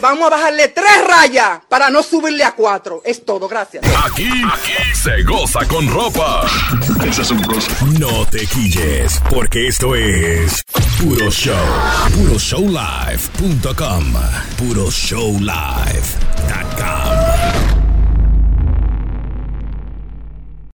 [0.00, 3.02] Vamos a bajarle tres rayas para no subirle a cuatro.
[3.04, 3.84] Es todo, gracias.
[4.04, 6.46] Aquí, aquí se goza con ropa.
[7.98, 10.62] No te quilles, porque esto es
[11.00, 11.56] Puro Show.
[12.14, 14.14] PuroShowLive.com.
[14.56, 16.06] Puro Show Live.